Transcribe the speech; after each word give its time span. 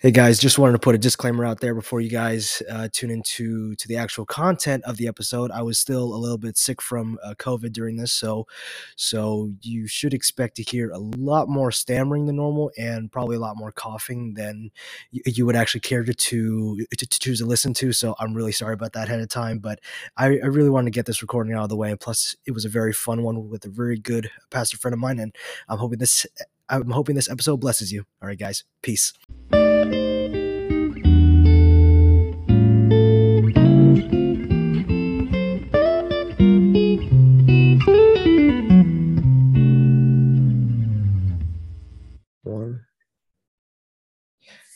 Hey 0.00 0.12
guys, 0.12 0.38
just 0.38 0.60
wanted 0.60 0.74
to 0.74 0.78
put 0.78 0.94
a 0.94 0.98
disclaimer 0.98 1.44
out 1.44 1.58
there 1.58 1.74
before 1.74 2.00
you 2.00 2.08
guys 2.08 2.62
uh, 2.70 2.86
tune 2.92 3.10
into 3.10 3.74
to 3.74 3.88
the 3.88 3.96
actual 3.96 4.24
content 4.24 4.84
of 4.84 4.96
the 4.96 5.08
episode. 5.08 5.50
I 5.50 5.62
was 5.62 5.76
still 5.76 6.14
a 6.14 6.16
little 6.16 6.38
bit 6.38 6.56
sick 6.56 6.80
from 6.80 7.18
uh, 7.20 7.34
COVID 7.36 7.72
during 7.72 7.96
this, 7.96 8.12
so 8.12 8.46
so 8.94 9.50
you 9.60 9.88
should 9.88 10.14
expect 10.14 10.54
to 10.58 10.62
hear 10.62 10.92
a 10.92 10.98
lot 10.98 11.48
more 11.48 11.72
stammering 11.72 12.26
than 12.26 12.36
normal 12.36 12.70
and 12.78 13.10
probably 13.10 13.34
a 13.34 13.40
lot 13.40 13.56
more 13.56 13.72
coughing 13.72 14.34
than 14.34 14.70
you, 15.10 15.20
you 15.26 15.46
would 15.46 15.56
actually 15.56 15.80
care 15.80 16.04
to, 16.04 16.14
to, 16.14 16.86
to 16.96 17.06
choose 17.08 17.40
to 17.40 17.46
listen 17.46 17.74
to. 17.74 17.92
So 17.92 18.14
I'm 18.20 18.34
really 18.34 18.52
sorry 18.52 18.74
about 18.74 18.92
that 18.92 19.08
ahead 19.08 19.20
of 19.20 19.28
time, 19.28 19.58
but 19.58 19.80
I, 20.16 20.26
I 20.26 20.46
really 20.46 20.70
wanted 20.70 20.92
to 20.92 20.96
get 20.96 21.06
this 21.06 21.22
recording 21.22 21.54
out 21.54 21.64
of 21.64 21.70
the 21.70 21.76
way. 21.76 21.90
And 21.90 21.98
plus, 21.98 22.36
it 22.46 22.52
was 22.52 22.64
a 22.64 22.68
very 22.68 22.92
fun 22.92 23.24
one 23.24 23.48
with 23.50 23.64
a 23.64 23.68
very 23.68 23.98
good 23.98 24.30
pastor 24.50 24.76
friend 24.76 24.92
of 24.92 25.00
mine, 25.00 25.18
and 25.18 25.34
I'm 25.68 25.78
hoping 25.78 25.98
this 25.98 26.24
I'm 26.68 26.90
hoping 26.90 27.16
this 27.16 27.28
episode 27.28 27.56
blesses 27.56 27.92
you. 27.92 28.04
All 28.22 28.28
right, 28.28 28.38
guys, 28.38 28.62
peace. 28.80 29.12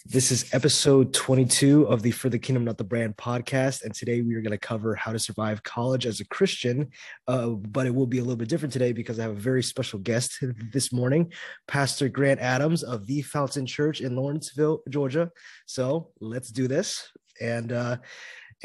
This 0.04 0.32
is 0.32 0.52
episode 0.52 1.14
22 1.14 1.84
of 1.84 2.02
the 2.02 2.10
For 2.10 2.28
the 2.28 2.38
Kingdom 2.38 2.64
Not 2.64 2.76
the 2.76 2.82
Brand 2.82 3.16
podcast. 3.16 3.84
And 3.84 3.94
today 3.94 4.20
we 4.20 4.34
are 4.34 4.40
going 4.40 4.50
to 4.50 4.58
cover 4.58 4.96
how 4.96 5.12
to 5.12 5.18
survive 5.18 5.62
college 5.62 6.06
as 6.06 6.18
a 6.18 6.26
Christian. 6.26 6.90
Uh, 7.28 7.50
but 7.50 7.86
it 7.86 7.94
will 7.94 8.08
be 8.08 8.18
a 8.18 8.20
little 8.20 8.36
bit 8.36 8.48
different 8.48 8.72
today 8.72 8.92
because 8.92 9.20
I 9.20 9.22
have 9.22 9.30
a 9.30 9.40
very 9.40 9.62
special 9.62 10.00
guest 10.00 10.38
this 10.72 10.92
morning, 10.92 11.32
Pastor 11.68 12.08
Grant 12.08 12.40
Adams 12.40 12.82
of 12.82 13.06
the 13.06 13.22
Fountain 13.22 13.64
Church 13.64 14.00
in 14.00 14.16
Lawrenceville, 14.16 14.82
Georgia. 14.88 15.30
So 15.66 16.10
let's 16.20 16.50
do 16.50 16.66
this. 16.66 17.08
And, 17.40 17.70
uh, 17.70 17.98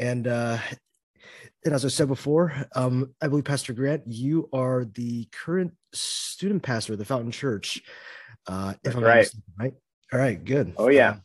and, 0.00 0.26
uh, 0.26 0.58
and 1.64 1.72
as 1.72 1.84
I 1.84 1.88
said 1.88 2.08
before, 2.08 2.52
um, 2.74 3.14
I 3.22 3.28
believe 3.28 3.44
Pastor 3.44 3.72
Grant, 3.74 4.02
you 4.08 4.48
are 4.52 4.86
the 4.86 5.28
current 5.30 5.72
student 5.92 6.64
pastor 6.64 6.94
of 6.94 6.98
the 6.98 7.04
Fountain 7.04 7.30
Church. 7.30 7.80
Uh, 8.48 8.74
if 8.82 8.96
I'm 8.96 9.04
right. 9.04 9.30
right. 9.56 9.74
All 10.12 10.18
right, 10.18 10.42
good. 10.42 10.74
Oh 10.78 10.88
yeah. 10.88 11.10
Um, 11.10 11.22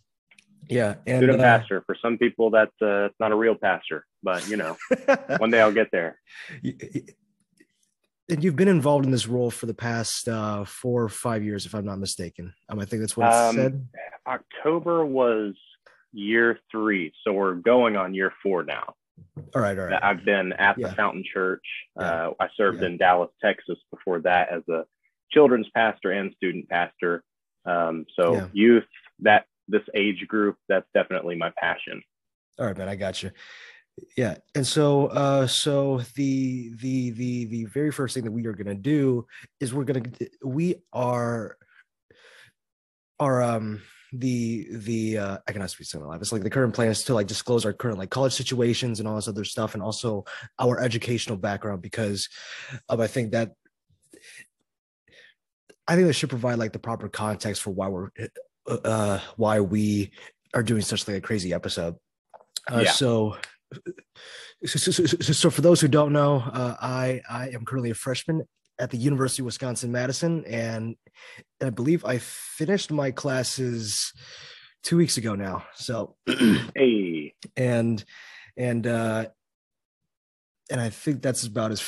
yeah, 0.70 0.96
and 1.06 1.20
student 1.20 1.40
uh, 1.40 1.44
pastor. 1.44 1.84
For 1.86 1.96
some 2.02 2.18
people, 2.18 2.50
that's 2.50 2.82
uh, 2.82 3.10
not 3.20 3.32
a 3.32 3.36
real 3.36 3.56
pastor, 3.56 4.06
but 4.22 4.48
you 4.48 4.58
know, 4.58 4.78
one 5.38 5.52
day 5.52 5.62
I'll 5.62 5.72
get 5.72 5.90
there. 5.92 6.20
And 8.30 8.44
you've 8.44 8.56
been 8.56 8.70
involved 8.70 9.06
in 9.06 9.12
this 9.12 9.28
role 9.28 9.52
for 9.52 9.66
the 9.66 9.74
past 9.74 10.30
uh, 10.30 10.64
four 10.64 11.04
or 11.04 11.10
five 11.10 11.44
years, 11.44 11.66
if 11.66 11.76
I'm 11.76 11.86
not 11.86 12.00
mistaken. 12.00 12.54
Um, 12.70 12.80
I 12.80 12.86
think 12.86 13.02
that's 13.02 13.18
what 13.18 13.28
it 13.28 13.34
um, 13.34 13.56
said. 13.56 13.88
October 14.26 15.06
was 15.06 15.56
year 16.14 16.60
three, 16.72 17.12
so 17.24 17.34
we're 17.34 17.56
going 17.56 17.98
on 17.98 18.14
year 18.14 18.34
four 18.42 18.64
now. 18.64 18.96
All 19.56 19.62
right, 19.62 19.78
all 19.78 19.86
right. 19.86 20.02
I've 20.02 20.24
been 20.24 20.54
at 20.54 20.76
the 20.76 20.84
yeah. 20.84 20.94
Fountain 20.94 21.24
Church. 21.32 21.66
Yeah. 22.00 22.28
Uh, 22.28 22.34
I 22.40 22.48
served 22.56 22.82
yeah. 22.82 22.88
in 22.88 22.98
Dallas, 22.98 23.30
Texas 23.42 23.78
before 23.92 24.20
that 24.22 24.50
as 24.52 24.62
a 24.70 24.86
children's 25.32 25.68
pastor 25.74 26.12
and 26.12 26.34
student 26.36 26.70
pastor. 26.70 27.24
Um, 27.66 28.06
so 28.16 28.50
youth, 28.54 28.84
that 29.20 29.46
this 29.68 29.84
age 29.96 30.26
group, 30.28 30.58
that's 30.68 30.88
definitely 30.94 31.36
my 31.36 31.52
passion. 31.58 32.02
All 32.60 32.68
right, 32.68 32.78
man, 32.78 32.90
I 32.90 32.96
got 32.96 33.24
you. 33.24 33.32
Yeah, 34.18 34.38
and 34.56 34.66
so 34.66 35.08
uh, 35.08 35.48
so 35.48 36.02
the 36.16 36.72
the 36.82 37.12
the 37.12 37.46
the 37.46 37.66
very 37.66 37.92
first 37.92 38.16
thing 38.16 38.24
that 38.24 38.32
we 38.32 38.46
are 38.48 38.54
gonna 38.54 38.74
do 38.74 39.28
is 39.60 39.74
we're 39.74 39.84
gonna 39.84 40.04
we 40.44 40.76
are 40.92 41.58
are 43.20 43.42
um 43.44 43.82
the 44.14 44.68
the 44.72 45.18
uh 45.18 45.38
i 45.48 45.52
cannot 45.52 45.70
speak 45.70 45.88
so 45.88 46.00
live 46.00 46.22
it's 46.22 46.32
like 46.32 46.44
the 46.44 46.50
current 46.50 46.74
plan 46.74 46.90
is 46.90 47.04
to 47.04 47.14
like 47.14 47.26
disclose 47.26 47.66
our 47.66 47.74
current 47.74 47.98
like 47.98 48.12
college 48.12 48.34
situations 48.34 49.00
and 49.00 49.08
all 49.08 49.16
this 49.16 49.28
other 49.28 49.44
stuff 49.44 49.74
and 49.74 49.82
also 49.82 50.24
our 50.60 50.80
educational 50.80 51.38
background 51.38 51.82
because 51.82 52.30
um, 52.90 53.02
i 53.02 53.08
think 53.08 53.32
that 53.32 53.52
i 55.88 55.96
think 55.96 56.06
that 56.06 56.14
should 56.14 56.30
provide 56.30 56.60
like 56.60 56.74
the 56.74 56.80
proper 56.80 57.10
context 57.10 57.62
for 57.62 57.72
why 57.72 57.88
we're 57.88 58.10
uh, 58.68 59.20
why 59.38 59.60
we 59.60 60.12
are 60.54 60.64
doing 60.64 60.82
such 60.82 61.08
like 61.08 61.18
a 61.18 61.22
crazy 61.22 61.54
episode. 61.54 61.96
Uh, 62.72 62.84
yeah. 62.86 62.92
so, 62.92 63.38
so, 64.66 64.92
so, 64.92 65.34
so, 65.34 65.50
for 65.50 65.62
those 65.62 65.82
who 65.82 65.88
don't 65.88 66.14
know, 66.14 66.44
uh, 66.54 66.76
I 66.82 67.22
I 67.30 67.50
am 67.50 67.66
currently 67.66 67.92
a 67.92 67.96
freshman 67.96 68.44
at 68.80 68.92
the 68.92 68.98
University 68.98 69.42
of 69.42 69.46
Wisconsin 69.46 69.92
Madison, 69.92 70.46
and 70.46 70.96
and 71.60 71.68
I 71.68 71.70
believe 71.70 72.06
I 72.06 72.20
finished 72.20 72.92
my 72.92 73.12
classes 73.12 74.14
two 74.84 74.98
weeks 74.98 75.18
ago 75.18 75.36
now. 75.36 75.66
So, 75.76 76.16
hey, 76.76 77.34
and 77.58 78.04
and 78.56 78.88
uh, 78.88 79.26
and 80.70 80.80
I 80.80 80.90
think 80.90 81.22
that's 81.22 81.46
about 81.46 81.72
as 81.72 81.82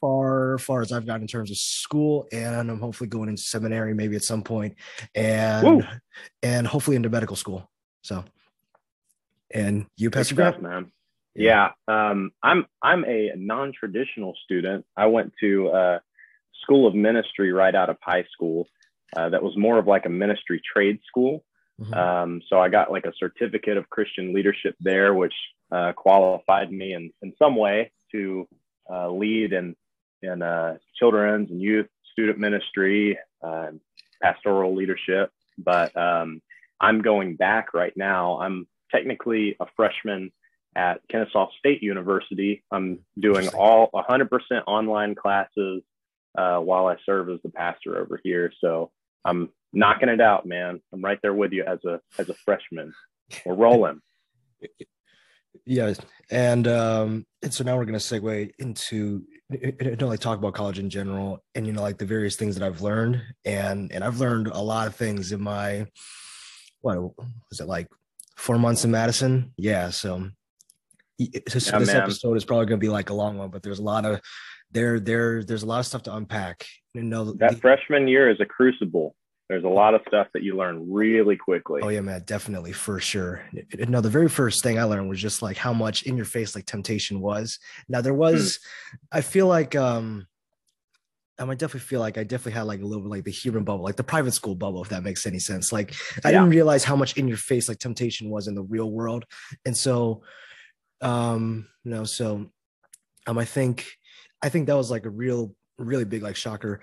far 0.00 0.58
far 0.58 0.82
as 0.82 0.92
I've 0.92 1.06
gotten 1.06 1.22
in 1.22 1.28
terms 1.28 1.50
of 1.50 1.56
school, 1.56 2.26
and 2.32 2.70
I'm 2.70 2.80
hopefully 2.80 3.08
going 3.08 3.28
into 3.28 3.42
seminary 3.42 3.94
maybe 3.94 4.16
at 4.16 4.22
some 4.22 4.42
point, 4.42 4.74
and 5.14 5.66
Woo. 5.66 5.82
and 6.42 6.66
hopefully 6.66 6.96
into 6.96 7.08
medical 7.08 7.36
school. 7.36 7.70
So, 8.02 8.24
and 9.52 9.86
you, 9.96 10.10
Pastor 10.10 10.34
Grant, 10.34 10.62
man. 10.62 10.92
Yeah, 11.34 11.70
um, 11.88 12.30
I'm 12.42 12.66
I'm 12.82 13.04
a 13.04 13.32
non-traditional 13.36 14.34
student. 14.44 14.84
I 14.96 15.06
went 15.06 15.32
to 15.40 15.68
a 15.68 16.00
School 16.62 16.86
of 16.86 16.94
Ministry 16.94 17.52
right 17.52 17.74
out 17.74 17.90
of 17.90 17.96
high 18.00 18.24
school. 18.32 18.68
Uh, 19.16 19.28
that 19.28 19.42
was 19.42 19.56
more 19.56 19.78
of 19.78 19.86
like 19.86 20.06
a 20.06 20.10
ministry 20.10 20.60
trade 20.72 21.00
school. 21.06 21.44
Mm-hmm. 21.80 21.94
Um, 21.94 22.42
so 22.48 22.58
I 22.58 22.68
got 22.68 22.90
like 22.90 23.04
a 23.04 23.12
certificate 23.18 23.76
of 23.76 23.90
Christian 23.90 24.32
leadership 24.32 24.76
there, 24.80 25.14
which 25.14 25.34
uh, 25.72 25.92
qualified 25.92 26.70
me 26.70 26.94
in, 26.94 27.12
in 27.22 27.32
some 27.38 27.56
way 27.56 27.92
to 28.12 28.46
uh, 28.90 29.10
lead 29.10 29.52
in 29.52 29.76
in 30.22 30.42
uh, 30.42 30.76
children's 30.98 31.50
and 31.50 31.60
youth 31.60 31.86
student 32.12 32.38
ministry, 32.38 33.18
uh, 33.42 33.70
pastoral 34.22 34.74
leadership. 34.74 35.30
But 35.58 35.96
um, 35.96 36.40
I'm 36.80 37.02
going 37.02 37.36
back 37.36 37.74
right 37.74 37.92
now. 37.96 38.40
I'm 38.40 38.66
technically 38.90 39.56
a 39.60 39.66
freshman 39.76 40.32
at 40.76 41.00
Kennesaw 41.10 41.48
State 41.58 41.82
University. 41.82 42.64
I'm 42.70 43.00
doing 43.18 43.48
all 43.48 43.90
100% 43.94 44.28
online 44.66 45.14
classes 45.14 45.82
uh, 46.36 46.58
while 46.58 46.86
I 46.86 46.96
serve 47.06 47.30
as 47.30 47.38
the 47.42 47.50
pastor 47.50 47.98
over 47.98 48.20
here. 48.22 48.52
So 48.60 48.90
I'm 49.24 49.50
knocking 49.72 50.08
it 50.08 50.20
out, 50.20 50.46
man. 50.46 50.80
I'm 50.92 51.02
right 51.02 51.18
there 51.22 51.34
with 51.34 51.52
you 51.52 51.64
as 51.64 51.78
a 51.84 52.00
as 52.18 52.28
a 52.28 52.34
freshman. 52.34 52.92
We're 53.44 53.54
rolling. 53.54 54.00
Yeah, 55.66 55.94
and 56.30 56.68
um, 56.68 57.26
and 57.42 57.52
so 57.52 57.64
now 57.64 57.76
we're 57.76 57.84
going 57.84 57.98
to 57.98 58.04
segue 58.04 58.50
into 58.58 59.22
you 59.50 59.96
know 60.00 60.08
like 60.08 60.20
talk 60.20 60.38
about 60.38 60.54
college 60.54 60.78
in 60.78 60.88
general 60.88 61.44
and 61.54 61.66
you 61.66 61.72
know 61.72 61.82
like 61.82 61.98
the 61.98 62.06
various 62.06 62.34
things 62.34 62.56
that 62.56 62.64
i've 62.64 62.80
learned 62.80 63.22
and 63.44 63.92
and 63.92 64.02
i've 64.02 64.18
learned 64.18 64.48
a 64.48 64.60
lot 64.60 64.86
of 64.86 64.96
things 64.96 65.32
in 65.32 65.40
my 65.40 65.86
what 66.80 66.96
was 67.50 67.60
it 67.60 67.68
like 67.68 67.86
four 68.36 68.58
months 68.58 68.86
in 68.86 68.90
madison? 68.90 69.52
Yeah 69.58 69.90
so, 69.90 70.30
so 71.20 71.24
yeah, 71.24 71.40
this 71.46 71.70
man. 71.70 71.96
episode 71.96 72.38
is 72.38 72.44
probably 72.44 72.64
going 72.64 72.80
to 72.80 72.84
be 72.84 72.88
like 72.88 73.10
a 73.10 73.14
long 73.14 73.36
one 73.36 73.50
but 73.50 73.62
there's 73.62 73.80
a 73.80 73.82
lot 73.82 74.06
of 74.06 74.18
there 74.74 75.00
there 75.00 75.42
there's 75.42 75.62
a 75.62 75.66
lot 75.66 75.78
of 75.78 75.86
stuff 75.86 76.02
to 76.02 76.14
unpack. 76.14 76.66
You 76.92 77.02
know 77.02 77.32
that 77.32 77.52
the, 77.52 77.56
freshman 77.56 78.06
year 78.06 78.28
is 78.30 78.40
a 78.40 78.44
crucible 78.44 79.14
there's 79.48 79.64
a 79.64 79.68
lot 79.68 79.94
of 79.94 80.00
stuff 80.08 80.28
that 80.32 80.42
you 80.42 80.56
learn 80.56 80.90
really 80.90 81.36
quickly. 81.36 81.82
Oh 81.82 81.88
yeah, 81.88 82.00
man, 82.00 82.22
definitely 82.24 82.72
for 82.72 82.98
sure. 82.98 83.42
No, 83.88 84.00
the 84.00 84.08
very 84.08 84.28
first 84.28 84.62
thing 84.62 84.78
I 84.78 84.84
learned 84.84 85.08
was 85.08 85.20
just 85.20 85.42
like 85.42 85.56
how 85.56 85.72
much 85.72 86.04
in 86.04 86.16
your 86.16 86.24
face 86.24 86.54
like 86.54 86.64
temptation 86.64 87.20
was. 87.20 87.58
Now 87.88 88.00
there 88.00 88.14
was, 88.14 88.58
mm. 88.58 88.98
I 89.12 89.20
feel 89.20 89.46
like 89.46 89.76
um 89.76 90.26
I 91.38 91.44
might 91.44 91.58
definitely 91.58 91.80
feel 91.80 92.00
like 92.00 92.16
I 92.16 92.22
definitely 92.22 92.52
had 92.52 92.62
like 92.62 92.80
a 92.80 92.86
little 92.86 93.02
bit 93.02 93.10
like 93.10 93.24
the 93.24 93.30
human 93.32 93.64
bubble, 93.64 93.84
like 93.84 93.96
the 93.96 94.04
private 94.04 94.32
school 94.32 94.54
bubble, 94.54 94.82
if 94.82 94.88
that 94.90 95.02
makes 95.02 95.26
any 95.26 95.40
sense. 95.40 95.72
Like 95.72 95.94
I 96.24 96.30
yeah. 96.30 96.38
didn't 96.38 96.50
realize 96.50 96.84
how 96.84 96.96
much 96.96 97.16
in 97.18 97.28
your 97.28 97.36
face 97.36 97.68
like 97.68 97.78
temptation 97.78 98.30
was 98.30 98.46
in 98.46 98.54
the 98.54 98.62
real 98.62 98.90
world. 98.90 99.24
And 99.66 99.76
so 99.76 100.22
um, 101.02 101.68
you 101.84 101.90
know, 101.90 102.04
so 102.04 102.50
um 103.26 103.38
I 103.38 103.44
think 103.44 103.86
I 104.40 104.48
think 104.48 104.68
that 104.68 104.76
was 104.76 104.90
like 104.90 105.04
a 105.04 105.10
real 105.10 105.54
really 105.78 106.04
big 106.04 106.22
like 106.22 106.36
shocker. 106.36 106.80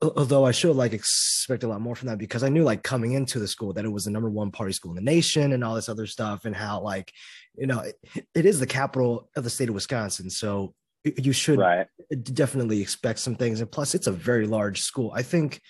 Although 0.00 0.46
i 0.46 0.52
should 0.52 0.68
have 0.68 0.76
like 0.76 0.92
expect 0.92 1.64
a 1.64 1.68
lot 1.68 1.80
more 1.80 1.94
from 1.94 2.08
that 2.08 2.18
because 2.18 2.42
i 2.42 2.48
knew 2.48 2.64
like 2.64 2.82
coming 2.82 3.12
into 3.12 3.38
the 3.38 3.48
school 3.48 3.72
that 3.74 3.84
it 3.84 3.92
was 3.92 4.04
the 4.04 4.10
number 4.10 4.30
one 4.30 4.50
party 4.50 4.72
school 4.72 4.92
in 4.92 4.96
the 4.96 5.02
nation 5.02 5.52
and 5.52 5.62
all 5.62 5.74
this 5.74 5.88
other 5.88 6.06
stuff 6.06 6.44
and 6.44 6.56
how 6.56 6.80
like 6.80 7.12
you 7.56 7.66
know 7.66 7.80
it, 7.80 7.96
it 8.34 8.46
is 8.46 8.58
the 8.58 8.66
capital 8.66 9.28
of 9.36 9.44
the 9.44 9.50
state 9.50 9.68
of 9.68 9.74
wisconsin. 9.74 10.30
So 10.30 10.74
you 11.04 11.32
should 11.32 11.58
right. 11.58 11.88
definitely 12.22 12.80
expect 12.80 13.18
some 13.18 13.34
things. 13.34 13.60
And 13.60 13.70
plus 13.70 13.94
it's 13.94 14.06
a 14.06 14.12
very 14.12 14.46
large 14.46 14.82
school. 14.82 15.12
I 15.14 15.22
think 15.22 15.60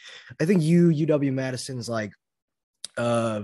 i 0.41 0.44
think 0.44 0.62
u 0.62 0.88
uw 0.88 1.32
madison's 1.32 1.88
like 1.88 2.12
uh 2.97 3.43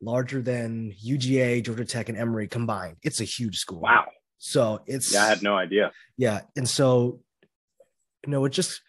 larger 0.00 0.40
than 0.42 0.92
uga 1.04 1.62
georgia 1.64 1.84
tech 1.84 2.08
and 2.08 2.18
emory 2.18 2.46
combined. 2.46 2.96
It's 3.02 3.20
a 3.20 3.24
huge 3.24 3.56
school. 3.56 3.80
Wow. 3.80 4.06
So 4.38 4.80
it's 4.86 5.12
yeah 5.12 5.24
i 5.24 5.28
had 5.28 5.42
no 5.42 5.56
idea. 5.56 5.92
Yeah. 6.16 6.42
And 6.56 6.68
so 6.68 7.20
you 8.24 8.30
know, 8.30 8.44
it 8.44 8.50
just 8.50 8.82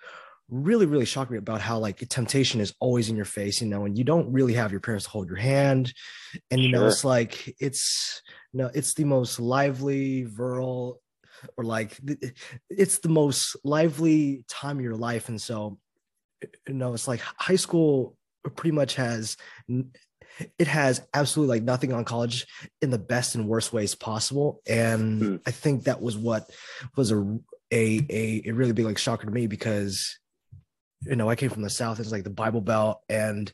really 0.49 0.85
really 0.85 1.05
shocked 1.05 1.29
me 1.29 1.37
about 1.37 1.61
how 1.61 1.77
like 1.77 1.99
temptation 2.09 2.59
is 2.59 2.73
always 2.79 3.07
in 3.09 3.15
your 3.15 3.25
face 3.25 3.61
you 3.61 3.67
know 3.67 3.85
and 3.85 3.97
you 3.97 4.03
don't 4.03 4.31
really 4.33 4.53
have 4.53 4.71
your 4.71 4.79
parents 4.79 5.05
to 5.05 5.11
hold 5.11 5.27
your 5.27 5.37
hand. 5.37 5.93
And 6.49 6.59
you 6.59 6.69
know 6.69 6.87
it's 6.87 7.05
like 7.05 7.55
it's 7.59 8.21
you 8.51 8.59
know 8.59 8.71
it's 8.73 8.93
the 8.93 9.03
most 9.03 9.39
lively 9.39 10.23
virile 10.23 11.01
or 11.55 11.63
like 11.63 11.99
it's 12.69 12.99
the 12.99 13.09
most 13.09 13.55
lively 13.63 14.43
time 14.47 14.77
of 14.77 14.83
your 14.83 14.95
life. 14.95 15.29
And 15.29 15.41
so 15.41 15.77
you 16.67 16.73
know 16.73 16.93
it's 16.93 17.07
like 17.07 17.21
high 17.21 17.55
school 17.55 18.15
pretty 18.55 18.75
much 18.75 18.95
has 18.95 19.37
it 20.57 20.67
has 20.67 21.01
absolutely 21.13 21.57
like 21.57 21.63
nothing 21.63 21.91
on 21.91 22.05
college 22.05 22.47
in 22.81 22.89
the 22.89 22.97
best 22.97 23.35
and 23.35 23.47
worst 23.47 23.73
ways 23.73 23.93
possible. 23.93 24.61
And 24.67 25.21
mm. 25.21 25.41
i 25.45 25.51
think 25.51 25.83
that 25.83 26.01
was 26.01 26.17
what 26.17 26.49
was 26.95 27.11
a 27.11 27.39
a 27.71 28.05
a, 28.09 28.43
a 28.49 28.51
really 28.51 28.73
big 28.73 28.85
like 28.85 28.97
shocker 28.97 29.25
to 29.25 29.31
me 29.31 29.47
because 29.47 30.19
you 31.01 31.15
know 31.15 31.29
i 31.29 31.35
came 31.35 31.49
from 31.49 31.61
the 31.61 31.69
south 31.69 31.99
it's 31.99 32.11
like 32.11 32.23
the 32.23 32.29
bible 32.29 32.61
belt 32.61 33.01
and 33.09 33.51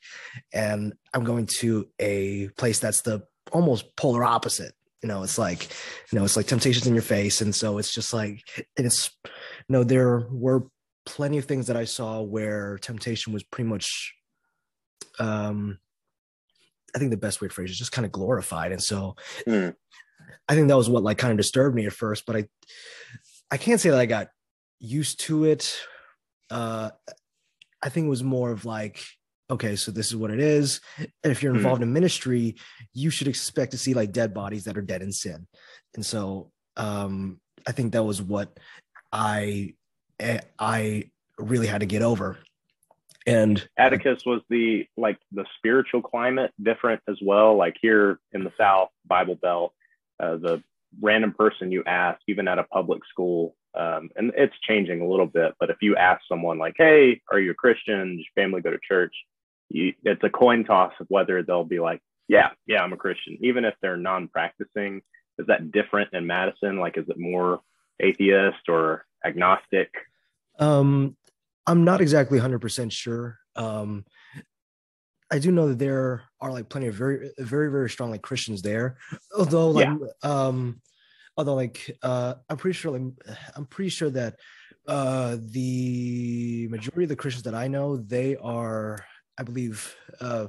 and 0.54 0.94
i'm 1.14 1.24
going 1.24 1.46
to 1.46 1.88
a 2.00 2.50
place 2.58 2.80
that's 2.80 3.02
the 3.02 3.24
almost 3.52 3.96
polar 3.96 4.24
opposite 4.24 4.74
you 5.04 5.08
know 5.08 5.22
it's 5.24 5.38
like 5.38 5.68
you 6.12 6.18
know 6.18 6.26
it's 6.26 6.36
like 6.36 6.48
temptations 6.48 6.88
in 6.88 6.94
your 6.94 7.04
face 7.04 7.42
and 7.42 7.54
so 7.54 7.78
it's 7.78 7.94
just 7.94 8.14
like 8.14 8.42
and 8.78 8.88
it's 8.88 9.12
you 9.26 9.32
know 9.70 9.84
there 9.84 10.28
were 10.32 10.66
plenty 11.06 11.38
of 11.38 11.46
things 11.46 11.68
that 11.68 11.78
i 11.78 11.86
saw 11.86 12.22
where 12.22 12.80
temptation 12.80 13.32
was 13.32 13.44
pretty 13.44 13.70
much 13.70 14.16
um 15.20 15.78
i 16.96 17.00
think 17.00 17.12
the 17.12 17.18
best 17.18 17.42
way 17.42 17.48
to 17.48 17.54
phrase 17.54 17.70
it 17.70 17.74
is 17.74 17.78
just 17.78 17.92
kind 17.92 18.06
of 18.06 18.12
glorified 18.12 18.72
and 18.72 18.82
so 18.82 19.16
mm. 19.48 19.76
i 20.50 20.56
think 20.56 20.68
that 20.68 20.78
was 20.78 20.90
what 20.90 21.04
like 21.04 21.20
kind 21.20 21.32
of 21.32 21.38
disturbed 21.38 21.76
me 21.76 21.86
at 21.86 21.94
first 21.94 22.26
but 22.26 22.36
i 22.36 22.48
i 23.52 23.58
can't 23.58 23.82
say 23.82 23.90
that 23.90 24.00
i 24.00 24.06
got 24.06 24.30
used 24.80 25.20
to 25.20 25.46
it 25.46 25.78
uh 26.50 26.90
i 27.82 27.90
think 27.90 28.06
it 28.06 28.10
was 28.10 28.24
more 28.24 28.52
of 28.52 28.66
like 28.66 29.04
okay, 29.50 29.76
so 29.76 29.92
this 29.92 30.08
is 30.08 30.16
what 30.16 30.32
it 30.32 30.40
is. 30.40 30.82
And 30.98 31.10
if 31.24 31.44
you're 31.44 31.52
hmm. 31.52 31.58
involved 31.58 31.82
mm. 31.82 31.86
in 31.86 31.94
ministry, 31.94 32.56
you 32.94 33.10
should 33.10 33.28
expect 33.28 33.72
to 33.72 33.78
see 33.78 33.94
like 33.94 34.12
dead 34.12 34.34
bodies 34.34 34.64
that 34.66 34.78
are 34.78 34.82
dead 34.82 35.02
in 35.02 35.12
sin. 35.12 35.48
And 35.94 36.06
so 36.06 36.52
um, 36.78 37.40
I 37.68 37.72
think 37.72 37.94
that 37.94 38.04
was 38.04 38.22
what 38.22 38.58
I 39.12 39.76
eh, 40.20 40.42
I 40.60 41.12
really 41.38 41.68
had 41.68 41.82
to 41.82 41.86
get 41.86 42.02
over. 42.02 42.38
And 43.28 43.68
Atticus 43.78 44.24
was 44.26 44.42
the 44.50 44.86
like 44.98 45.18
the 45.32 45.46
spiritual 45.58 46.02
climate 46.02 46.52
different 46.62 47.02
as 47.08 47.18
well. 47.22 47.56
Like 47.56 47.76
here 47.82 48.20
in 48.34 48.44
the 48.44 48.54
South, 48.58 48.90
Bible 49.06 49.36
Belt, 49.36 49.74
uh, 50.20 50.36
the 50.38 50.64
random 51.02 51.34
person 51.34 51.72
you 51.72 51.84
ask, 51.86 52.20
even 52.28 52.48
at 52.48 52.60
a 52.60 52.64
public 52.64 53.02
school, 53.10 53.56
um, 53.76 54.10
and 54.16 54.32
it's 54.38 54.56
changing 54.68 55.02
a 55.02 55.08
little 55.08 55.26
bit. 55.26 55.54
But 55.60 55.70
if 55.70 55.78
you 55.82 55.96
ask 55.96 56.22
someone 56.28 56.58
like, 56.58 56.76
"Hey, 56.78 57.22
are 57.32 57.40
you 57.40 57.52
a 57.52 57.56
Christian? 57.56 58.18
Does 58.18 58.26
your 58.26 58.44
family 58.44 58.62
go 58.62 58.72
to 58.72 58.80
church?" 58.88 59.14
you, 59.70 59.94
it's 60.04 60.24
a 60.24 60.30
coin 60.30 60.64
toss 60.64 60.94
of 61.00 61.08
whether 61.10 61.44
they'll 61.44 61.64
be 61.64 61.80
like, 61.80 62.02
yeah, 62.28 62.50
yeah, 62.66 62.82
I'm 62.82 62.94
a 62.94 62.98
Christian, 62.98 63.38
even 63.42 63.66
if 63.66 63.76
they're 63.82 63.98
non-practicing. 63.98 65.02
Is 65.38 65.48
that 65.48 65.72
different 65.72 66.14
in 66.14 66.26
Madison? 66.26 66.80
Like, 66.80 66.98
is 66.98 67.06
it 67.08 67.20
more 67.20 67.60
atheist 68.00 68.70
or 68.70 69.06
agnostic? 69.26 69.90
Um, 70.60 71.18
I'm 71.68 71.84
not 71.84 72.02
exactly 72.02 72.40
100% 72.40 72.92
sure. 72.92 73.40
Um, 73.56 74.06
I 75.32 75.40
do 75.40 75.52
know 75.52 75.70
that 75.70 75.80
there 75.80 76.24
are 76.40 76.52
like 76.52 76.70
plenty 76.70 76.88
of 76.88 76.96
very, 76.96 77.32
very, 77.40 77.72
very 77.72 77.90
strong 77.90 78.12
like 78.12 78.22
Christians 78.22 78.62
there. 78.62 78.98
Although, 79.38 79.72
like, 79.72 79.88
yeah. 79.88 80.08
um, 80.22 80.82
although 81.36 81.56
like, 81.56 81.98
uh, 82.04 82.36
I'm 82.50 82.58
pretty 82.58 82.78
sure, 82.78 82.92
like, 82.92 83.14
I'm 83.56 83.66
pretty 83.66 83.90
sure 83.90 84.12
that 84.12 84.36
uh, 84.88 85.38
the 85.42 86.68
majority 86.70 87.04
of 87.04 87.10
the 87.10 87.16
Christians 87.16 87.44
that 87.44 87.56
I 87.56 87.68
know, 87.68 87.98
they 87.98 88.36
are 88.36 89.04
I 89.38 89.44
believe, 89.44 89.96
uh, 90.22 90.48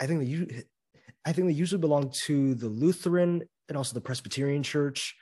I 0.00 0.06
think 0.06 0.20
they, 0.20 0.64
I 1.24 1.32
think 1.32 1.46
they 1.46 1.54
usually 1.54 1.80
belong 1.80 2.10
to 2.24 2.54
the 2.54 2.68
Lutheran 2.68 3.42
and 3.68 3.76
also 3.76 3.94
the 3.94 4.00
Presbyterian 4.00 4.62
Church. 4.62 5.14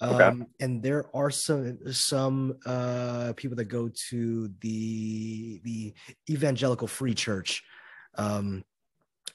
Um, 0.00 0.14
okay. 0.14 0.32
And 0.60 0.82
there 0.82 1.04
are 1.14 1.30
some 1.30 1.78
some 1.92 2.54
uh, 2.64 3.34
people 3.36 3.56
that 3.56 3.66
go 3.66 3.90
to 4.10 4.48
the 4.60 5.60
the 5.64 5.94
Evangelical 6.30 6.88
Free 6.88 7.14
Church. 7.14 7.62
Um, 8.16 8.64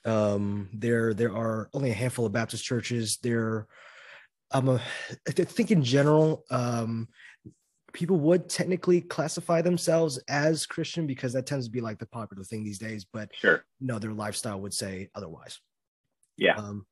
um, 0.06 0.69
there 0.74 1.13
there 1.13 1.35
are 1.35 1.69
only 1.74 1.91
a 1.91 1.94
handful 1.95 2.25
of 2.25 2.31
Baptist 2.31 2.63
churches. 2.63 3.18
There, 3.21 3.68
I'm 4.51 4.69
a, 4.69 4.81
I 5.27 5.31
think 5.31 5.71
in 5.71 5.83
general, 5.83 6.45
um, 6.50 7.07
people 7.94 8.19
would 8.19 8.47
technically 8.47 9.01
classify 9.01 9.62
themselves 9.62 10.19
as 10.29 10.65
Christian 10.65 11.07
because 11.07 11.33
that 11.33 11.45
tends 11.45 11.65
to 11.65 11.71
be 11.71 11.81
like 11.81 12.00
the 12.00 12.06
popular 12.06 12.44
thing 12.44 12.63
these 12.63 12.79
days, 12.79 13.06
but 13.12 13.29
sure, 13.33 13.65
no, 13.81 14.00
their 14.00 14.13
lifestyle 14.13 14.62
would 14.62 14.74
say 14.74 15.09
otherwise. 15.15 15.59
Yeah. 16.38 16.56
Um, 16.56 16.85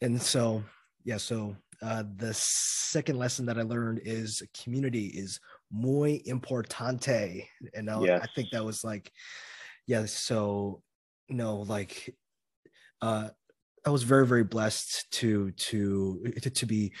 and 0.00 0.22
so, 0.22 0.62
yeah, 1.04 1.16
so 1.16 1.56
uh, 1.82 2.04
the 2.16 2.32
second 2.34 3.18
lesson 3.18 3.46
that 3.46 3.58
I 3.58 3.62
learned 3.62 4.02
is 4.04 4.42
community 4.62 5.06
is 5.06 5.40
muy 5.72 6.22
importante. 6.26 7.48
And 7.74 7.90
I, 7.90 8.00
yes. 8.00 8.20
I 8.22 8.28
think 8.34 8.50
that 8.52 8.64
was 8.64 8.84
like, 8.84 9.10
yeah, 9.86 10.04
so, 10.06 10.82
know, 11.34 11.58
like, 11.58 12.14
uh, 13.02 13.28
I 13.84 13.90
was 13.90 14.02
very, 14.02 14.26
very 14.26 14.44
blessed 14.44 15.10
to, 15.12 15.50
to, 15.52 16.32
to, 16.42 16.50
to 16.50 16.66
be, 16.66 16.92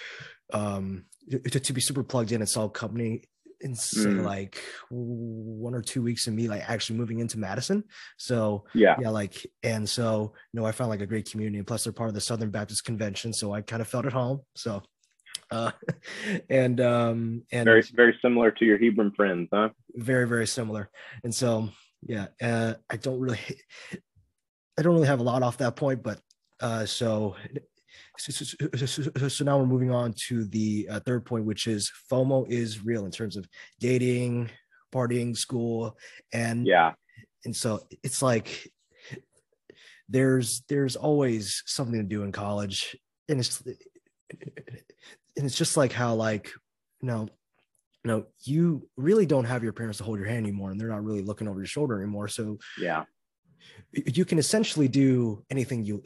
um, 0.52 1.04
to, 1.30 1.60
to 1.60 1.72
be 1.72 1.80
super 1.80 2.02
plugged 2.02 2.32
in 2.32 2.42
at 2.42 2.48
Salt 2.48 2.74
Company 2.74 3.24
in 3.60 3.74
say 3.74 4.06
mm. 4.06 4.24
like 4.24 4.62
one 4.90 5.74
or 5.74 5.82
two 5.82 6.02
weeks 6.02 6.26
of 6.26 6.34
me 6.34 6.48
like 6.48 6.68
actually 6.68 6.98
moving 6.98 7.18
into 7.18 7.38
Madison. 7.38 7.84
So 8.16 8.64
yeah, 8.74 8.96
yeah, 9.00 9.10
like 9.10 9.46
and 9.62 9.88
so 9.88 10.32
you 10.52 10.60
know 10.60 10.66
I 10.66 10.72
found 10.72 10.90
like 10.90 11.00
a 11.00 11.06
great 11.06 11.30
community. 11.30 11.58
And 11.58 11.66
plus 11.66 11.84
they're 11.84 11.92
part 11.92 12.08
of 12.08 12.14
the 12.14 12.20
Southern 12.20 12.50
Baptist 12.50 12.84
Convention, 12.84 13.32
so 13.32 13.52
I 13.52 13.62
kind 13.62 13.82
of 13.82 13.88
felt 13.88 14.06
at 14.06 14.12
home. 14.12 14.40
So 14.54 14.82
uh 15.50 15.70
and 16.50 16.80
um 16.80 17.42
and 17.52 17.66
very 17.66 17.82
very 17.94 18.18
similar 18.20 18.50
to 18.50 18.64
your 18.64 18.78
Hebron 18.78 19.12
friends, 19.12 19.48
huh? 19.52 19.70
Very, 19.94 20.26
very 20.26 20.46
similar. 20.46 20.90
And 21.24 21.34
so 21.34 21.70
yeah, 22.02 22.26
uh 22.42 22.74
I 22.90 22.96
don't 22.96 23.20
really 23.20 23.40
I 24.78 24.82
don't 24.82 24.94
really 24.94 25.06
have 25.06 25.20
a 25.20 25.24
lot 25.24 25.42
off 25.42 25.58
that 25.58 25.76
point, 25.76 26.02
but 26.02 26.20
uh 26.60 26.86
so 26.86 27.36
so, 28.18 28.32
so, 28.86 29.28
so, 29.28 29.44
now 29.44 29.58
we're 29.58 29.66
moving 29.66 29.90
on 29.90 30.14
to 30.28 30.44
the 30.44 30.88
uh, 30.90 31.00
third 31.00 31.24
point, 31.24 31.44
which 31.44 31.66
is 31.66 31.92
FOMO 32.10 32.48
is 32.48 32.84
real 32.84 33.04
in 33.04 33.10
terms 33.10 33.36
of 33.36 33.46
dating, 33.78 34.50
partying, 34.94 35.36
school, 35.36 35.96
and 36.32 36.66
yeah, 36.66 36.92
and 37.44 37.54
so 37.54 37.80
it's 38.02 38.22
like 38.22 38.70
there's 40.08 40.62
there's 40.68 40.96
always 40.96 41.62
something 41.66 41.98
to 42.00 42.04
do 42.04 42.22
in 42.22 42.32
college, 42.32 42.96
and 43.28 43.38
it's 43.38 43.62
and 45.36 45.44
it's 45.44 45.56
just 45.56 45.76
like 45.76 45.92
how 45.92 46.14
like 46.14 46.50
you 47.02 47.08
know 47.08 47.28
you 48.04 48.10
know 48.10 48.26
you 48.44 48.88
really 48.96 49.26
don't 49.26 49.44
have 49.44 49.62
your 49.62 49.72
parents 49.72 49.98
to 49.98 50.04
hold 50.04 50.18
your 50.18 50.28
hand 50.28 50.46
anymore 50.46 50.70
and 50.70 50.80
they're 50.80 50.88
not 50.88 51.04
really 51.04 51.22
looking 51.22 51.48
over 51.48 51.58
your 51.58 51.66
shoulder 51.66 52.00
anymore 52.00 52.28
so 52.28 52.58
yeah 52.80 53.04
you 54.06 54.24
can 54.24 54.38
essentially 54.38 54.88
do 54.88 55.44
anything 55.50 55.84
you 55.84 56.02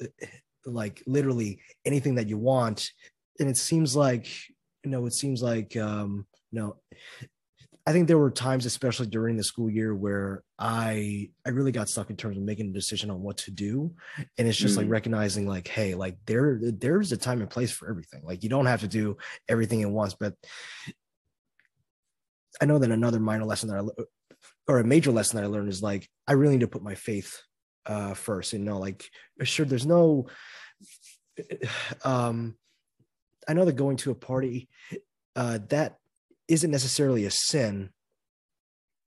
like 0.64 1.02
literally 1.06 1.61
anything 1.85 2.14
that 2.16 2.28
you 2.28 2.38
want. 2.38 2.90
And 3.38 3.49
it 3.49 3.56
seems 3.56 3.97
like 3.97 4.28
you 4.85 4.90
know 4.90 5.06
it 5.06 5.12
seems 5.12 5.42
like 5.42 5.76
um 5.76 6.26
you 6.50 6.61
know 6.61 6.76
i 7.87 7.92
think 7.92 8.09
there 8.09 8.18
were 8.18 8.30
times 8.30 8.66
especially 8.66 9.06
during 9.06 9.37
the 9.37 9.44
school 9.44 9.68
year 9.68 9.94
where 9.94 10.42
i 10.59 11.28
i 11.47 11.50
really 11.50 11.73
got 11.73 11.88
stuck 11.88 12.11
in 12.11 12.16
terms 12.16 12.37
of 12.37 12.42
making 12.42 12.70
a 12.70 12.73
decision 12.73 13.11
on 13.11 13.23
what 13.23 13.37
to 13.37 13.50
do. 13.50 13.92
And 14.38 14.49
it's 14.49 14.59
just 14.59 14.75
mm. 14.75 14.78
like 14.78 14.88
recognizing 14.88 15.47
like 15.47 15.68
hey 15.68 15.94
like 15.94 16.16
there 16.26 16.61
there's 16.62 17.12
a 17.12 17.16
time 17.16 17.40
and 17.40 17.50
place 17.50 17.70
for 17.70 17.90
everything. 17.90 18.23
Like 18.25 18.42
you 18.42 18.49
don't 18.49 18.66
have 18.66 18.80
to 18.80 18.88
do 18.88 19.16
everything 19.49 19.82
at 19.82 19.90
once 19.90 20.14
but 20.18 20.35
i 22.61 22.64
know 22.64 22.78
that 22.78 22.90
another 22.90 23.20
minor 23.20 23.44
lesson 23.44 23.68
that 23.68 23.78
i 23.78 24.02
or 24.66 24.78
a 24.78 24.85
major 24.85 25.11
lesson 25.11 25.37
that 25.37 25.44
i 25.44 25.49
learned 25.49 25.68
is 25.68 25.82
like 25.82 26.09
i 26.26 26.32
really 26.32 26.54
need 26.54 26.61
to 26.61 26.68
put 26.68 26.82
my 26.82 26.94
faith 26.94 27.40
uh 27.87 28.14
first 28.14 28.52
you 28.52 28.58
know 28.58 28.78
like 28.78 29.10
sure 29.42 29.66
there's 29.66 29.87
no 29.87 30.26
um 32.04 32.54
i 33.49 33.52
know 33.52 33.64
that 33.64 33.76
going 33.76 33.96
to 33.96 34.10
a 34.10 34.14
party 34.14 34.68
uh 35.37 35.58
that 35.68 35.96
isn't 36.49 36.70
necessarily 36.70 37.25
a 37.25 37.30
sin 37.30 37.90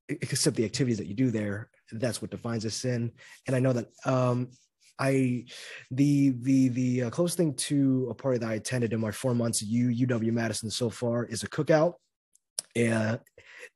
except 0.10 0.56
the 0.56 0.66
activities 0.66 0.98
that 0.98 1.08
you 1.08 1.14
do 1.14 1.32
there 1.32 1.70
that's 1.92 2.22
what 2.22 2.32
defines 2.32 2.66
a 2.66 2.72
sin 2.72 3.12
and 3.48 3.56
i 3.56 3.60
know 3.60 3.74
that 3.74 3.88
um 4.06 4.50
i 5.00 5.46
the 5.92 6.32
the 6.42 6.70
the 6.70 7.04
uh, 7.04 7.10
closest 7.10 7.38
thing 7.38 7.54
to 7.54 8.08
a 8.10 8.14
party 8.14 8.38
that 8.38 8.50
i 8.50 8.56
attended 8.56 8.94
in 8.94 9.00
my 9.00 9.12
four 9.12 9.36
months 9.36 9.62
at 9.62 9.68
U, 9.68 10.08
uw 10.08 10.32
madison 10.32 10.70
so 10.70 10.90
far 10.90 11.26
is 11.26 11.44
a 11.44 11.48
cookout 11.48 11.94
and 12.76 13.20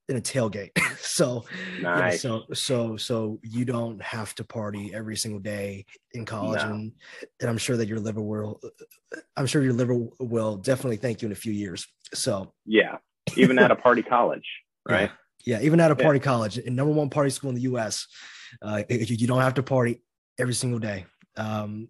in 0.09 0.17
a 0.17 0.21
tailgate. 0.21 0.71
so 0.99 1.45
nice. 1.81 2.13
yeah, 2.13 2.17
so 2.19 2.43
so 2.53 2.97
so 2.97 3.39
you 3.43 3.65
don't 3.65 4.01
have 4.01 4.33
to 4.35 4.43
party 4.43 4.91
every 4.93 5.15
single 5.15 5.39
day 5.39 5.85
in 6.13 6.25
college 6.25 6.61
no. 6.63 6.71
and 6.71 6.91
and 7.39 7.49
I'm 7.49 7.57
sure 7.57 7.77
that 7.77 7.87
your 7.87 7.99
liver 7.99 8.21
will 8.21 8.59
I'm 9.35 9.45
sure 9.45 9.63
your 9.63 9.73
liver 9.73 9.97
will 10.19 10.57
definitely 10.57 10.97
thank 10.97 11.21
you 11.21 11.27
in 11.27 11.31
a 11.31 11.35
few 11.35 11.53
years. 11.53 11.87
So 12.13 12.53
yeah, 12.65 12.97
even 13.35 13.59
at 13.59 13.71
a 13.71 13.75
party 13.75 14.03
college, 14.03 14.47
right? 14.87 15.11
Yeah, 15.45 15.61
even 15.61 15.79
at 15.79 15.91
a 15.91 15.95
party 15.95 16.19
yeah. 16.19 16.25
college, 16.25 16.57
in 16.57 16.75
number 16.75 16.93
one 16.93 17.09
party 17.09 17.29
school 17.29 17.49
in 17.49 17.55
the 17.55 17.61
U.S., 17.61 18.07
uh, 18.61 18.83
you 18.89 19.27
don't 19.27 19.41
have 19.41 19.53
to 19.53 19.63
party 19.63 20.01
every 20.37 20.53
single 20.53 20.79
day. 20.79 21.05
Um, 21.37 21.89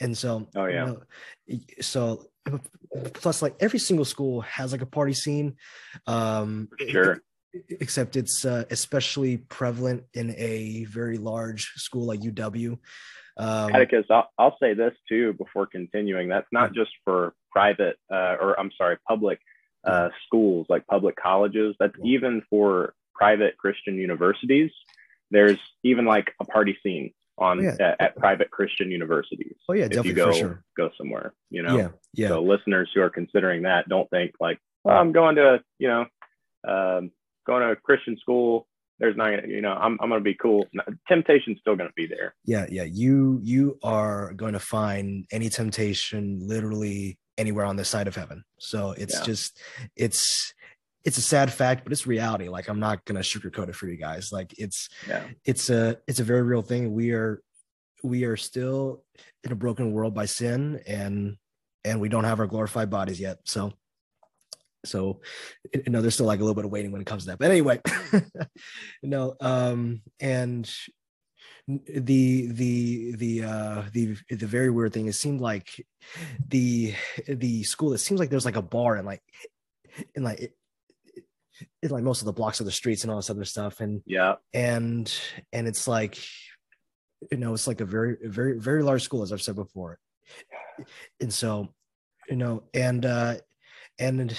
and 0.00 0.16
so, 0.16 0.48
oh 0.54 0.66
yeah, 0.66 0.94
you 1.46 1.56
know, 1.56 1.62
so 1.80 2.26
plus 3.14 3.42
like 3.42 3.56
every 3.60 3.78
single 3.78 4.04
school 4.04 4.40
has 4.42 4.72
like 4.72 4.82
a 4.82 4.86
party 4.86 5.14
scene. 5.14 5.56
Um, 6.06 6.68
sure. 6.88 7.20
Except 7.68 8.16
it's 8.16 8.44
uh, 8.44 8.64
especially 8.70 9.38
prevalent 9.38 10.04
in 10.12 10.34
a 10.36 10.84
very 10.84 11.16
large 11.16 11.72
school 11.76 12.06
like 12.06 12.20
UW. 12.20 12.78
Um, 13.38 13.74
Atticus, 13.74 14.06
I'll, 14.10 14.30
I'll 14.38 14.56
say 14.60 14.74
this 14.74 14.92
too 15.08 15.32
before 15.34 15.66
continuing. 15.66 16.28
That's 16.28 16.48
not 16.52 16.74
just 16.74 16.90
for 17.04 17.34
private, 17.50 17.96
uh, 18.10 18.36
or 18.40 18.58
I'm 18.58 18.70
sorry, 18.76 18.98
public 19.08 19.38
uh, 19.84 20.10
schools 20.26 20.66
like 20.68 20.86
public 20.86 21.16
colleges. 21.16 21.76
That's 21.78 21.94
even 22.04 22.42
for 22.50 22.94
private 23.14 23.56
Christian 23.56 23.96
universities. 23.96 24.70
There's 25.30 25.58
even 25.82 26.04
like 26.04 26.32
a 26.40 26.44
party 26.44 26.76
scene 26.82 27.12
on 27.38 27.62
yeah. 27.62 27.76
at, 27.80 28.00
at, 28.00 28.16
private 28.16 28.50
Christian 28.50 28.90
universities. 28.90 29.56
Oh 29.68 29.74
yeah, 29.74 29.88
if 29.90 30.04
you 30.04 30.12
go 30.12 30.32
sure. 30.32 30.64
go 30.76 30.90
somewhere, 30.96 31.34
you 31.50 31.62
know. 31.62 31.76
Yeah, 31.76 31.88
yeah. 32.14 32.28
So 32.28 32.42
listeners 32.42 32.90
who 32.94 33.00
are 33.02 33.10
considering 33.10 33.62
that, 33.62 33.88
don't 33.88 34.08
think 34.10 34.32
like, 34.40 34.58
well, 34.84 34.96
I'm 34.96 35.12
going 35.12 35.36
to, 35.36 35.60
you 35.78 35.88
know, 35.88 36.00
um, 36.66 37.10
going 37.46 37.62
to 37.62 37.72
a 37.72 37.76
Christian 37.76 38.16
school. 38.18 38.66
There's 38.98 39.16
not, 39.16 39.46
you 39.46 39.60
know, 39.60 39.72
I'm 39.72 39.98
I'm 40.00 40.08
gonna 40.08 40.20
be 40.20 40.34
cool. 40.34 40.66
Temptation's 41.06 41.58
still 41.60 41.76
gonna 41.76 41.90
be 41.94 42.06
there. 42.06 42.34
Yeah, 42.46 42.64
yeah. 42.70 42.84
You 42.84 43.40
you 43.42 43.78
are 43.82 44.32
going 44.32 44.54
to 44.54 44.60
find 44.60 45.26
any 45.30 45.50
temptation 45.50 46.40
literally 46.42 47.18
anywhere 47.36 47.66
on 47.66 47.76
this 47.76 47.88
side 47.88 48.08
of 48.08 48.16
heaven. 48.16 48.44
So 48.58 48.92
it's 48.92 49.18
yeah. 49.18 49.24
just 49.24 49.60
it's 49.96 50.54
it's 51.06 51.18
a 51.18 51.22
sad 51.22 51.52
fact, 51.52 51.84
but 51.84 51.92
it's 51.92 52.04
reality. 52.04 52.48
Like 52.48 52.68
I'm 52.68 52.80
not 52.80 53.04
gonna 53.04 53.20
sugarcoat 53.20 53.68
it 53.68 53.76
for 53.76 53.86
you 53.86 53.96
guys. 53.96 54.32
Like 54.32 54.52
it's 54.58 54.88
yeah. 55.08 55.22
it's 55.44 55.70
a 55.70 55.98
it's 56.08 56.18
a 56.18 56.24
very 56.24 56.42
real 56.42 56.62
thing. 56.62 56.92
We 56.92 57.12
are 57.12 57.40
we 58.02 58.24
are 58.24 58.36
still 58.36 59.04
in 59.44 59.52
a 59.52 59.54
broken 59.54 59.92
world 59.92 60.14
by 60.14 60.26
sin 60.26 60.82
and 60.84 61.36
and 61.84 62.00
we 62.00 62.08
don't 62.08 62.24
have 62.24 62.40
our 62.40 62.48
glorified 62.48 62.90
bodies 62.90 63.20
yet. 63.20 63.38
So 63.44 63.72
so 64.84 65.20
you 65.72 65.84
know 65.92 66.02
there's 66.02 66.14
still 66.14 66.26
like 66.26 66.40
a 66.40 66.42
little 66.42 66.56
bit 66.56 66.64
of 66.64 66.72
waiting 66.72 66.90
when 66.90 67.00
it 67.00 67.06
comes 67.06 67.22
to 67.24 67.30
that. 67.30 67.38
But 67.38 67.52
anyway, 67.52 67.80
you 68.12 69.08
know, 69.08 69.36
um 69.40 70.02
and 70.18 70.68
the 71.68 72.48
the 72.48 73.14
the 73.14 73.44
uh 73.44 73.82
the 73.92 74.16
the 74.28 74.46
very 74.46 74.70
weird 74.70 74.92
thing 74.92 75.06
it 75.06 75.14
seemed 75.14 75.40
like 75.40 75.84
the 76.48 76.94
the 77.28 77.62
school 77.64 77.92
it 77.92 77.98
seems 77.98 78.20
like 78.20 78.30
there's 78.30 78.44
like 78.44 78.56
a 78.56 78.62
bar 78.62 78.94
and 78.94 79.06
like 79.06 79.22
and 80.14 80.24
like 80.24 80.52
like 81.82 82.04
most 82.04 82.20
of 82.20 82.26
the 82.26 82.32
blocks 82.32 82.60
of 82.60 82.66
the 82.66 82.72
streets 82.72 83.02
and 83.02 83.10
all 83.10 83.18
this 83.18 83.30
other 83.30 83.44
stuff 83.44 83.80
and 83.80 84.02
yeah. 84.06 84.34
and 84.52 85.14
and 85.52 85.66
it's 85.66 85.88
like 85.88 86.18
you 87.30 87.38
know 87.38 87.52
it's 87.54 87.66
like 87.66 87.80
a 87.80 87.84
very 87.84 88.16
very 88.22 88.58
very 88.58 88.82
large 88.82 89.02
school 89.02 89.22
as 89.22 89.32
i've 89.32 89.42
said 89.42 89.56
before. 89.56 89.98
And 91.20 91.32
so 91.32 91.68
you 92.28 92.36
know 92.36 92.64
and 92.74 93.04
uh 93.04 93.36
and 93.98 94.38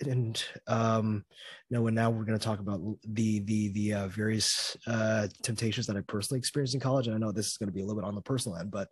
and 0.00 0.44
um 0.66 1.24
you 1.68 1.76
know 1.76 1.86
and 1.86 1.94
now 1.94 2.10
we're 2.10 2.24
going 2.24 2.38
to 2.38 2.44
talk 2.44 2.58
about 2.58 2.80
the 3.04 3.40
the 3.40 3.68
the 3.68 3.94
uh, 3.94 4.08
various 4.08 4.76
uh 4.86 5.28
temptations 5.42 5.86
that 5.86 5.96
i 5.96 6.00
personally 6.00 6.38
experienced 6.38 6.74
in 6.74 6.80
college 6.80 7.06
and 7.06 7.14
i 7.14 7.18
know 7.18 7.32
this 7.32 7.46
is 7.46 7.56
going 7.56 7.68
to 7.68 7.72
be 7.72 7.80
a 7.80 7.84
little 7.84 8.00
bit 8.00 8.06
on 8.06 8.14
the 8.14 8.20
personal 8.20 8.58
end 8.58 8.70
but 8.70 8.88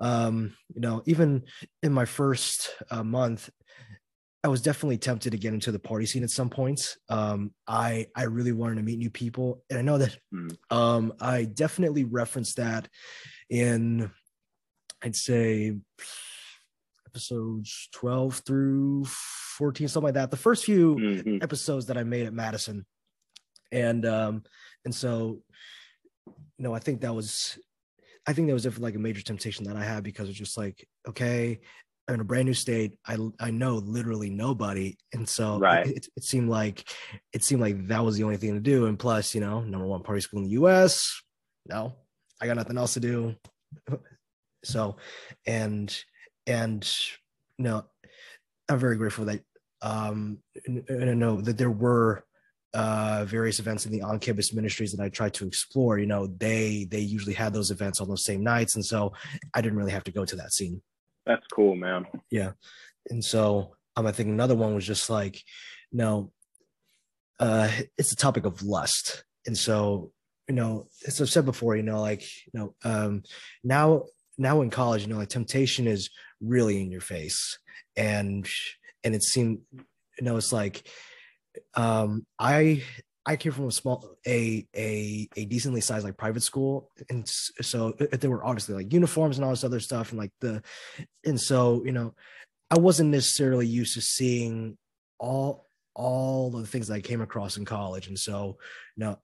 um 0.00 0.54
you 0.74 0.80
know 0.80 1.02
even 1.06 1.42
in 1.82 1.92
my 1.92 2.04
first 2.04 2.70
uh, 2.90 3.02
month 3.02 3.50
I 4.46 4.48
was 4.48 4.62
definitely 4.62 4.98
tempted 4.98 5.32
to 5.32 5.38
get 5.38 5.54
into 5.54 5.72
the 5.72 5.80
party 5.80 6.06
scene 6.06 6.22
at 6.22 6.30
some 6.30 6.48
points. 6.48 6.96
Um, 7.08 7.50
I 7.66 8.06
I 8.14 8.24
really 8.24 8.52
wanted 8.52 8.76
to 8.76 8.82
meet 8.82 8.96
new 8.96 9.10
people, 9.10 9.64
and 9.68 9.76
I 9.76 9.82
know 9.82 9.98
that 9.98 10.16
mm. 10.32 10.56
um, 10.70 11.14
I 11.20 11.46
definitely 11.46 12.04
referenced 12.04 12.58
that 12.58 12.88
in 13.50 14.08
I'd 15.02 15.16
say 15.16 15.76
episodes 17.08 17.88
12 17.94 18.42
through 18.46 19.04
14 19.06 19.88
something 19.88 20.04
like 20.04 20.14
that 20.14 20.30
the 20.30 20.36
first 20.36 20.64
few 20.64 20.96
mm-hmm. 20.96 21.38
episodes 21.40 21.86
that 21.86 21.96
i 21.96 22.02
made 22.02 22.26
at 22.26 22.34
madison 22.34 22.84
and 23.72 24.04
um 24.04 24.42
and 24.84 24.94
so 24.94 25.40
you 26.26 26.34
know 26.58 26.74
i 26.74 26.78
think 26.78 27.00
that 27.00 27.14
was 27.14 27.58
i 28.26 28.34
think 28.34 28.48
that 28.48 28.52
was 28.52 28.64
definitely 28.64 28.88
like 28.88 28.96
a 28.96 28.98
major 28.98 29.22
temptation 29.22 29.64
that 29.64 29.76
i 29.76 29.82
had 29.82 30.04
because 30.04 30.28
it's 30.28 30.36
just 30.36 30.58
like 30.58 30.86
okay 31.08 31.58
in 32.08 32.20
a 32.20 32.24
brand 32.24 32.46
new 32.46 32.54
state. 32.54 32.98
I 33.06 33.18
I 33.40 33.50
know 33.50 33.76
literally 33.76 34.30
nobody, 34.30 34.96
and 35.12 35.28
so 35.28 35.58
right. 35.58 35.86
it, 35.86 36.06
it, 36.16 36.24
seemed 36.24 36.48
like 36.48 36.88
it 37.32 37.42
seemed 37.42 37.60
like 37.60 37.88
that 37.88 38.04
was 38.04 38.16
the 38.16 38.24
only 38.24 38.36
thing 38.36 38.54
to 38.54 38.60
do. 38.60 38.86
And 38.86 38.98
plus, 38.98 39.34
you 39.34 39.40
know, 39.40 39.60
number 39.60 39.86
one 39.86 40.02
party 40.02 40.20
school 40.20 40.40
in 40.40 40.44
the 40.44 40.52
U.S. 40.52 41.20
No, 41.68 41.94
I 42.40 42.46
got 42.46 42.56
nothing 42.56 42.78
else 42.78 42.94
to 42.94 43.00
do. 43.00 43.34
So, 44.64 44.96
and 45.46 45.96
and 46.44 46.84
you 47.56 47.64
know, 47.64 47.84
I'm 48.68 48.78
very 48.80 48.96
grateful 48.96 49.26
that 49.26 49.40
um 49.80 50.38
and, 50.66 51.20
know 51.20 51.40
that 51.40 51.56
there 51.56 51.70
were 51.70 52.24
uh, 52.74 53.24
various 53.26 53.58
events 53.58 53.86
in 53.86 53.92
the 53.92 54.02
on-campus 54.02 54.52
ministries 54.52 54.92
that 54.92 55.02
I 55.02 55.08
tried 55.08 55.34
to 55.34 55.46
explore, 55.46 55.98
you 55.98 56.06
know, 56.06 56.26
they 56.26 56.86
they 56.90 57.00
usually 57.00 57.34
had 57.34 57.52
those 57.52 57.70
events 57.70 58.00
on 58.00 58.08
those 58.08 58.24
same 58.24 58.42
nights, 58.42 58.74
and 58.74 58.84
so 58.84 59.12
I 59.54 59.60
didn't 59.60 59.78
really 59.78 59.92
have 59.92 60.04
to 60.04 60.12
go 60.12 60.24
to 60.24 60.36
that 60.36 60.52
scene. 60.52 60.82
That's 61.26 61.46
cool, 61.48 61.74
man. 61.74 62.06
Yeah. 62.30 62.52
And 63.10 63.24
so 63.24 63.76
um, 63.96 64.06
I 64.06 64.12
think 64.12 64.28
another 64.28 64.54
one 64.54 64.74
was 64.74 64.86
just 64.86 65.10
like, 65.10 65.42
you 65.90 65.98
know, 65.98 66.32
uh, 67.40 67.70
it's 67.98 68.10
the 68.10 68.16
topic 68.16 68.46
of 68.46 68.62
lust. 68.62 69.24
And 69.46 69.56
so, 69.56 70.12
you 70.48 70.54
know, 70.54 70.88
as 71.06 71.20
I've 71.20 71.28
said 71.28 71.44
before, 71.44 71.76
you 71.76 71.82
know, 71.82 72.00
like, 72.00 72.22
you 72.22 72.52
know, 72.54 72.74
um, 72.84 73.22
now, 73.64 74.04
now 74.38 74.62
in 74.62 74.70
college, 74.70 75.02
you 75.02 75.08
know, 75.08 75.16
like 75.16 75.28
temptation 75.28 75.86
is 75.86 76.10
really 76.40 76.80
in 76.80 76.90
your 76.90 77.00
face. 77.00 77.58
And, 77.96 78.48
and 79.02 79.14
it 79.14 79.22
seemed, 79.22 79.60
you 79.72 80.24
know, 80.24 80.36
it's 80.36 80.52
like, 80.52 80.88
um, 81.74 82.26
I 82.38 82.82
I 83.26 83.36
came 83.36 83.50
from 83.50 83.66
a 83.66 83.72
small, 83.72 84.16
a 84.26 84.66
a 84.76 85.28
a 85.36 85.44
decently 85.46 85.80
sized 85.80 86.04
like 86.04 86.16
private 86.16 86.44
school, 86.44 86.90
and 87.10 87.28
so 87.28 87.92
there 87.92 88.30
were 88.30 88.44
obviously 88.44 88.76
like 88.76 88.92
uniforms 88.92 89.36
and 89.36 89.44
all 89.44 89.50
this 89.50 89.64
other 89.64 89.80
stuff, 89.80 90.10
and 90.10 90.18
like 90.18 90.30
the, 90.40 90.62
and 91.24 91.40
so 91.40 91.82
you 91.84 91.90
know, 91.90 92.14
I 92.70 92.78
wasn't 92.78 93.10
necessarily 93.10 93.66
used 93.66 93.94
to 93.94 94.00
seeing 94.00 94.78
all 95.18 95.66
all 95.94 96.50
the 96.50 96.66
things 96.66 96.86
that 96.86 96.94
I 96.94 97.00
came 97.00 97.20
across 97.20 97.56
in 97.56 97.64
college, 97.64 98.06
and 98.06 98.18
so 98.18 98.58
you 98.96 99.04
know, 99.04 99.18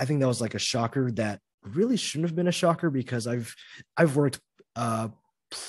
I 0.00 0.06
think 0.06 0.20
that 0.20 0.28
was 0.28 0.40
like 0.40 0.54
a 0.54 0.58
shocker 0.58 1.10
that 1.12 1.40
really 1.62 1.98
shouldn't 1.98 2.30
have 2.30 2.36
been 2.36 2.48
a 2.48 2.52
shocker 2.52 2.88
because 2.88 3.26
I've 3.26 3.54
I've 3.98 4.16
worked 4.16 4.40
uh 4.76 5.08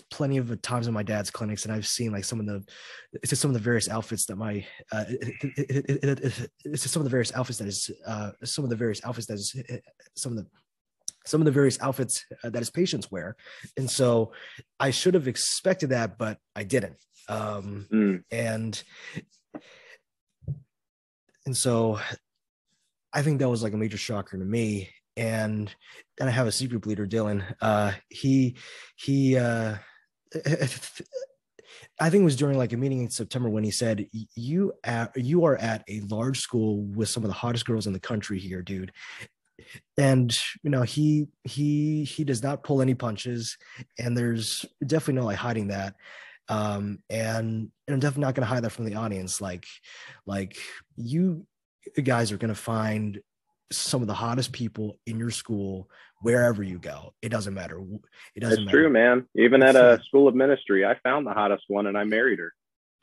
plenty 0.10 0.38
of 0.38 0.62
times 0.62 0.88
in 0.88 0.94
my 0.94 1.04
dad's 1.04 1.32
clinics 1.32 1.66
and 1.66 1.74
I've 1.74 1.88
seen 1.88 2.12
like 2.12 2.24
some 2.24 2.40
of 2.40 2.46
the 2.46 2.64
it's 3.14 3.30
just 3.30 3.42
some 3.42 3.50
of 3.50 3.54
the 3.54 3.60
various 3.60 3.90
outfits 3.90 4.26
that 4.28 4.36
my 4.36 4.66
uh 4.92 5.06
it, 5.08 5.56
it, 5.58 6.04
it, 6.04 6.50
it's 6.66 6.84
just 6.84 6.92
some 6.92 7.02
of 7.02 7.06
the 7.06 7.10
various 7.10 7.34
outfits 7.34 7.60
that 7.60 7.68
is 7.68 7.90
uh 8.06 8.32
some 8.44 8.64
of 8.64 8.70
the 8.70 8.76
various 8.76 9.04
outfits 9.04 9.28
that 9.28 9.36
is 9.36 9.56
some 10.16 10.34
of 10.34 10.38
the 10.38 10.48
some 11.26 11.42
of 11.42 11.46
the 11.46 11.52
various 11.52 11.80
outfits 11.82 12.26
that 12.44 12.56
his 12.56 12.72
patients 12.72 13.12
wear. 13.12 13.36
And 13.78 13.90
so 13.90 14.32
I 14.80 14.90
should 14.90 15.14
have 15.14 15.28
expected 15.28 15.90
that 15.90 16.18
but 16.18 16.38
I 16.56 16.64
didn't. 16.64 16.98
Um 17.28 17.88
mm. 17.92 18.24
and 18.32 18.84
and 21.46 21.58
so 21.58 22.00
I 23.14 23.24
think 23.24 23.40
that 23.40 23.50
was 23.50 23.64
like 23.64 23.74
a 23.74 23.78
major 23.78 23.98
shocker 23.98 24.38
to 24.38 24.46
me 24.46 24.90
and 25.22 25.74
and 26.20 26.28
I 26.28 26.32
have 26.32 26.48
a 26.48 26.52
secret 26.52 26.82
bleeder, 26.82 27.06
Dylan. 27.06 27.44
Uh, 27.62 27.92
he 28.10 28.58
he 28.96 29.38
uh, 29.38 29.76
I 32.00 32.10
think 32.10 32.22
it 32.22 32.26
was 32.26 32.36
during 32.36 32.58
like 32.58 32.74
a 32.74 32.78
meeting 32.78 33.02
in 33.02 33.10
September 33.12 33.50
when 33.50 33.64
he 33.64 33.70
said, 33.72 34.08
"You 34.36 34.74
at 34.84 35.16
you 35.16 35.46
are 35.46 35.58
at 35.58 35.84
a 35.88 36.02
large 36.02 36.40
school 36.40 36.82
with 36.82 37.10
some 37.10 37.24
of 37.24 37.30
the 37.30 37.36
hottest 37.36 37.66
girls 37.66 37.86
in 37.86 37.94
the 37.94 38.00
country 38.00 38.40
here, 38.40 38.64
dude." 38.64 38.92
And 39.96 40.36
you 40.64 40.72
know 40.72 40.82
he 40.82 41.28
he 41.44 42.04
he 42.04 42.24
does 42.24 42.42
not 42.42 42.64
pull 42.64 42.82
any 42.82 42.96
punches, 42.96 43.58
and 44.00 44.18
there's 44.18 44.66
definitely 44.86 45.22
no 45.22 45.26
like 45.26 45.38
hiding 45.38 45.68
that. 45.68 45.96
Um, 46.50 47.00
and, 47.10 47.72
and 47.88 47.94
I'm 47.94 48.00
definitely 48.00 48.24
not 48.24 48.36
going 48.36 48.46
to 48.46 48.54
hide 48.54 48.64
that 48.64 48.72
from 48.72 48.84
the 48.84 48.96
audience. 48.96 49.40
Like, 49.40 49.66
like 50.26 50.58
you 50.98 51.46
guys 52.04 52.34
are 52.34 52.38
going 52.38 52.54
to 52.54 52.60
find 52.60 53.22
some 53.72 54.02
of 54.02 54.08
the 54.08 54.14
hottest 54.14 54.52
people 54.52 55.00
in 55.06 55.18
your 55.18 55.32
school 55.32 55.90
wherever 56.22 56.62
you 56.64 56.78
go. 56.78 57.14
It 57.22 57.30
doesn't 57.30 57.54
matter. 57.54 57.80
It 58.36 58.40
doesn't 58.40 58.60
it's 58.60 58.66
matter. 58.66 58.78
true, 58.78 58.90
man. 58.90 59.26
Even 59.36 59.64
at 59.64 59.76
a 59.76 60.02
school 60.06 60.28
of 60.28 60.36
ministry, 60.36 60.86
I 60.86 60.96
found 61.04 61.26
the 61.26 61.34
hottest 61.34 61.64
one 61.68 61.88
and 61.88 61.98
I 61.98 62.04
married 62.04 62.40
her. 62.40 62.54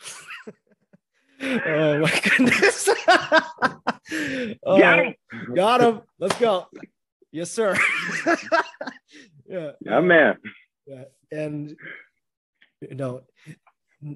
oh 1.43 1.99
my 1.99 2.21
goodness. 2.23 2.89
oh, 4.65 4.79
got 4.79 4.99
him. 4.99 5.15
Got 5.55 5.81
him. 5.81 6.01
Let's 6.19 6.39
go. 6.39 6.67
Yes, 7.33 7.51
sir. 7.51 7.77
yeah. 9.49 9.73
Yeah, 9.81 10.01
man. 10.01 10.37
Yeah. 10.87 11.05
And 11.31 11.77
you 12.81 12.95
know, 12.95 13.23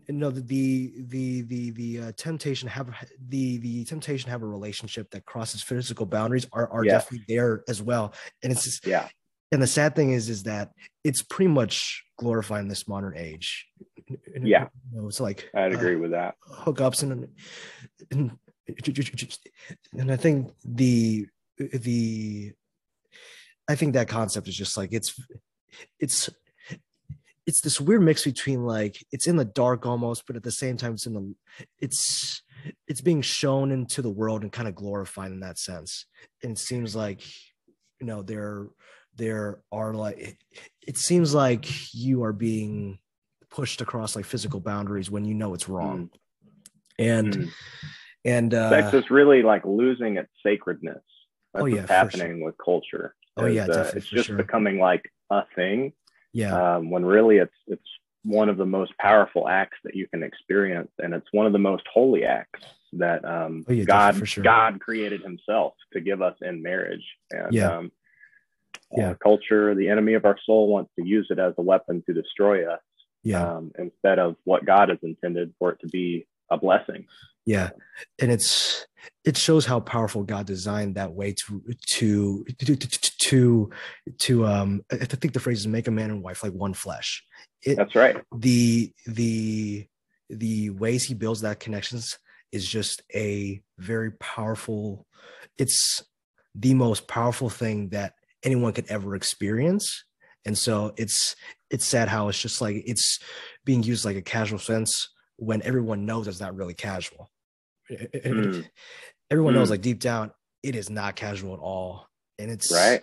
no 0.08 0.30
the 0.30 0.92
the 1.08 1.42
the 1.42 1.70
the 1.72 2.00
uh, 2.00 2.12
temptation 2.16 2.68
have 2.68 2.88
the 3.28 3.58
the 3.58 3.84
temptation 3.84 4.30
have 4.30 4.42
a 4.42 4.46
relationship 4.46 5.10
that 5.10 5.24
crosses 5.26 5.62
physical 5.62 6.06
boundaries 6.06 6.46
are 6.52 6.68
are 6.70 6.84
Yes. 6.84 7.02
definitely 7.04 7.24
there 7.28 7.64
as 7.68 7.82
well 7.82 8.14
and 8.42 8.52
it's 8.52 8.64
just, 8.64 8.86
Yeah. 8.86 9.08
and 9.50 9.60
the 9.60 9.66
sad 9.66 9.96
thing 9.96 10.12
is 10.12 10.28
is 10.28 10.44
that 10.44 10.70
it's 11.02 11.22
pretty 11.22 11.48
much 11.50 12.04
glorifying 12.16 12.68
this 12.68 12.86
modern 12.86 13.16
age 13.16 13.66
And, 14.34 14.46
Yeah. 14.46 14.68
you 14.92 15.00
know, 15.00 15.08
it's 15.08 15.20
like 15.20 15.50
I'd 15.54 15.72
uh, 15.74 15.78
agree 15.78 15.96
with 15.96 16.12
that. 16.12 16.36
hookups 16.48 17.02
and 17.02 17.28
and 18.10 18.38
and 19.98 20.12
I 20.12 20.16
think 20.16 20.52
the 20.64 21.26
the 21.58 22.52
I 23.68 23.74
think 23.74 23.94
that 23.94 24.08
concept 24.08 24.48
is 24.48 24.56
just 24.56 24.76
like 24.76 24.92
it's 24.92 25.18
it's 25.98 26.28
it's 27.46 27.60
this 27.60 27.80
weird 27.80 28.02
mix 28.02 28.24
between 28.24 28.64
like 28.64 29.04
it's 29.10 29.26
in 29.26 29.36
the 29.36 29.44
dark 29.44 29.86
almost, 29.86 30.26
but 30.26 30.36
at 30.36 30.42
the 30.42 30.52
same 30.52 30.76
time 30.76 30.94
it's 30.94 31.06
in 31.06 31.14
the 31.14 31.34
it's 31.80 32.42
it's 32.86 33.00
being 33.00 33.22
shown 33.22 33.72
into 33.72 34.02
the 34.02 34.10
world 34.10 34.42
and 34.42 34.52
kind 34.52 34.68
of 34.68 34.74
glorified 34.74 35.32
in 35.32 35.40
that 35.40 35.58
sense. 35.58 36.06
And 36.42 36.52
it 36.52 36.58
seems 36.58 36.94
like 36.94 37.22
you 38.00 38.06
know 38.06 38.22
there 38.22 38.68
there 39.16 39.60
are 39.72 39.94
like 39.94 40.18
it, 40.18 40.36
it 40.86 40.96
seems 40.96 41.34
like 41.34 41.94
you 41.94 42.22
are 42.22 42.32
being 42.32 42.98
pushed 43.50 43.80
across 43.80 44.16
like 44.16 44.24
physical 44.24 44.60
boundaries 44.60 45.10
when 45.10 45.24
you 45.24 45.34
know 45.34 45.54
it's 45.54 45.68
wrong. 45.68 46.10
And 46.98 47.34
Mm. 47.34 47.50
and 48.24 48.54
uh 48.54 48.70
Sex 48.70 48.94
is 48.94 49.10
really 49.10 49.42
like 49.42 49.64
losing 49.64 50.16
its 50.16 50.30
sacredness. 50.42 51.02
That's 51.52 51.62
Oh, 51.62 51.66
yeah, 51.66 51.80
what's 51.80 51.90
happening 51.90 52.40
with 52.40 52.54
culture. 52.64 53.14
Oh, 53.36 53.46
yeah, 53.46 53.64
uh, 53.64 53.90
it's 53.94 54.06
just 54.06 54.26
sure. 54.26 54.36
becoming 54.36 54.78
like 54.78 55.10
a 55.30 55.44
thing 55.56 55.92
yeah. 56.32 56.76
um, 56.76 56.90
when 56.90 57.04
really 57.04 57.38
it's 57.38 57.54
it's 57.66 57.88
one 58.24 58.48
of 58.48 58.56
the 58.56 58.66
most 58.66 58.96
powerful 58.98 59.48
acts 59.48 59.78
that 59.84 59.96
you 59.96 60.06
can 60.08 60.22
experience, 60.22 60.90
and 60.98 61.12
it's 61.12 61.26
one 61.32 61.46
of 61.46 61.52
the 61.52 61.58
most 61.58 61.84
holy 61.92 62.24
acts 62.24 62.62
that 62.92 63.24
um, 63.24 63.64
Oh, 63.68 63.72
yeah, 63.72 63.84
God 63.84 64.28
sure. 64.28 64.44
God 64.44 64.80
created 64.80 65.22
Himself 65.22 65.74
to 65.92 66.00
give 66.00 66.22
us 66.22 66.36
in 66.42 66.62
marriage. 66.62 67.04
And 67.30 67.52
Yeah. 67.52 67.76
um, 67.78 67.92
Yeah. 68.96 69.14
culture, 69.14 69.74
the 69.74 69.88
enemy 69.88 70.14
of 70.14 70.24
our 70.24 70.38
soul, 70.44 70.68
wants 70.68 70.92
to 70.98 71.04
use 71.04 71.26
it 71.30 71.38
as 71.38 71.54
a 71.58 71.62
weapon 71.62 72.02
to 72.06 72.12
destroy 72.12 72.70
us 72.70 72.80
yeah. 73.22 73.56
um, 73.56 73.72
instead 73.78 74.18
of 74.18 74.36
what 74.44 74.64
God 74.64 74.90
has 74.90 74.98
intended 75.02 75.54
for 75.58 75.72
it 75.72 75.80
to 75.80 75.88
be 75.88 76.26
a 76.50 76.56
blessing. 76.58 77.06
Yeah. 77.44 77.70
And 78.20 78.30
it's 78.30 78.86
it 79.24 79.36
shows 79.36 79.64
how 79.66 79.80
powerful 79.80 80.22
god 80.22 80.46
designed 80.46 80.94
that 80.96 81.12
way 81.12 81.32
to 81.32 81.62
to 81.86 82.44
to 82.58 82.76
to 82.76 83.70
to, 84.18 84.46
um 84.46 84.82
i 84.90 84.96
think 84.96 85.32
the 85.32 85.40
phrase 85.40 85.60
is 85.60 85.66
make 85.66 85.86
a 85.86 85.90
man 85.90 86.10
and 86.10 86.22
wife 86.22 86.42
like 86.42 86.52
one 86.52 86.74
flesh. 86.74 87.24
It, 87.62 87.76
That's 87.76 87.94
right. 87.94 88.16
the 88.36 88.92
the 89.06 89.86
the 90.28 90.70
ways 90.70 91.04
he 91.04 91.14
builds 91.14 91.42
that 91.42 91.60
connections 91.60 92.18
is 92.50 92.68
just 92.68 93.02
a 93.14 93.62
very 93.78 94.12
powerful 94.12 95.06
it's 95.58 96.02
the 96.54 96.74
most 96.74 97.08
powerful 97.08 97.48
thing 97.48 97.88
that 97.90 98.14
anyone 98.42 98.72
could 98.72 98.86
ever 98.88 99.14
experience. 99.14 100.04
And 100.44 100.56
so 100.58 100.92
it's 100.96 101.36
it's 101.70 101.86
sad 101.86 102.08
how 102.08 102.28
it's 102.28 102.40
just 102.40 102.60
like 102.60 102.82
it's 102.86 103.18
being 103.64 103.82
used 103.82 104.04
like 104.04 104.16
a 104.16 104.22
casual 104.22 104.58
sense 104.58 105.10
when 105.36 105.62
everyone 105.62 106.04
knows 106.04 106.28
it's 106.28 106.40
not 106.40 106.54
really 106.54 106.74
casual 106.74 107.30
Mm. 107.92 108.64
everyone 109.30 109.54
knows 109.54 109.68
Mm. 109.68 109.72
like 109.72 109.82
deep 109.82 110.00
down 110.00 110.32
it 110.62 110.74
is 110.76 110.88
not 110.90 111.16
casual 111.16 111.54
at 111.54 111.60
all 111.60 112.08
and 112.38 112.50
it's 112.50 112.72
Right. 112.72 113.02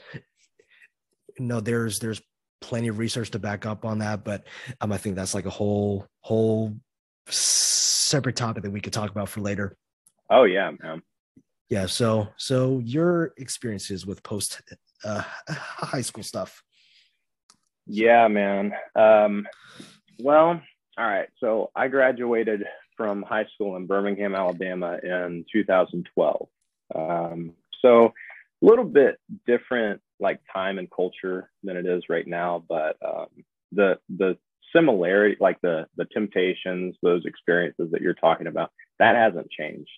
no 1.37 1.59
there's 1.59 1.99
there's 1.99 2.21
plenty 2.61 2.87
of 2.89 2.97
research 2.97 3.31
to 3.31 3.39
back 3.39 3.65
up 3.65 3.85
on 3.85 3.99
that 3.99 4.23
but 4.23 4.45
um 4.81 4.91
i 4.91 4.97
think 4.97 5.15
that's 5.15 5.33
like 5.33 5.45
a 5.45 5.49
whole 5.49 6.05
whole 6.21 6.75
separate 7.29 8.35
topic 8.35 8.63
that 8.63 8.71
we 8.71 8.81
could 8.81 8.93
talk 8.93 9.09
about 9.11 9.29
for 9.29 9.41
later 9.41 9.77
Oh 10.31 10.43
yeah, 10.43 10.71
man. 10.83 11.01
yeah 11.69 11.85
so 11.87 12.27
so 12.37 12.79
your 12.79 13.33
experiences 13.37 14.05
with 14.05 14.21
post 14.23 14.61
uh 15.03 15.23
high 15.49 16.01
school 16.01 16.23
stuff 16.23 16.61
Yeah, 17.87 18.27
man. 18.27 18.73
Um, 18.95 19.47
well, 20.19 20.61
all 20.97 21.05
right. 21.07 21.27
So 21.39 21.71
I 21.75 21.87
graduated 21.87 22.65
from 22.99 23.23
high 23.23 23.45
school 23.53 23.77
in 23.77 23.87
Birmingham, 23.87 24.35
Alabama 24.35 24.99
in 25.01 25.45
2012. 25.53 26.49
Um, 26.93 27.53
so 27.81 28.07
a 28.61 28.65
little 28.65 28.83
bit 28.83 29.17
different 29.47 30.01
like 30.19 30.41
time 30.53 30.77
and 30.77 30.91
culture 30.91 31.49
than 31.63 31.77
it 31.77 31.85
is 31.85 32.03
right 32.09 32.27
now, 32.27 32.61
but 32.67 32.97
um, 33.07 33.27
the 33.71 33.99
the 34.17 34.37
similarity, 34.75 35.37
like 35.39 35.61
the 35.61 35.87
the 35.95 36.03
temptations, 36.13 36.97
those 37.01 37.25
experiences 37.25 37.87
that 37.93 38.01
you're 38.01 38.13
talking 38.15 38.47
about, 38.47 38.71
that 38.99 39.15
hasn't 39.15 39.49
changed. 39.49 39.89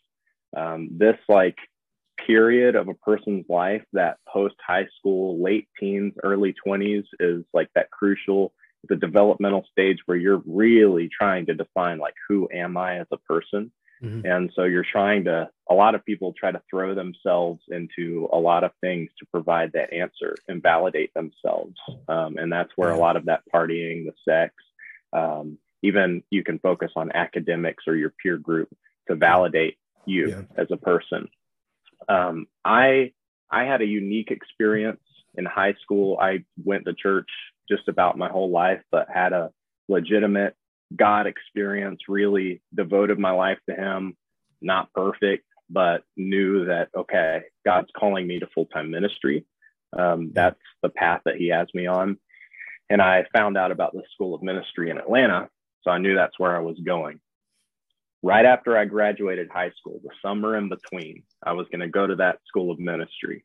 Um, 0.56 0.90
this 0.92 1.18
like 1.28 1.58
period 2.28 2.76
of 2.76 2.88
a 2.88 2.94
person's 2.94 3.46
life 3.50 3.82
that 3.94 4.18
post 4.32 4.54
high 4.66 4.88
school 5.00 5.42
late 5.42 5.68
teens 5.80 6.14
early 6.24 6.54
20s 6.68 7.06
is 7.20 7.44
like 7.52 7.70
that 7.74 7.90
crucial 7.90 8.54
the 8.90 8.96
developmental 8.96 9.66
stage 9.72 10.00
where 10.06 10.18
you're 10.18 10.42
really 10.46 11.10
trying 11.10 11.46
to 11.46 11.54
define 11.54 12.00
like 12.00 12.16
who 12.28 12.48
am 12.54 12.78
i 12.78 13.00
as 13.00 13.08
a 13.12 13.18
person 13.18 13.72
Mhm. 14.04 14.26
and 14.26 14.52
so 14.56 14.64
you're 14.64 14.84
trying 14.84 15.26
to 15.26 15.48
a 15.70 15.76
lot 15.76 15.94
of 15.94 16.04
people 16.04 16.34
try 16.34 16.52
to 16.52 16.62
throw 16.70 16.96
themselves 16.96 17.62
into 17.70 18.28
a 18.34 18.38
lot 18.40 18.64
of 18.64 18.72
things 18.82 19.12
to 19.20 19.28
provide 19.28 19.72
that 19.74 19.94
answer 19.94 20.36
and 20.48 20.62
validate 20.64 21.14
themselves 21.14 21.76
um, 22.08 22.38
and 22.38 22.52
that's 22.52 22.72
where 22.76 22.90
a 22.90 22.98
lot 22.98 23.16
of 23.16 23.26
that 23.26 23.44
partying 23.54 24.06
the 24.06 24.14
sex 24.28 24.56
um, 25.14 25.58
even 25.84 26.24
you 26.32 26.44
can 26.44 26.58
focus 26.60 26.92
on 26.96 27.12
academics 27.14 27.84
or 27.88 27.96
your 27.96 28.14
peer 28.22 28.38
group 28.38 28.70
to 29.08 29.16
validate 29.16 29.78
you 30.08 30.30
Yeah. 30.30 30.42
as 30.58 30.68
a 30.72 30.78
person 30.78 31.30
um, 32.10 32.48
I 32.66 33.14
I 33.52 33.66
had 33.66 33.82
a 33.82 33.86
unique 33.86 34.32
experience 34.32 35.02
in 35.36 35.46
high 35.46 35.74
school. 35.82 36.18
I 36.20 36.44
went 36.64 36.86
to 36.86 36.94
church 36.94 37.30
just 37.72 37.88
about 37.88 38.18
my 38.18 38.30
whole 38.30 38.52
life, 38.52 38.82
but 38.92 39.08
had 39.14 39.34
a 39.34 39.52
legitimate 39.88 40.56
God 40.96 41.28
experience. 41.28 42.02
Really 42.08 42.62
devoted 42.74 43.20
my 43.20 43.32
life 43.32 43.60
to 43.70 43.76
Him. 43.76 44.16
Not 44.62 44.94
perfect, 44.94 45.46
but 45.70 46.04
knew 46.18 46.66
that 46.66 46.90
okay, 46.96 47.44
God's 47.66 47.90
calling 47.98 48.28
me 48.28 48.40
to 48.40 48.48
full 48.54 48.66
time 48.66 48.92
ministry. 48.92 49.46
Um, 49.98 50.32
that's 50.34 50.60
the 50.82 50.90
path 50.90 51.22
that 51.26 51.38
He 51.38 51.50
has 51.50 51.68
me 51.74 51.88
on. 51.88 52.18
And 52.90 53.02
I 53.02 53.26
found 53.34 53.58
out 53.58 53.72
about 53.72 53.94
the 53.94 54.04
School 54.14 54.36
of 54.36 54.44
Ministry 54.44 54.90
in 54.90 54.98
Atlanta, 54.98 55.50
so 55.84 55.92
I 55.92 55.98
knew 55.98 56.16
that's 56.16 56.38
where 56.38 56.56
I 56.56 56.60
was 56.60 56.78
going 56.86 57.22
right 58.24 58.46
after 58.46 58.78
I 58.78 58.86
graduated 58.86 59.50
high 59.50 59.72
school, 59.72 60.00
the 60.04 60.12
summer 60.22 60.56
in 60.58 60.70
between, 60.70 61.24
I 61.44 61.54
was 61.54 61.68
going 61.72 61.82
to 61.82 61.88
go 61.88 62.06
to 62.06 62.16
that 62.18 62.40
school 62.48 62.72
of 62.72 62.80
ministry. 62.80 63.44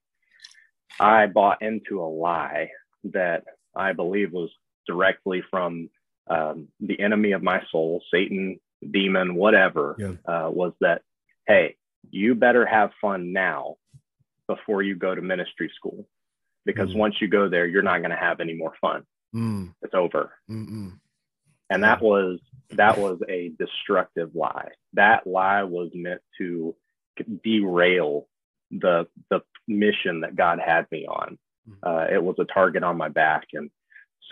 I 1.00 1.26
bought 1.26 1.62
into 1.62 2.02
a 2.02 2.06
lie 2.06 2.70
that 3.04 3.44
I 3.76 3.92
believe 3.92 4.32
was 4.32 4.50
directly 4.86 5.42
from 5.50 5.90
um, 6.28 6.68
the 6.80 6.98
enemy 6.98 7.32
of 7.32 7.42
my 7.42 7.62
soul, 7.70 8.02
Satan, 8.12 8.58
demon, 8.90 9.34
whatever, 9.36 9.94
Yeah. 9.98 10.14
uh, 10.26 10.50
was 10.50 10.72
that, 10.80 11.02
hey, 11.46 11.76
you 12.10 12.34
better 12.34 12.66
have 12.66 12.90
fun 13.00 13.32
now 13.32 13.76
before 14.48 14.82
you 14.82 14.96
go 14.96 15.14
to 15.14 15.22
ministry 15.22 15.70
school. 15.74 16.08
Because 16.64 16.90
Mhm. 16.92 16.98
once 16.98 17.20
you 17.20 17.28
go 17.28 17.48
there, 17.48 17.66
you're 17.66 17.82
not 17.82 17.98
going 17.98 18.10
to 18.10 18.16
have 18.16 18.40
any 18.40 18.54
more 18.54 18.74
fun. 18.80 19.04
Mm, 19.34 19.74
It's 19.82 19.94
over 19.94 20.32
mm, 20.48 20.66
mm. 20.68 20.92
and 21.68 21.82
that 21.82 22.00
was 22.00 22.40
that 22.72 22.96
was 22.96 23.20
a 23.28 23.50
destructive 23.58 24.34
lie 24.34 24.70
that 24.94 25.26
lie 25.26 25.64
was 25.64 25.90
meant 25.94 26.22
to 26.38 26.74
derail 27.44 28.28
the 28.70 29.06
the 29.30 29.42
mission 29.68 30.20
that 30.20 30.36
god 30.36 30.58
had 30.64 30.90
me 30.90 31.06
on 31.06 31.38
uh, 31.82 32.06
it 32.12 32.22
was 32.22 32.36
a 32.38 32.44
target 32.44 32.82
on 32.82 32.96
my 32.96 33.08
back. 33.08 33.44
And 33.52 33.70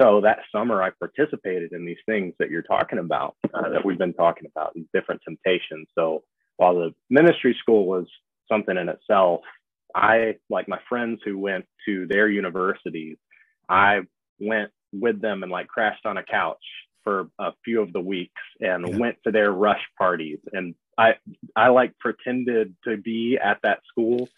so 0.01 0.21
that 0.23 0.39
summer 0.51 0.83
i 0.83 0.91
participated 0.91 1.73
in 1.73 1.85
these 1.85 1.99
things 2.07 2.35
that 2.39 2.51
you're 2.51 2.63
talking 2.63 2.99
about 2.99 3.37
uh, 3.53 3.69
that 3.71 3.85
we've 3.85 3.99
been 3.99 4.15
talking 4.15 4.49
about 4.55 4.75
these 4.75 4.87
different 4.93 5.21
temptations. 5.27 5.89
So 5.95 6.25
while 6.57 6.75
the 6.75 6.95
ministry 7.11 7.57
school 7.61 7.87
was 7.87 8.07
something 8.51 8.77
in 8.77 8.89
itself 8.89 9.41
i 9.95 10.35
like 10.51 10.69
my 10.69 10.79
friends 10.89 11.21
who 11.25 11.39
went 11.39 11.65
to 11.87 12.07
their 12.09 12.29
universities 12.29 13.17
i 13.69 14.01
went 14.41 14.71
with 14.93 15.21
them 15.21 15.43
and 15.43 15.53
like 15.53 15.67
crashed 15.69 16.07
on 16.07 16.17
a 16.19 16.23
couch 16.23 16.65
for 17.03 17.29
a 17.39 17.53
few 17.65 17.81
of 17.83 17.93
the 17.93 18.01
weeks 18.01 18.43
and 18.61 18.89
Yeah. 18.89 18.97
went 18.99 19.17
to 19.25 19.31
their 19.33 19.53
rush 19.53 19.83
parties. 19.99 20.39
And 20.53 20.75
i 20.99 21.15
i 21.57 21.69
like 21.69 21.97
pretended 21.99 22.75
to 22.85 22.97
be 22.97 23.39
at 23.43 23.59
that 23.63 23.81
school 23.89 24.31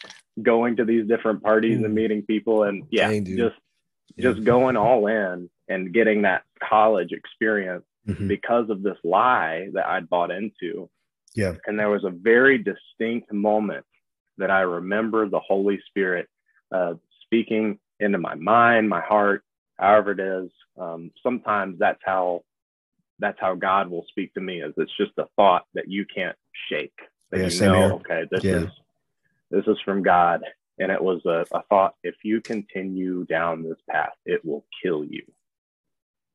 going 0.43 0.77
to 0.77 0.85
these 0.85 1.07
different 1.09 1.43
parties 1.43 1.83
and 1.83 1.95
meeting 1.95 2.23
people 2.23 2.65
and 2.65 2.85
yeah 2.91 3.09
Dang, 3.09 3.25
just 3.25 3.57
Yeah. 4.17 4.33
just 4.33 4.45
going 4.45 4.77
all 4.77 5.07
in 5.07 5.49
and 5.69 5.93
getting 5.93 6.23
that 6.23 6.43
college 6.63 7.13
experience 7.13 7.85
Mhm. 8.07 8.29
because 8.29 8.71
of 8.71 8.83
this 8.83 8.99
lie 9.03 9.69
that 9.73 9.87
I'd 9.87 10.09
bought 10.09 10.31
into. 10.31 10.89
Yeah. 11.35 11.55
And 11.67 11.79
there 11.79 11.91
was 11.91 12.05
a 12.05 12.11
very 12.11 12.57
distinct 12.59 13.33
moment 13.33 13.85
that 14.39 14.51
I 14.51 14.61
remember 14.61 15.29
the 15.29 15.41
Holy 15.41 15.81
Spirit 15.89 16.29
uh, 16.71 16.95
speaking 17.23 17.79
into 18.01 18.19
my 18.19 18.35
mind, 18.35 18.89
my 18.89 19.01
heart, 19.01 19.43
however 19.79 20.13
it 20.13 20.21
is. 20.21 20.51
Um, 20.79 21.11
sometimes 21.23 21.79
that's 21.79 22.01
how 22.05 22.43
that's 23.19 23.41
how 23.41 23.55
God 23.55 23.89
will 23.91 24.05
speak 24.09 24.35
to 24.35 24.41
me. 24.41 24.61
Is 24.63 24.75
it's 24.77 24.95
just 24.99 25.13
a 25.19 25.27
thought 25.37 25.65
that 25.75 25.89
you 25.89 26.05
can't 26.07 26.37
shake. 26.69 26.93
That 27.31 27.41
Yeah, 27.41 27.49
you 27.49 27.61
know, 27.73 27.81
here. 27.81 27.93
okay, 27.95 28.25
this 28.31 28.45
Yeah. 28.45 28.65
is 28.65 28.71
this 29.51 29.65
is 29.67 29.77
from 29.85 30.03
God, 30.03 30.43
and 30.79 30.91
it 30.91 31.03
was 31.03 31.25
a, 31.25 31.45
a 31.53 31.63
thought. 31.69 31.95
If 32.03 32.17
you 32.23 32.41
continue 32.41 33.25
down 33.25 33.63
this 33.63 33.79
path, 33.89 34.15
it 34.25 34.45
will 34.45 34.65
kill 34.83 35.05
you. 35.05 35.23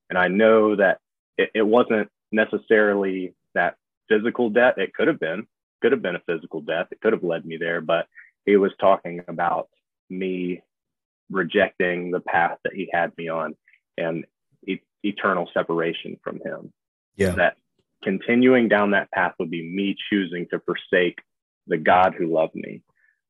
And 0.10 0.18
I 0.18 0.28
know 0.28 0.76
that 0.76 1.00
it, 1.38 1.52
it 1.56 1.66
wasn't 1.66 2.10
necessarily 2.32 3.34
that 3.54 3.76
physical 4.10 4.50
death. 4.50 4.78
It 4.78 4.94
could 4.94 5.08
have 5.08 5.20
been, 5.20 5.48
could 5.82 5.92
have 5.92 6.02
been 6.02 6.16
a 6.16 6.22
physical 6.26 6.62
death. 6.62 6.88
It 6.92 7.02
could 7.02 7.14
have 7.14 7.24
led 7.24 7.46
me 7.46 7.58
there, 7.58 7.82
but 7.82 8.08
he 8.46 8.58
was 8.58 8.72
talking 8.80 9.22
about 9.28 9.70
me 10.10 10.62
rejecting 11.30 12.12
the 12.12 12.20
path 12.20 12.58
that 12.64 12.74
he 12.74 12.90
had 12.94 13.12
me 13.18 13.30
on 13.30 13.56
and 13.98 14.26
e- 14.68 14.82
eternal 15.04 15.50
separation 15.54 16.18
from 16.24 16.40
him. 16.44 16.74
Yeah. 17.16 17.32
That 17.32 17.58
continuing 18.04 18.68
down 18.68 18.92
that 18.92 19.12
path 19.12 19.34
would 19.40 19.50
be 19.50 19.64
me 19.64 19.96
choosing 20.10 20.48
to 20.52 20.60
forsake 20.60 21.20
the 21.68 21.78
God 21.78 22.16
who 22.18 22.34
loved 22.34 22.56
me. 22.56 22.82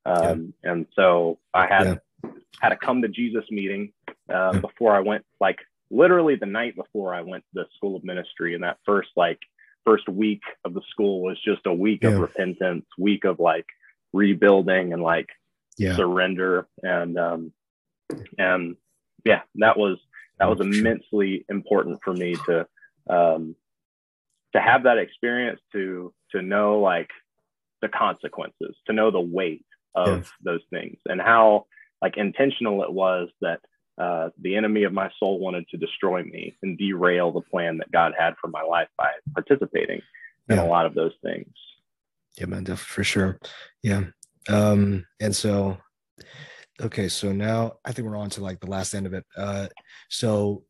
Um, 0.05 0.53
And 0.63 0.87
so 0.95 1.39
I 1.53 1.67
had 1.67 1.99
had 2.59 2.71
a 2.71 2.77
come 2.77 3.01
to 3.01 3.07
Jesus 3.07 3.45
meeting 3.51 3.91
uh, 4.33 4.53
before 4.55 4.95
I 4.95 4.99
went, 4.99 5.25
like 5.39 5.59
literally 5.89 6.35
the 6.35 6.45
night 6.45 6.75
before 6.75 7.13
I 7.13 7.21
went 7.21 7.43
to 7.45 7.63
the 7.63 7.65
school 7.75 7.95
of 7.95 8.03
ministry. 8.03 8.55
And 8.55 8.63
that 8.63 8.77
first 8.85 9.09
like 9.15 9.39
first 9.85 10.07
week 10.09 10.41
of 10.63 10.73
the 10.73 10.81
school 10.91 11.21
was 11.21 11.37
just 11.43 11.65
a 11.65 11.73
week 11.73 12.03
Yeah. 12.03 12.09
of 12.09 12.19
repentance, 12.19 12.85
week 12.97 13.25
of 13.25 13.39
like 13.39 13.65
rebuilding 14.13 14.93
and 14.93 15.01
like 15.01 15.29
Yeah. 15.77 15.95
surrender 15.95 16.67
and 16.83 17.17
um 17.17 17.53
and 18.37 18.75
yeah 19.25 19.41
that 19.55 19.77
was 19.77 19.97
that 20.39 20.49
was 20.49 20.59
immensely 20.59 21.45
important 21.49 21.99
for 22.03 22.13
me 22.13 22.41
to 22.47 22.67
um 23.09 23.55
to 24.53 24.61
have 24.61 24.83
that 24.83 24.97
experience 24.97 25.59
to 25.71 26.13
to 26.31 26.41
know 26.41 26.79
like 26.79 27.09
the 27.81 27.89
consequences 27.89 28.75
to 28.87 28.93
know 28.93 29.11
the 29.11 29.19
weight 29.19 29.65
of 29.95 30.31
those 30.43 30.61
things 30.69 30.97
and 31.05 31.21
how 31.21 31.65
like 32.01 32.17
intentional 32.17 32.83
it 32.83 32.91
was 32.91 33.29
that 33.41 33.59
uh, 33.97 34.29
the 34.41 34.55
enemy 34.55 34.83
of 34.83 34.93
my 34.93 35.11
soul 35.19 35.37
wanted 35.39 35.67
to 35.69 35.77
destroy 35.77 36.23
me 36.23 36.55
and 36.63 36.77
derail 36.77 37.31
the 37.31 37.41
plan 37.41 37.77
that 37.77 37.91
God 37.91 38.13
had 38.17 38.35
for 38.41 38.47
my 38.47 38.61
life 38.63 38.87
by 38.97 39.09
participating 39.33 40.01
in 40.49 40.55
Yeah. 40.55 40.63
a 40.63 40.65
lot 40.65 40.85
of 40.85 40.95
those 40.95 41.11
things. 41.21 41.53
Yeah, 42.37 42.45
man, 42.45 42.65
for 42.65 43.03
sure. 43.03 43.37
Yeah. 43.83 44.05
Um, 44.49 45.05
and 45.19 45.35
so 45.35 45.77
okay, 46.81 47.09
so 47.09 47.31
now 47.31 47.73
I 47.85 47.91
think 47.91 48.07
we're 48.07 48.17
on 48.17 48.29
to 48.31 48.41
like 48.41 48.59
the 48.59 48.69
last 48.71 48.93
end 48.95 49.05
of 49.05 49.13
it. 49.13 49.25
Uh 49.37 49.67
so 50.09 50.63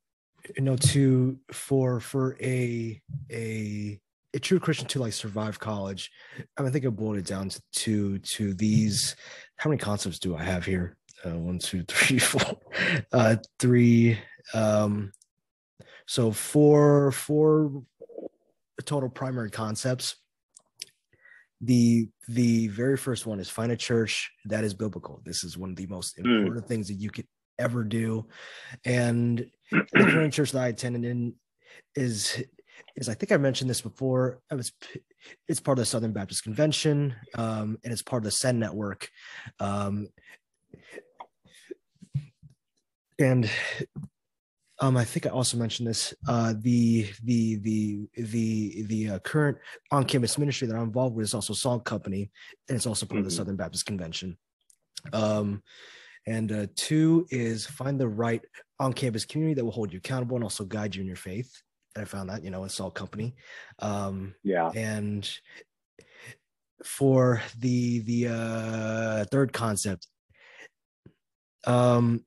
you 0.58 0.64
know, 0.64 0.76
to 0.76 1.38
for 1.54 2.00
for 2.00 2.36
a 2.42 3.00
a 3.32 4.01
a 4.34 4.40
true 4.40 4.60
Christian 4.60 4.88
to 4.88 5.00
like 5.00 5.14
survive 5.14 5.60
college, 5.60 6.10
I, 6.58 6.62
mean, 6.62 6.70
I 6.70 6.72
think 6.72 6.86
I 6.86 6.90
boiled 6.90 7.18
it 7.18 7.26
down 7.26 7.50
to 7.50 7.62
to, 7.74 8.20
to 8.20 8.54
these. 8.54 9.16
How 9.58 9.70
many 9.70 9.80
concepts 9.80 10.20
do 10.20 10.36
I 10.36 10.44
have 10.44 10.66
here? 10.66 10.98
Uh, 11.26 11.38
one, 11.38 11.60
two, 11.60 11.84
three, 11.88 12.20
four, 12.20 12.42
uh, 13.12 13.36
three. 13.60 14.18
Um, 14.54 15.12
so 16.08 16.32
four, 16.32 17.12
four 17.12 17.84
total 18.86 19.10
primary 19.10 19.52
concepts 19.52 20.16
the 21.62 22.10
the 22.28 22.68
very 22.70 22.98
first 22.98 23.28
one 23.28 23.40
is 23.40 23.48
find 23.50 23.72
a 23.72 23.78
church 23.78 24.32
that 24.46 24.64
is 24.64 24.74
biblical 24.74 25.22
this 25.24 25.44
is 25.44 25.58
one 25.58 25.70
of 25.70 25.76
the 25.76 25.86
most 25.86 26.18
Mm. 26.18 26.38
important 26.40 26.68
things 26.68 26.88
that 26.88 26.96
you 26.96 27.12
could 27.12 27.28
ever 27.60 27.84
do 27.84 28.26
and 28.84 29.46
the 29.72 29.86
current 29.94 30.34
church 30.34 30.52
that 30.54 30.64
i 30.64 30.70
attended 30.70 31.06
in 31.06 31.36
is 31.96 32.44
is 32.96 33.10
i 33.10 33.14
think 33.14 33.32
i 33.32 33.38
mentioned 33.38 33.70
this 33.70 33.82
before 33.82 34.40
it 34.52 34.56
was 34.56 34.72
it's 35.48 35.60
part 35.60 35.78
of 35.78 35.82
the 35.82 35.86
southern 35.86 36.12
baptist 36.14 36.44
convention 36.44 37.16
um 37.36 37.78
and 37.84 37.94
it's 37.94 38.02
part 38.02 38.22
of 38.22 38.26
the 38.26 38.32
send 38.32 38.60
network 38.60 39.10
um 39.60 40.08
and 43.20 43.50
um, 44.82 44.98
I 44.98 45.06
think 45.06 45.28
I 45.28 45.30
also 45.30 45.58
mentioned 45.58 45.88
this. 45.88 46.12
Uh, 46.28 46.56
the 46.60 47.08
the 47.24 47.58
the 47.58 48.00
the 48.18 48.84
the 48.88 49.10
uh, 49.12 49.20
current 49.20 49.60
on-campus 49.92 50.40
ministry 50.40 50.68
that 50.68 50.76
I'm 50.76 50.84
involved 50.84 51.16
with 51.16 51.26
is 51.26 51.36
also 51.36 51.54
Salt 51.54 51.86
Company, 51.86 52.32
and 52.68 52.76
it's 52.76 52.88
also 52.88 53.06
part 53.06 53.20
of 53.20 53.26
the 53.26 53.32
Mhm. 53.32 53.36
Southern 53.38 53.56
Baptist 53.58 53.86
Convention. 53.86 54.38
Um, 55.14 55.62
and 56.26 56.52
uh, 56.52 56.68
two 56.76 57.28
is 57.30 57.68
find 57.68 58.00
the 58.00 58.08
right 58.08 58.44
on-campus 58.80 59.26
community 59.26 59.54
that 59.56 59.66
will 59.66 59.72
hold 59.72 59.94
you 59.94 59.98
accountable 60.00 60.36
and 60.36 60.44
also 60.44 60.66
guide 60.66 60.96
you 60.96 61.02
in 61.02 61.08
your 61.08 61.16
faith. 61.16 61.62
And 61.96 62.04
I 62.04 62.06
found 62.06 62.30
that 62.30 62.44
you 62.44 62.50
know 62.50 62.64
in 62.64 62.70
Salt 62.70 62.96
Company. 62.96 63.36
Um, 63.80 64.36
Yeah. 64.44 64.72
and 64.76 65.30
for 66.84 67.42
the 67.60 68.00
the 68.00 68.28
uh 68.28 69.24
third 69.26 69.54
concept 69.54 70.08
um 71.68 72.26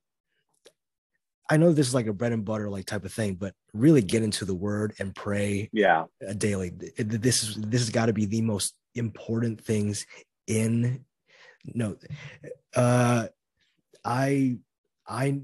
i 1.50 1.57
know 1.57 1.72
this 1.72 1.88
is 1.88 1.94
like 1.94 2.07
a 2.07 2.12
bread 2.12 2.31
and 2.31 2.44
butter 2.44 2.70
like 2.70 2.87
type 2.87 3.05
of 3.05 3.12
thing 3.12 3.35
but 3.35 3.53
really 3.72 4.00
get 4.00 4.22
into 4.22 4.44
the 4.44 4.55
word 4.55 4.94
and 5.00 5.12
pray 5.12 5.68
Yeah. 5.72 6.05
daily 6.38 6.70
this 6.96 7.42
is 7.42 7.57
this 7.57 7.81
has 7.81 7.90
got 7.90 8.07
to 8.07 8.12
be 8.12 8.27
the 8.27 8.42
most 8.42 8.77
important 8.94 9.61
things 9.61 10.07
in 10.46 11.05
no 11.64 11.96
uh 12.77 13.27
i 14.05 14.57
i 15.09 15.40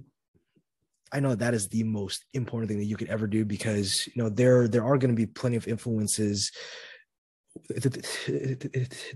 I 1.13 1.21
know 1.21 1.35
that 1.35 1.55
is 1.55 1.69
the 1.69 1.83
most 1.83 2.25
important 2.35 2.69
thing 2.69 2.79
that 2.79 2.85
you 2.87 2.97
could 2.97 3.09
ever 3.09 3.27
do 3.27 3.45
because 3.45 4.07
you 4.07 4.23
know 4.23 4.29
there 4.29 4.69
there 4.69 4.85
are 4.85 4.99
going 4.99 5.11
to 5.11 5.17
be 5.17 5.27
plenty 5.27 5.57
of 5.57 5.67
influences. 5.67 6.53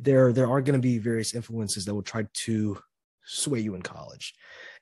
There 0.01 0.33
there 0.33 0.49
are 0.51 0.61
going 0.63 0.75
to 0.75 0.83
be 0.83 0.99
various 0.99 1.35
influences 1.35 1.85
that 1.85 1.95
will 1.95 2.03
try 2.03 2.27
to 2.33 2.79
sway 3.25 3.61
you 3.61 3.75
in 3.75 3.83
college, 3.83 4.35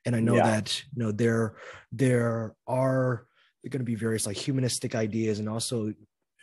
and 0.05 0.15
I 0.15 0.19
know 0.19 0.35
Yeah. 0.35 0.43
that 0.43 0.83
you 0.95 1.03
know 1.03 1.11
there 1.11 1.55
there 1.91 2.55
are 2.67 3.27
going 3.69 3.79
to 3.79 3.85
be 3.85 3.95
various 3.95 4.25
like 4.25 4.35
humanistic 4.35 4.93
ideas 4.93 5.39
and 5.39 5.47
also 5.47 5.85
you 5.85 5.95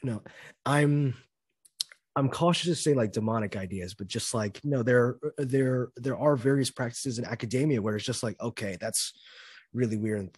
know 0.04 0.22
I'm 0.64 1.14
I'm 2.16 2.28
cautious 2.28 2.66
to 2.66 2.74
say 2.74 2.94
like 2.94 3.12
demonic 3.12 3.56
ideas, 3.56 3.94
but 3.94 4.06
just 4.08 4.34
like 4.34 4.60
no, 4.64 4.82
there 4.82 5.18
there 5.38 5.90
there 5.96 6.16
are 6.16 6.36
various 6.36 6.70
practices 6.70 7.18
in 7.18 7.24
academia 7.24 7.82
where 7.82 7.96
it's 7.96 8.04
just 8.06 8.22
like 8.22 8.40
okay, 8.40 8.76
that's 8.80 9.12
really 9.72 9.96
weird, 9.96 10.30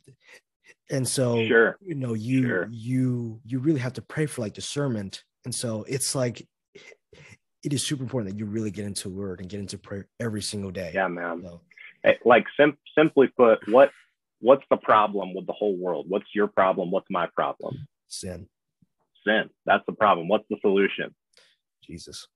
and 0.91 1.07
so 1.07 1.45
Sure. 1.47 1.77
you 1.85 1.95
know 1.95 2.15
you 2.15 2.43
Sure. 2.43 2.69
you 2.71 3.41
you 3.45 3.59
really 3.59 3.81
have 3.81 3.95
to 3.95 4.03
pray 4.03 4.27
for 4.27 4.43
like 4.43 4.55
discernment, 4.55 5.25
and 5.45 5.55
so 5.55 5.85
it's 5.89 6.15
like 6.15 6.47
it 7.65 7.73
is 7.73 7.85
super 7.87 8.03
important 8.03 8.33
that 8.33 8.39
you 8.39 8.45
really 8.47 8.71
get 8.71 8.85
into 8.87 9.09
word 9.09 9.41
and 9.41 9.49
get 9.49 9.61
into 9.61 9.79
prayer 9.79 10.09
every 10.19 10.43
single 10.43 10.71
day. 10.73 10.91
Yeah, 10.95 11.07
man. 11.09 11.43
So, 11.43 11.61
Like 12.25 12.45
sim- 12.57 12.77
simply 12.99 13.29
put, 13.29 13.61
what 13.69 13.91
what's 14.41 14.65
the 14.71 14.77
problem 14.77 15.33
with 15.35 15.47
the 15.47 15.53
whole 15.53 15.77
world? 15.77 16.07
What's 16.09 16.27
your 16.35 16.49
problem? 16.49 16.91
What's 16.91 17.07
my 17.11 17.27
problem? 17.29 17.87
sin, 18.09 18.49
Sin. 19.25 19.49
That's 19.65 19.85
the 19.87 19.93
problem. 19.93 20.29
What's 20.29 20.45
the 20.51 20.57
solution? 20.61 21.15
Jesus. 21.87 22.27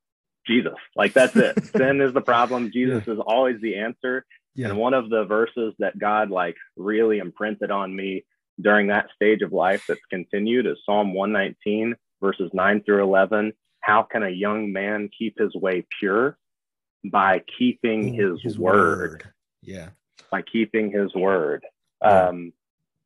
Jesus. 0.46 0.74
Like 0.94 1.12
that's 1.12 1.34
it. 1.36 1.62
Sin 1.76 2.00
is 2.00 2.12
the 2.14 2.20
problem. 2.20 2.70
Jesus 2.72 3.02
is 3.08 3.18
always 3.18 3.60
the 3.60 3.76
answer. 3.76 4.24
Yeah. 4.56 4.70
And 4.70 4.78
one 4.78 4.94
of 4.94 5.10
the 5.10 5.24
verses 5.24 5.74
that 5.78 5.98
God 5.98 6.30
like 6.30 6.56
really 6.76 7.18
imprinted 7.18 7.70
on 7.70 7.94
me 7.94 8.24
during 8.60 8.86
that 8.88 9.08
stage 9.14 9.42
of 9.42 9.52
life 9.52 9.84
that's 9.86 10.00
continued 10.10 10.66
is 10.66 10.78
Psalm 10.84 11.12
119, 11.12 11.94
verses 12.20 12.50
9 12.52 12.82
through 12.82 13.04
11. 13.04 13.52
How 13.80 14.02
can 14.02 14.22
a 14.22 14.30
young 14.30 14.72
man 14.72 15.10
keep 15.16 15.38
his 15.38 15.54
way 15.54 15.86
pure? 16.00 16.38
By 17.04 17.42
keeping 17.58 18.14
his, 18.14 18.58
word. 18.58 19.22
Yeah. 19.62 19.90
By 20.30 20.42
keeping 20.42 20.90
his 20.90 21.14
word. 21.14 21.64
Yeah. 22.02 22.28
Um, 22.28 22.52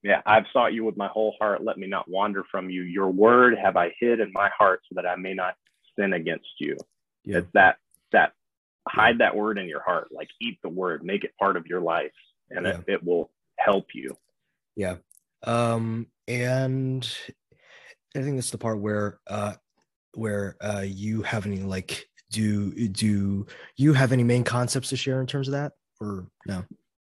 yeah, 0.02 0.22
I've 0.24 0.46
sought 0.52 0.72
you 0.72 0.84
with 0.84 0.96
my 0.96 1.08
whole 1.08 1.34
heart. 1.38 1.62
Let 1.62 1.76
me 1.76 1.86
not 1.86 2.08
wander 2.08 2.44
from 2.50 2.70
you. 2.70 2.82
Your 2.82 3.10
word 3.10 3.58
have 3.62 3.76
I 3.76 3.92
hid 4.00 4.20
in 4.20 4.32
my 4.32 4.48
heart 4.56 4.80
so 4.88 4.94
that 4.94 5.06
I 5.06 5.16
may 5.16 5.34
not 5.34 5.56
sin 5.98 6.14
against 6.14 6.48
you. 6.58 6.78
Yeah. 7.24 7.38
It's 7.38 7.50
that 7.52 7.76
hide 8.90 9.18
that 9.18 9.36
word 9.36 9.58
in 9.58 9.68
your 9.68 9.82
heart, 9.82 10.08
like 10.10 10.28
eat 10.40 10.58
the 10.62 10.68
word, 10.68 11.04
make 11.04 11.24
it 11.24 11.32
part 11.38 11.56
of 11.56 11.66
your 11.66 11.80
life, 11.80 12.12
and 12.50 12.66
it, 12.66 12.80
it 12.86 13.04
will 13.04 13.30
help 13.58 13.86
you. 13.94 14.16
Yeah. 14.76 14.96
Um, 15.44 16.06
and 16.28 17.08
I 18.16 18.22
think 18.22 18.36
that's 18.36 18.50
the 18.50 18.58
part 18.58 18.80
where 18.80 19.20
uh 19.26 19.54
where 20.14 20.56
uh 20.60 20.82
you 20.84 21.22
have 21.22 21.46
any 21.46 21.60
like 21.60 22.08
do 22.30 22.72
do 22.88 23.46
you 23.76 23.92
have 23.92 24.12
any 24.12 24.24
main 24.24 24.44
concepts 24.44 24.88
to 24.90 24.96
share 24.96 25.20
in 25.20 25.26
terms 25.26 25.48
of 25.48 25.52
that 25.52 25.72
or 26.00 26.26
no? 26.46 26.64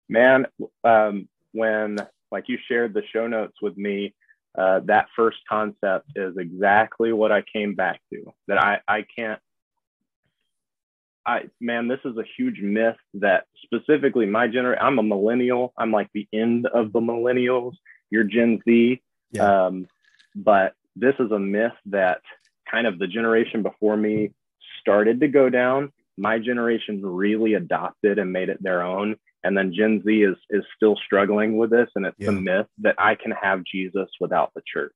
Man, 0.10 0.46
um, 0.84 1.28
when 1.54 1.98
like 2.32 2.46
you 2.48 2.58
shared 2.68 2.94
the 2.94 3.04
show 3.14 3.28
notes 3.28 3.56
with 3.62 3.78
me, 3.78 4.14
uh, 4.58 4.82
that 4.86 5.08
first 5.16 5.38
concept 5.48 6.10
is 6.16 6.36
exactly 6.38 7.14
what 7.14 7.32
I 7.32 7.44
came 7.54 7.76
back 7.76 8.02
to. 8.12 8.34
That 8.48 8.58
I 8.58 8.80
I 8.88 9.06
can't. 9.16 9.40
I 11.26 11.44
man, 11.60 11.88
this 11.88 12.00
is 12.06 12.18
a 12.18 12.24
huge 12.38 12.62
myth 12.62 12.98
that 13.16 13.46
specifically 13.64 14.26
my 14.26 14.48
generation. 14.48 14.84
I'm 14.84 15.00
a 15.00 15.04
millennial. 15.04 15.74
I'm 15.78 15.92
like 15.92 16.10
the 16.14 16.28
end 16.34 16.68
of 16.68 16.94
the 16.94 17.00
millennials. 17.00 17.74
You're 18.10 18.24
Gen 18.24 18.62
Z. 18.66 19.02
Yeah. 19.32 19.66
Um, 19.66 19.88
but 20.36 20.74
this 20.96 21.16
is 21.20 21.32
a 21.32 21.40
myth 21.40 21.74
that 21.88 22.22
kind 22.70 22.88
of 22.88 23.00
the 23.00 23.08
generation 23.08 23.64
before 23.64 23.98
me 23.98 24.32
started 24.80 25.20
to 25.22 25.28
go 25.28 25.50
down. 25.50 25.92
My 26.18 26.40
generation 26.40 27.02
really 27.06 27.54
adopted 27.54 28.20
and 28.20 28.32
made 28.32 28.50
it 28.50 28.62
their 28.62 28.84
own. 28.84 29.16
And 29.44 29.58
then 29.58 29.74
Gen 29.74 30.04
Z 30.06 30.12
is 30.12 30.38
is 30.50 30.64
still 30.76 30.96
struggling 31.06 31.58
with 31.58 31.70
this. 31.70 31.90
And 31.96 32.06
it's 32.06 32.18
yeah. 32.20 32.30
a 32.30 32.34
myth 32.34 32.68
that 32.80 32.96
I 32.98 33.16
can 33.16 33.32
have 33.32 33.64
Jesus 33.64 34.10
without 34.20 34.54
the 34.54 34.62
church, 34.66 34.94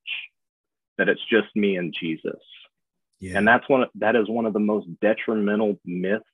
that 0.98 1.10
it's 1.10 1.26
just 1.30 1.56
me 1.56 1.78
and 1.78 1.94
Jesus. 1.98 2.42
Yeah. 3.19 3.38
And 3.38 3.47
that's 3.47 3.67
one 3.69 3.86
that 3.95 4.15
is 4.15 4.30
one 4.30 4.45
of 4.45 4.54
the 4.54 4.60
most 4.60 4.88
detrimental 5.01 5.80
myths 5.86 6.25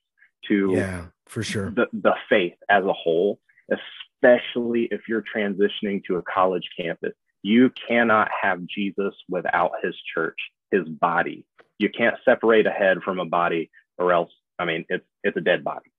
to 0.48 0.72
yeah, 0.74 1.06
for 1.26 1.42
sure. 1.42 1.70
The, 1.70 1.86
the 1.92 2.14
faith 2.28 2.54
as 2.68 2.84
a 2.84 2.92
whole, 2.92 3.38
especially 3.70 4.88
if 4.90 5.02
you're 5.08 5.24
transitioning 5.34 6.02
to 6.04 6.16
a 6.16 6.22
college 6.22 6.68
campus. 6.78 7.12
You 7.44 7.72
cannot 7.88 8.28
have 8.40 8.60
Jesus 8.66 9.14
without 9.28 9.72
his 9.82 9.94
church, 10.14 10.38
his 10.70 10.88
body. 10.88 11.44
You 11.78 11.90
can't 11.90 12.16
separate 12.24 12.66
a 12.66 12.70
head 12.70 12.98
from 13.04 13.18
a 13.18 13.24
body, 13.24 13.70
or 13.98 14.12
else, 14.12 14.30
I 14.58 14.64
mean, 14.64 14.84
it's 14.88 15.04
it's 15.24 15.36
a 15.36 15.40
dead 15.40 15.64
body. 15.64 15.90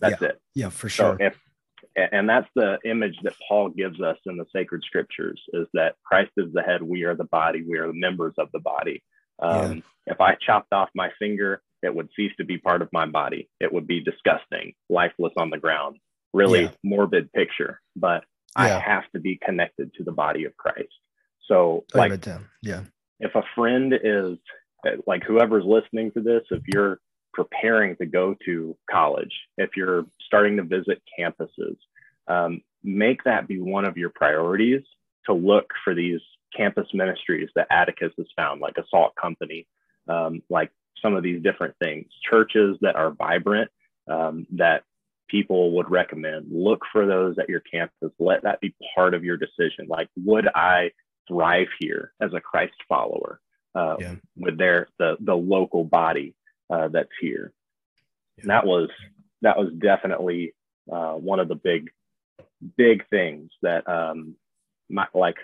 That's 0.00 0.20
yeah. 0.20 0.28
it. 0.28 0.40
Yeah, 0.54 0.68
for 0.68 0.88
sure. 0.88 1.16
So 1.18 1.24
if, 1.24 1.38
and 1.96 2.28
that's 2.28 2.48
the 2.54 2.78
image 2.84 3.16
that 3.22 3.34
Paul 3.48 3.70
gives 3.70 4.00
us 4.00 4.16
in 4.26 4.36
the 4.36 4.46
sacred 4.54 4.82
scriptures 4.84 5.40
is 5.52 5.66
that 5.74 5.94
Christ 6.04 6.32
is 6.36 6.52
the 6.52 6.62
head, 6.62 6.82
we 6.82 7.04
are 7.04 7.14
the 7.14 7.24
body, 7.24 7.64
we 7.66 7.78
are 7.78 7.86
the 7.86 7.98
members 7.98 8.34
of 8.38 8.48
the 8.52 8.60
body. 8.60 9.02
Um, 9.42 9.76
yeah. 10.06 10.14
If 10.14 10.20
I 10.20 10.34
chopped 10.34 10.72
off 10.72 10.88
my 10.94 11.10
finger, 11.18 11.62
it 11.82 11.94
would 11.94 12.08
cease 12.16 12.32
to 12.38 12.44
be 12.44 12.58
part 12.58 12.80
of 12.80 12.88
my 12.92 13.06
body. 13.06 13.48
It 13.60 13.72
would 13.72 13.86
be 13.86 14.00
disgusting, 14.00 14.74
lifeless 14.88 15.32
on 15.36 15.50
the 15.50 15.58
ground. 15.58 15.98
Really 16.32 16.62
yeah. 16.62 16.70
morbid 16.82 17.30
picture, 17.32 17.80
but 17.94 18.24
yeah. 18.56 18.64
I 18.64 18.68
have 18.80 19.04
to 19.14 19.20
be 19.20 19.38
connected 19.44 19.92
to 19.94 20.04
the 20.04 20.12
body 20.12 20.44
of 20.44 20.56
Christ. 20.56 20.88
So, 21.46 21.84
like, 21.92 22.24
yeah, 22.62 22.84
if 23.20 23.34
a 23.34 23.42
friend 23.54 23.92
is 23.92 24.38
like 25.06 25.22
whoever's 25.24 25.64
listening 25.66 26.10
to 26.12 26.20
this, 26.20 26.42
if 26.50 26.62
you're 26.66 27.00
preparing 27.34 27.96
to 27.96 28.06
go 28.06 28.34
to 28.46 28.76
college, 28.90 29.32
if 29.58 29.70
you're 29.76 30.06
starting 30.26 30.56
to 30.56 30.62
visit 30.62 31.02
campuses, 31.18 31.76
um, 32.28 32.62
make 32.82 33.24
that 33.24 33.48
be 33.48 33.60
one 33.60 33.84
of 33.84 33.96
your 33.96 34.10
priorities 34.10 34.82
to 35.26 35.32
look 35.32 35.66
for 35.84 35.94
these 35.94 36.20
campus 36.56 36.86
ministries 36.92 37.48
that 37.54 37.66
Atticus 37.70 38.12
has 38.16 38.26
found, 38.36 38.60
like 38.60 38.78
a 38.78 38.84
salt 38.90 39.14
company, 39.20 39.66
um, 40.08 40.42
like 40.50 40.70
some 41.00 41.14
of 41.14 41.22
these 41.22 41.42
different 41.42 41.74
things, 41.82 42.06
churches 42.30 42.76
that 42.80 42.96
are 42.96 43.10
vibrant, 43.10 43.70
um, 44.08 44.46
that 44.52 44.84
people 45.28 45.72
would 45.72 45.90
recommend. 45.90 46.46
Look 46.50 46.82
for 46.92 47.06
those 47.06 47.38
at 47.38 47.48
your 47.48 47.60
campus. 47.60 48.12
Let 48.18 48.42
that 48.42 48.60
be 48.60 48.74
part 48.94 49.14
of 49.14 49.24
your 49.24 49.36
decision. 49.36 49.86
Like, 49.88 50.08
would 50.16 50.48
I 50.54 50.90
thrive 51.28 51.68
here 51.80 52.12
as 52.20 52.32
a 52.34 52.40
Christ 52.40 52.74
follower 52.88 53.40
uh, 53.74 53.96
yeah. 53.98 54.14
with 54.36 54.58
their 54.58 54.88
the 54.98 55.16
the 55.20 55.34
local 55.34 55.84
body 55.84 56.34
uh, 56.70 56.88
that's 56.88 57.08
here? 57.20 57.52
Yeah. 58.36 58.42
And 58.42 58.50
that 58.50 58.66
was 58.66 58.90
that 59.40 59.58
was 59.58 59.72
definitely 59.78 60.54
uh, 60.92 61.12
one 61.12 61.40
of 61.40 61.48
the 61.48 61.54
big 61.54 61.90
big 62.76 63.08
things 63.08 63.50
that 63.62 63.88
um, 63.88 64.36
my, 64.88 65.06
like 65.14 65.36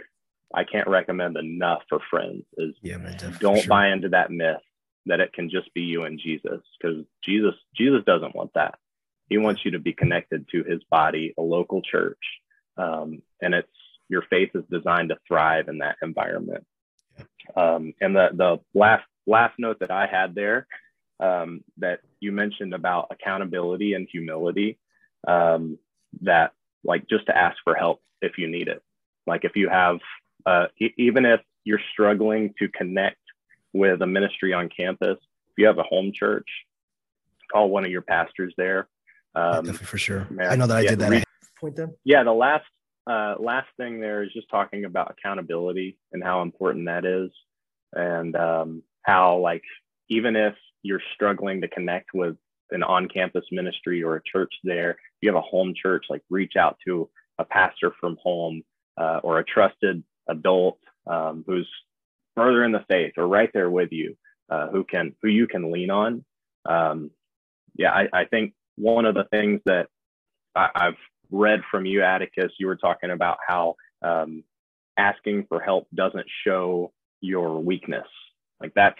I 0.54 0.64
can't 0.64 0.88
recommend 0.88 1.36
enough 1.36 1.82
for 1.88 2.00
friends 2.10 2.44
is 2.56 2.74
yeah, 2.82 2.96
man, 2.96 3.18
don't 3.40 3.58
sure. 3.58 3.68
buy 3.68 3.88
into 3.88 4.08
that 4.10 4.30
myth 4.30 4.62
that 5.06 5.20
it 5.20 5.32
can 5.32 5.50
just 5.50 5.72
be 5.74 5.82
you 5.82 6.04
and 6.04 6.18
Jesus 6.18 6.60
because 6.80 7.04
Jesus 7.24 7.54
Jesus 7.76 8.02
doesn't 8.06 8.34
want 8.34 8.52
that. 8.54 8.74
He 9.28 9.38
wants 9.38 9.64
you 9.64 9.72
to 9.72 9.78
be 9.78 9.92
connected 9.92 10.46
to 10.52 10.64
his 10.64 10.82
body, 10.90 11.34
a 11.38 11.42
local 11.42 11.82
church. 11.82 12.18
Um, 12.76 13.22
and 13.42 13.54
it's 13.54 13.68
your 14.08 14.22
faith 14.30 14.50
is 14.54 14.64
designed 14.70 15.10
to 15.10 15.18
thrive 15.26 15.68
in 15.68 15.78
that 15.78 15.96
environment. 16.02 16.64
Um, 17.56 17.92
and 18.00 18.14
the 18.14 18.28
the 18.32 18.60
last 18.74 19.04
last 19.26 19.54
note 19.58 19.80
that 19.80 19.90
I 19.90 20.06
had 20.06 20.34
there 20.34 20.66
um, 21.20 21.62
that 21.78 22.00
you 22.20 22.32
mentioned 22.32 22.74
about 22.74 23.08
accountability 23.10 23.94
and 23.94 24.08
humility, 24.10 24.78
um, 25.26 25.78
that 26.22 26.52
like 26.84 27.08
just 27.08 27.26
to 27.26 27.36
ask 27.36 27.56
for 27.64 27.74
help 27.74 28.00
if 28.22 28.38
you 28.38 28.48
need 28.48 28.68
it. 28.68 28.82
Like 29.26 29.44
if 29.44 29.56
you 29.56 29.68
have 29.68 29.98
uh, 30.48 30.66
e- 30.80 30.94
even 30.96 31.26
if 31.26 31.40
you're 31.64 31.80
struggling 31.92 32.54
to 32.58 32.68
connect 32.68 33.18
with 33.72 34.00
a 34.00 34.06
ministry 34.06 34.52
on 34.52 34.68
campus, 34.74 35.18
if 35.20 35.54
you 35.58 35.66
have 35.66 35.78
a 35.78 35.82
home 35.82 36.10
church, 36.14 36.48
call 37.52 37.68
one 37.68 37.84
of 37.84 37.90
your 37.90 38.02
pastors 38.02 38.54
there. 38.56 38.88
Um, 39.34 39.66
yeah, 39.66 39.72
for 39.72 39.98
sure. 39.98 40.26
Man, 40.30 40.50
I 40.50 40.56
know 40.56 40.66
that 40.66 40.78
I 40.78 40.86
did 40.86 40.98
that. 41.00 41.10
Re- 41.10 41.24
point 41.60 41.76
them. 41.76 41.94
Yeah, 42.04 42.22
the 42.22 42.32
last 42.32 42.64
uh, 43.06 43.34
last 43.38 43.68
thing 43.76 44.00
there 44.00 44.22
is 44.22 44.32
just 44.32 44.48
talking 44.50 44.84
about 44.84 45.10
accountability 45.10 45.98
and 46.12 46.22
how 46.22 46.42
important 46.42 46.86
that 46.86 47.04
is, 47.04 47.30
and 47.92 48.34
um, 48.36 48.82
how 49.02 49.38
like 49.38 49.62
even 50.08 50.36
if 50.36 50.54
you're 50.82 51.02
struggling 51.14 51.60
to 51.60 51.68
connect 51.68 52.10
with 52.14 52.36
an 52.70 52.82
on-campus 52.82 53.44
ministry 53.50 54.02
or 54.02 54.16
a 54.16 54.22
church 54.30 54.52
there, 54.64 54.96
you 55.20 55.28
have 55.28 55.36
a 55.36 55.46
home 55.46 55.74
church, 55.74 56.06
like 56.08 56.22
reach 56.30 56.56
out 56.56 56.76
to 56.86 57.08
a 57.38 57.44
pastor 57.44 57.92
from 58.00 58.16
home 58.22 58.62
uh, 58.98 59.20
or 59.22 59.38
a 59.38 59.44
trusted 59.44 60.02
adult 60.28 60.78
um, 61.06 61.44
who's 61.46 61.68
further 62.36 62.64
in 62.64 62.72
the 62.72 62.84
faith 62.88 63.14
or 63.16 63.26
right 63.26 63.50
there 63.52 63.70
with 63.70 63.92
you, 63.92 64.16
uh, 64.50 64.68
who 64.68 64.84
can 64.84 65.14
who 65.22 65.28
you 65.28 65.46
can 65.46 65.72
lean 65.72 65.90
on. 65.90 66.24
Um, 66.64 67.10
yeah, 67.76 67.92
I, 67.92 68.08
I, 68.12 68.24
think 68.24 68.54
one 68.76 69.06
of 69.06 69.14
the 69.14 69.24
things 69.30 69.60
that 69.64 69.86
I, 70.54 70.68
have 70.74 70.96
read 71.30 71.60
from 71.70 71.86
you, 71.86 72.02
Atticus, 72.02 72.52
you 72.58 72.66
were 72.66 72.76
talking 72.76 73.10
about 73.10 73.38
how 73.46 73.76
um, 74.02 74.44
asking 74.96 75.46
for 75.48 75.60
help 75.60 75.86
doesn't 75.94 76.26
show 76.44 76.92
your 77.20 77.60
weakness. 77.60 78.06
Like 78.60 78.72
that's 78.74 78.98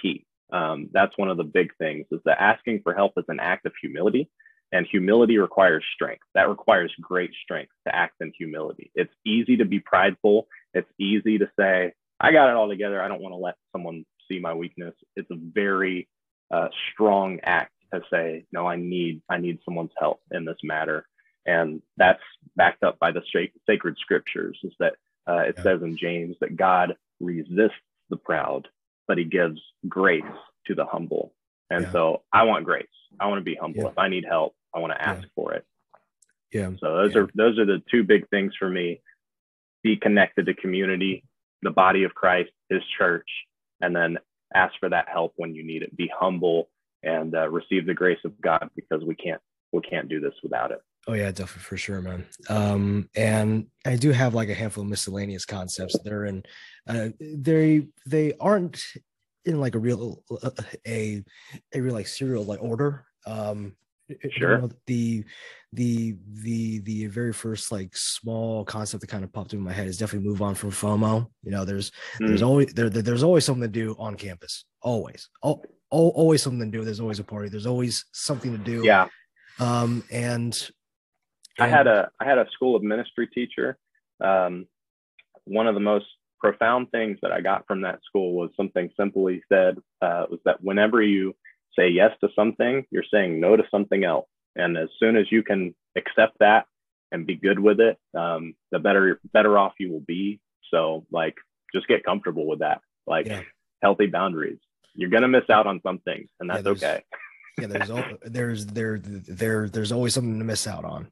key. 0.00 0.24
Um, 0.52 0.88
that's 0.92 1.16
one 1.16 1.30
of 1.30 1.36
the 1.36 1.44
big 1.44 1.74
things 1.78 2.06
is 2.12 2.20
that 2.26 2.40
asking 2.40 2.82
for 2.82 2.94
help 2.94 3.12
is 3.16 3.24
an 3.28 3.40
act 3.40 3.66
of 3.66 3.72
humility 3.80 4.28
and 4.74 4.88
humility 4.90 5.38
requires 5.38 5.84
strength. 5.94 6.24
That 6.34 6.48
requires 6.48 6.92
great 7.00 7.30
strength 7.44 7.70
to 7.86 7.94
act 7.94 8.14
in 8.20 8.32
humility. 8.36 8.90
It's 8.96 9.12
easy 9.24 9.56
to 9.58 9.64
be 9.64 9.78
prideful. 9.78 10.48
It's 10.74 10.90
easy 10.98 11.38
to 11.38 11.48
say, 11.58 11.92
I 12.18 12.32
got 12.32 12.50
it 12.50 12.56
all 12.56 12.68
together. 12.68 13.00
I 13.00 13.06
don't 13.06 13.22
want 13.22 13.34
to 13.34 13.38
let 13.38 13.54
someone 13.70 14.04
see 14.28 14.40
my 14.40 14.52
weakness. 14.52 14.94
It's 15.14 15.30
a 15.30 15.36
very 15.38 16.08
uh, 16.52 16.68
strong 16.92 17.38
act 17.44 17.70
to 17.92 18.02
say, 18.10 18.46
no, 18.50 18.66
I 18.66 18.74
need, 18.74 19.22
I 19.30 19.38
need 19.38 19.60
someone's 19.64 19.92
help 19.96 20.20
in 20.32 20.44
this 20.44 20.58
matter. 20.64 21.06
And 21.46 21.80
that's 21.96 22.22
backed 22.56 22.82
up 22.82 22.98
by 22.98 23.12
the 23.12 23.22
sacred 23.68 23.96
scriptures 24.00 24.58
is 24.64 24.72
that 24.80 24.94
uh, 25.28 25.44
it 25.46 25.54
yeah. 25.56 25.62
says 25.62 25.82
in 25.82 25.96
James 25.96 26.34
that 26.40 26.56
God 26.56 26.96
resists 27.20 27.78
the 28.10 28.16
proud, 28.16 28.66
but 29.06 29.18
he 29.18 29.24
gives 29.24 29.60
grace 29.88 30.22
to 30.66 30.74
the 30.74 30.84
humble. 30.84 31.32
And 31.70 31.84
yeah. 31.84 31.92
so 31.92 32.22
I 32.32 32.42
want 32.42 32.64
grace. 32.64 32.86
I 33.20 33.28
want 33.28 33.38
to 33.38 33.44
be 33.44 33.54
humble. 33.54 33.82
Yeah. 33.82 33.90
If 33.90 33.98
I 33.98 34.08
need 34.08 34.24
help, 34.28 34.56
I 34.74 34.78
want 34.78 34.92
to 34.92 35.02
ask 35.02 35.22
yeah. 35.22 35.28
for 35.34 35.52
it. 35.54 35.64
Yeah. 36.52 36.70
So 36.78 36.96
those 36.96 37.16
are 37.16 37.28
those 37.34 37.58
are 37.58 37.66
the 37.66 37.82
two 37.90 38.04
big 38.04 38.28
things 38.28 38.52
for 38.58 38.68
me. 38.68 39.00
Be 39.82 39.96
connected 39.96 40.46
to 40.46 40.54
community, 40.54 41.24
the 41.62 41.70
body 41.70 42.04
of 42.04 42.14
Christ, 42.14 42.50
his 42.70 42.82
church, 42.96 43.28
and 43.80 43.94
then 43.94 44.18
ask 44.54 44.72
for 44.80 44.88
that 44.88 45.08
help 45.08 45.32
when 45.36 45.54
you 45.54 45.64
need 45.64 45.82
it. 45.82 45.96
Be 45.96 46.10
humble 46.16 46.70
and 47.02 47.34
uh, 47.34 47.48
receive 47.48 47.86
the 47.86 47.94
grace 47.94 48.18
of 48.24 48.40
God 48.40 48.70
because 48.74 49.04
we 49.04 49.14
can't 49.14 49.40
we 49.72 49.80
can't 49.82 50.08
do 50.08 50.20
this 50.20 50.34
without 50.42 50.70
it. 50.70 50.80
Oh 51.06 51.12
yeah, 51.12 51.30
definitely 51.30 51.62
for 51.62 51.76
sure, 51.76 52.00
man. 52.00 52.24
Um, 52.48 53.10
and 53.14 53.66
I 53.84 53.96
do 53.96 54.12
have 54.12 54.34
like 54.34 54.48
a 54.48 54.54
handful 54.54 54.84
of 54.84 54.90
miscellaneous 54.90 55.44
concepts. 55.44 55.96
They're 56.02 56.24
in, 56.24 56.44
uh, 56.88 57.08
they 57.20 57.88
they 58.06 58.32
aren't 58.40 58.82
in 59.44 59.60
like 59.60 59.74
a 59.74 59.78
real 59.78 60.22
uh, 60.42 60.50
a 60.86 61.22
a 61.74 61.80
real 61.80 61.94
like 61.94 62.06
serial 62.06 62.44
like 62.44 62.62
order. 62.62 63.04
Um, 63.26 63.74
sure. 64.30 64.56
You 64.56 64.62
know, 64.62 64.70
the 64.86 65.24
the 65.72 66.16
the 66.42 66.80
the 66.80 67.06
very 67.06 67.32
first 67.32 67.72
like 67.72 67.96
small 67.96 68.64
concept 68.64 69.00
that 69.00 69.08
kind 69.08 69.24
of 69.24 69.32
popped 69.32 69.52
in 69.52 69.60
my 69.60 69.72
head 69.72 69.86
is 69.86 69.98
definitely 69.98 70.28
move 70.28 70.42
on 70.42 70.54
from 70.54 70.70
FOMO. 70.70 71.28
You 71.42 71.50
know, 71.50 71.64
there's 71.64 71.90
mm. 72.20 72.28
there's 72.28 72.42
always 72.42 72.72
there 72.74 72.88
there's 72.90 73.22
always 73.22 73.44
something 73.44 73.62
to 73.62 73.68
do 73.68 73.96
on 73.98 74.16
campus. 74.16 74.64
Always, 74.82 75.28
oh, 75.42 75.62
always 75.90 76.42
something 76.42 76.70
to 76.70 76.78
do. 76.78 76.84
There's 76.84 77.00
always 77.00 77.18
a 77.18 77.24
party. 77.24 77.48
There's 77.48 77.66
always 77.66 78.04
something 78.12 78.52
to 78.52 78.58
do. 78.58 78.82
Yeah. 78.84 79.08
Um, 79.60 80.04
and, 80.10 80.70
and 81.58 81.72
I 81.72 81.76
had 81.76 81.86
a 81.86 82.10
I 82.20 82.24
had 82.24 82.38
a 82.38 82.46
school 82.52 82.76
of 82.76 82.82
ministry 82.82 83.26
teacher. 83.28 83.78
Um, 84.22 84.66
one 85.44 85.66
of 85.66 85.74
the 85.74 85.80
most 85.80 86.06
profound 86.40 86.90
things 86.90 87.18
that 87.22 87.32
I 87.32 87.40
got 87.40 87.66
from 87.66 87.82
that 87.82 88.00
school 88.04 88.34
was 88.34 88.50
something 88.56 88.90
simple 88.98 89.26
he 89.28 89.40
said 89.48 89.78
uh, 90.02 90.26
was 90.30 90.40
that 90.44 90.62
whenever 90.62 91.00
you 91.00 91.34
say 91.78 91.88
yes 91.88 92.12
to 92.20 92.28
something, 92.34 92.84
you're 92.90 93.04
saying 93.12 93.40
no 93.40 93.56
to 93.56 93.64
something 93.70 94.04
else. 94.04 94.28
And 94.56 94.76
as 94.76 94.88
soon 94.98 95.16
as 95.16 95.26
you 95.30 95.42
can 95.42 95.74
accept 95.96 96.38
that 96.40 96.66
and 97.10 97.26
be 97.26 97.36
good 97.36 97.58
with 97.58 97.80
it, 97.80 97.98
um, 98.16 98.54
the 98.70 98.78
better 98.78 99.20
better 99.32 99.58
off 99.58 99.72
you 99.78 99.90
will 99.90 100.04
be. 100.06 100.40
So 100.70 101.06
like 101.10 101.36
just 101.72 101.88
get 101.88 102.04
comfortable 102.04 102.46
with 102.46 102.60
that. 102.60 102.80
Like 103.06 103.26
yeah. 103.26 103.42
healthy 103.82 104.06
boundaries. 104.06 104.58
You're 104.94 105.10
gonna 105.10 105.28
miss 105.28 105.50
out 105.50 105.66
on 105.66 105.80
some 105.82 105.98
things, 105.98 106.28
and 106.38 106.48
that's 106.48 106.64
yeah, 106.64 106.70
okay. 106.70 107.02
yeah, 107.60 107.66
there's 107.66 107.90
there's 108.22 108.66
there 108.66 108.98
there 108.98 109.68
there's 109.68 109.90
always 109.90 110.14
something 110.14 110.38
to 110.38 110.44
miss 110.44 110.66
out 110.68 110.84
on 110.84 111.08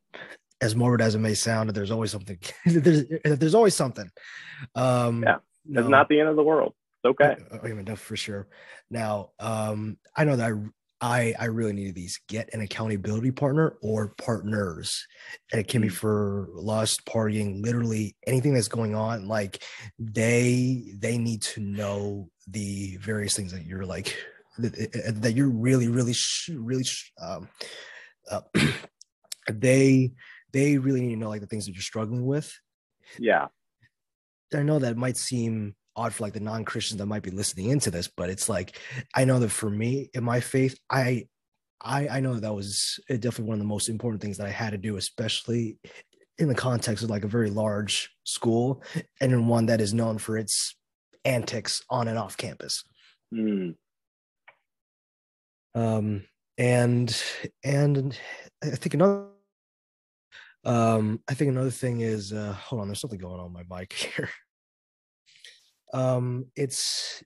as 0.62 0.76
morbid 0.76 1.00
as 1.00 1.14
it 1.16 1.18
may 1.18 1.34
sound, 1.34 1.70
there's 1.70 1.90
always 1.90 2.12
something. 2.12 2.38
there's 2.66 3.04
there's 3.24 3.54
always 3.54 3.74
something. 3.74 4.08
Um, 4.74 5.24
yeah, 5.24 5.36
it's 5.66 5.74
no. 5.74 5.88
not 5.88 6.08
the 6.08 6.20
end 6.20 6.28
of 6.28 6.36
the 6.36 6.42
world. 6.42 6.74
Okay. 7.04 7.36
I 7.62 7.68
mean, 7.68 7.96
for 7.96 8.16
sure. 8.16 8.48
Now, 8.90 9.30
um, 9.38 9.98
I 10.16 10.24
know 10.24 10.36
that 10.36 10.52
I 10.52 10.70
I 11.02 11.34
I 11.38 11.44
really 11.46 11.72
needed 11.72 11.96
these. 11.96 12.20
Get 12.28 12.54
an 12.54 12.60
accountability 12.60 13.32
partner 13.32 13.76
or 13.82 14.14
partners, 14.18 15.04
and 15.50 15.60
it 15.60 15.66
can 15.68 15.82
be 15.82 15.88
mm. 15.88 15.92
for 15.92 16.48
lust, 16.54 17.04
partying, 17.04 17.62
literally 17.62 18.16
anything 18.26 18.54
that's 18.54 18.68
going 18.68 18.94
on. 18.94 19.26
Like 19.26 19.62
they 19.98 20.92
they 20.96 21.18
need 21.18 21.42
to 21.42 21.60
know 21.60 22.30
the 22.46 22.96
various 22.98 23.34
things 23.34 23.52
that 23.52 23.66
you're 23.66 23.84
like 23.84 24.16
that, 24.58 25.14
that 25.22 25.32
you're 25.34 25.50
really 25.50 25.88
really 25.88 26.14
really 26.48 26.84
um, 27.20 27.48
uh, 28.30 28.42
they 29.52 30.12
they 30.52 30.78
really 30.78 31.00
need 31.00 31.14
to 31.14 31.20
know 31.20 31.28
like 31.28 31.40
the 31.40 31.48
things 31.48 31.66
that 31.66 31.72
you're 31.72 31.82
struggling 31.82 32.24
with. 32.24 32.52
Yeah, 33.18 33.48
I 34.54 34.62
know 34.62 34.78
that 34.78 34.96
might 34.96 35.16
seem 35.16 35.74
odd 35.96 36.14
for 36.14 36.24
like 36.24 36.32
the 36.32 36.40
non-christians 36.40 36.98
that 36.98 37.06
might 37.06 37.22
be 37.22 37.30
listening 37.30 37.70
into 37.70 37.90
this 37.90 38.08
but 38.08 38.30
it's 38.30 38.48
like 38.48 38.78
i 39.14 39.24
know 39.24 39.38
that 39.38 39.50
for 39.50 39.70
me 39.70 40.10
in 40.14 40.24
my 40.24 40.40
faith 40.40 40.78
i 40.90 41.26
i 41.80 42.08
i 42.08 42.20
know 42.20 42.34
that, 42.34 42.42
that 42.42 42.54
was 42.54 42.98
definitely 43.08 43.44
one 43.44 43.54
of 43.54 43.60
the 43.60 43.64
most 43.64 43.88
important 43.88 44.20
things 44.22 44.38
that 44.38 44.46
i 44.46 44.50
had 44.50 44.70
to 44.70 44.78
do 44.78 44.96
especially 44.96 45.78
in 46.38 46.48
the 46.48 46.54
context 46.54 47.04
of 47.04 47.10
like 47.10 47.24
a 47.24 47.28
very 47.28 47.50
large 47.50 48.10
school 48.24 48.82
and 49.20 49.32
in 49.32 49.46
one 49.46 49.66
that 49.66 49.80
is 49.80 49.92
known 49.94 50.18
for 50.18 50.36
its 50.38 50.74
antics 51.24 51.82
on 51.90 52.08
and 52.08 52.18
off 52.18 52.36
campus 52.36 52.84
mm. 53.34 53.74
um 55.74 56.24
and 56.58 57.22
and 57.64 58.18
i 58.62 58.70
think 58.70 58.94
another 58.94 59.26
um 60.64 61.20
i 61.28 61.34
think 61.34 61.50
another 61.50 61.70
thing 61.70 62.00
is 62.00 62.32
uh 62.32 62.52
hold 62.52 62.80
on 62.80 62.88
there's 62.88 63.00
something 63.00 63.18
going 63.18 63.40
on 63.40 63.52
my 63.52 63.62
mic 63.68 63.92
here 64.14 64.30
um 65.92 66.46
it's 66.56 67.22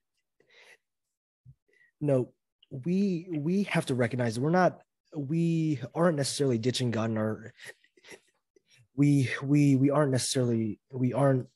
no 2.00 2.32
we 2.70 3.26
we 3.30 3.62
have 3.64 3.86
to 3.86 3.94
recognize 3.94 4.34
that 4.34 4.40
we're 4.40 4.50
not 4.50 4.80
we 5.16 5.80
aren't 5.94 6.16
necessarily 6.16 6.58
ditching 6.58 6.90
god 6.90 7.10
in 7.10 7.18
our 7.18 7.52
we 8.96 9.30
we 9.42 9.76
we 9.76 9.90
aren't 9.90 10.12
necessarily 10.12 10.80
we 10.90 11.12
aren't 11.12 11.46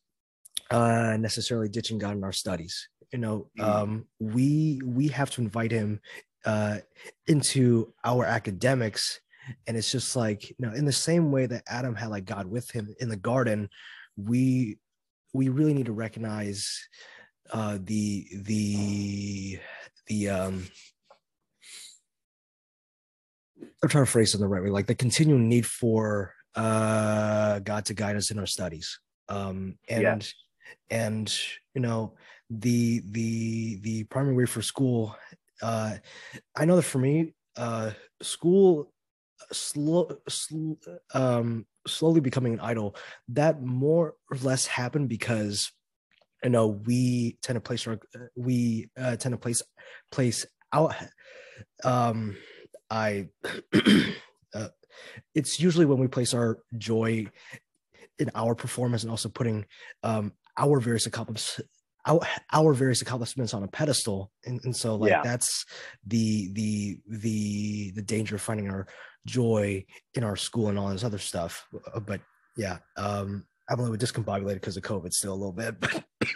uh 0.70 1.16
necessarily 1.18 1.68
ditching 1.68 1.98
god 1.98 2.16
in 2.16 2.24
our 2.24 2.32
studies 2.32 2.88
you 3.12 3.18
know 3.18 3.48
mm. 3.58 3.64
um 3.64 4.06
we 4.20 4.80
we 4.84 5.08
have 5.08 5.30
to 5.30 5.40
invite 5.40 5.72
him 5.72 6.00
uh 6.44 6.78
into 7.26 7.92
our 8.04 8.24
academics 8.24 9.20
and 9.66 9.76
it's 9.76 9.90
just 9.90 10.14
like 10.16 10.48
you 10.48 10.56
know 10.60 10.72
in 10.72 10.84
the 10.84 10.92
same 10.92 11.32
way 11.32 11.46
that 11.46 11.62
adam 11.68 11.94
had 11.94 12.08
like 12.08 12.24
god 12.24 12.46
with 12.46 12.70
him 12.70 12.94
in 13.00 13.08
the 13.08 13.16
garden 13.16 13.68
we 14.16 14.78
we 15.32 15.48
really 15.48 15.74
need 15.74 15.86
to 15.86 15.92
recognize 15.92 16.88
uh, 17.52 17.78
the 17.82 18.26
the 18.42 19.58
the 20.06 20.28
um 20.28 20.66
I'm 23.82 23.88
trying 23.88 24.04
to 24.04 24.10
phrase 24.10 24.34
it 24.34 24.36
in 24.36 24.40
the 24.42 24.48
right 24.48 24.62
way, 24.62 24.70
like 24.70 24.86
the 24.86 24.94
continuing 24.94 25.48
need 25.48 25.66
for 25.66 26.34
uh 26.54 27.60
God 27.60 27.84
to 27.86 27.94
guide 27.94 28.16
us 28.16 28.30
in 28.30 28.38
our 28.38 28.46
studies. 28.46 28.98
Um 29.28 29.78
and 29.88 30.04
and 30.90 31.40
you 31.74 31.80
know 31.80 32.14
the 32.48 33.02
the 33.10 33.78
the 33.80 34.04
primary 34.04 34.34
way 34.34 34.46
for 34.46 34.62
school 34.62 35.16
uh 35.62 35.96
I 36.56 36.64
know 36.64 36.76
that 36.76 36.82
for 36.82 36.98
me 36.98 37.34
uh 37.56 37.92
school 38.22 38.92
slow, 39.52 40.18
sl- 40.28 40.74
um 41.14 41.66
slowly 41.86 42.20
becoming 42.20 42.52
an 42.54 42.60
idol 42.60 42.94
that 43.28 43.62
more 43.62 44.14
or 44.30 44.36
less 44.38 44.66
happened 44.66 45.08
because 45.08 45.72
you 46.44 46.50
know 46.50 46.68
we 46.68 47.38
tend 47.42 47.56
to 47.56 47.60
place 47.60 47.86
our 47.86 47.98
we 48.36 48.88
uh, 48.98 49.16
tend 49.16 49.32
to 49.32 49.38
place 49.38 49.62
place 50.10 50.46
out 50.72 50.94
um 51.84 52.36
i 52.90 53.28
uh, 54.54 54.68
it's 55.34 55.60
usually 55.60 55.86
when 55.86 55.98
we 55.98 56.08
place 56.08 56.34
our 56.34 56.58
joy 56.76 57.26
in 58.18 58.30
our 58.34 58.54
performance 58.54 59.02
and 59.02 59.10
also 59.10 59.28
putting 59.28 59.64
um 60.02 60.32
our 60.56 60.80
various 60.80 61.06
accomplishments 61.06 61.60
our, 62.06 62.20
our 62.52 62.72
various 62.72 63.02
accomplishments 63.02 63.52
on 63.52 63.62
a 63.62 63.68
pedestal 63.68 64.30
and, 64.46 64.60
and 64.64 64.74
so 64.74 64.94
like 64.96 65.10
yeah. 65.10 65.22
that's 65.22 65.66
the 66.06 66.50
the 66.52 66.98
the 67.08 67.92
the 67.92 68.02
danger 68.02 68.36
of 68.36 68.40
finding 68.40 68.70
our 68.70 68.86
joy 69.26 69.84
in 70.14 70.24
our 70.24 70.36
school 70.36 70.68
and 70.68 70.78
all 70.78 70.88
this 70.90 71.04
other 71.04 71.18
stuff. 71.18 71.66
Uh, 71.94 72.00
but 72.00 72.20
yeah, 72.56 72.78
um, 72.96 73.46
I'm 73.68 73.78
a 73.78 73.82
little 73.82 73.96
bit 73.96 74.06
discombobulated 74.06 74.54
because 74.54 74.76
of 74.76 74.82
COVID 74.82 75.12
still 75.12 75.32
a 75.32 75.34
little 75.34 75.52
bit. 75.52 75.78
But, 75.80 76.04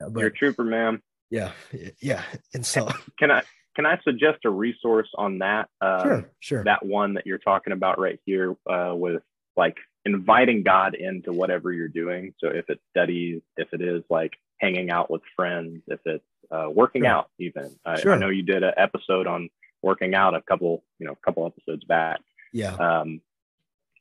but 0.00 0.20
you're 0.20 0.28
a 0.28 0.32
trooper, 0.32 0.64
ma'am. 0.64 1.02
Yeah, 1.30 1.52
yeah. 2.00 2.22
And 2.54 2.64
so, 2.64 2.88
can 3.18 3.30
I 3.30 3.42
can 3.74 3.84
I 3.84 3.98
suggest 4.04 4.44
a 4.44 4.50
resource 4.50 5.08
on 5.16 5.38
that? 5.38 5.68
Uh, 5.80 6.02
sure, 6.02 6.30
sure. 6.40 6.64
That 6.64 6.84
one 6.84 7.14
that 7.14 7.26
you're 7.26 7.38
talking 7.38 7.72
about 7.72 7.98
right 7.98 8.18
here 8.24 8.56
uh, 8.68 8.94
with 8.94 9.22
like 9.56 9.76
inviting 10.04 10.62
God 10.62 10.94
into 10.94 11.32
whatever 11.32 11.72
you're 11.72 11.88
doing. 11.88 12.32
So 12.38 12.48
if 12.48 12.66
it's 12.68 12.80
studies, 12.90 13.42
if 13.56 13.68
it 13.72 13.82
is 13.82 14.02
like 14.08 14.32
hanging 14.60 14.90
out 14.90 15.10
with 15.10 15.22
friends, 15.34 15.82
if 15.88 16.00
it's 16.04 16.24
uh, 16.50 16.68
working 16.72 17.02
sure. 17.02 17.10
out, 17.10 17.30
even. 17.38 17.76
I, 17.84 18.00
sure. 18.00 18.14
I 18.14 18.18
know 18.18 18.28
you 18.28 18.42
did 18.42 18.62
an 18.62 18.72
episode 18.76 19.26
on 19.26 19.50
working 19.82 20.14
out 20.14 20.34
a 20.34 20.42
couple, 20.42 20.82
you 20.98 21.06
know, 21.06 21.12
a 21.12 21.24
couple 21.24 21.46
episodes 21.46 21.84
back. 21.84 22.20
Yeah. 22.52 22.74
Um, 22.74 23.20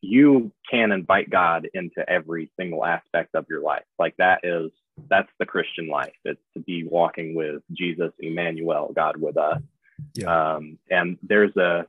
you 0.02 0.52
can 0.70 0.92
invite 0.92 1.30
God 1.30 1.68
into 1.74 2.08
every 2.08 2.52
single 2.58 2.86
aspect 2.86 3.34
of 3.34 3.46
your 3.50 3.62
life. 3.62 3.86
Like 3.98 4.16
that 4.18 4.42
is 4.44 4.72
that's 5.10 5.30
the 5.40 5.46
Christian 5.46 5.88
life. 5.88 6.14
It's 6.24 6.40
to 6.54 6.60
be 6.60 6.86
walking 6.86 7.36
with 7.36 7.62
Jesus, 7.72 8.12
Emmanuel, 8.20 8.92
God 8.96 9.18
with 9.18 9.38
us. 9.38 9.62
Yeah. 10.14 10.54
Um, 10.54 10.78
and 10.90 11.18
there's 11.24 11.56
a 11.58 11.86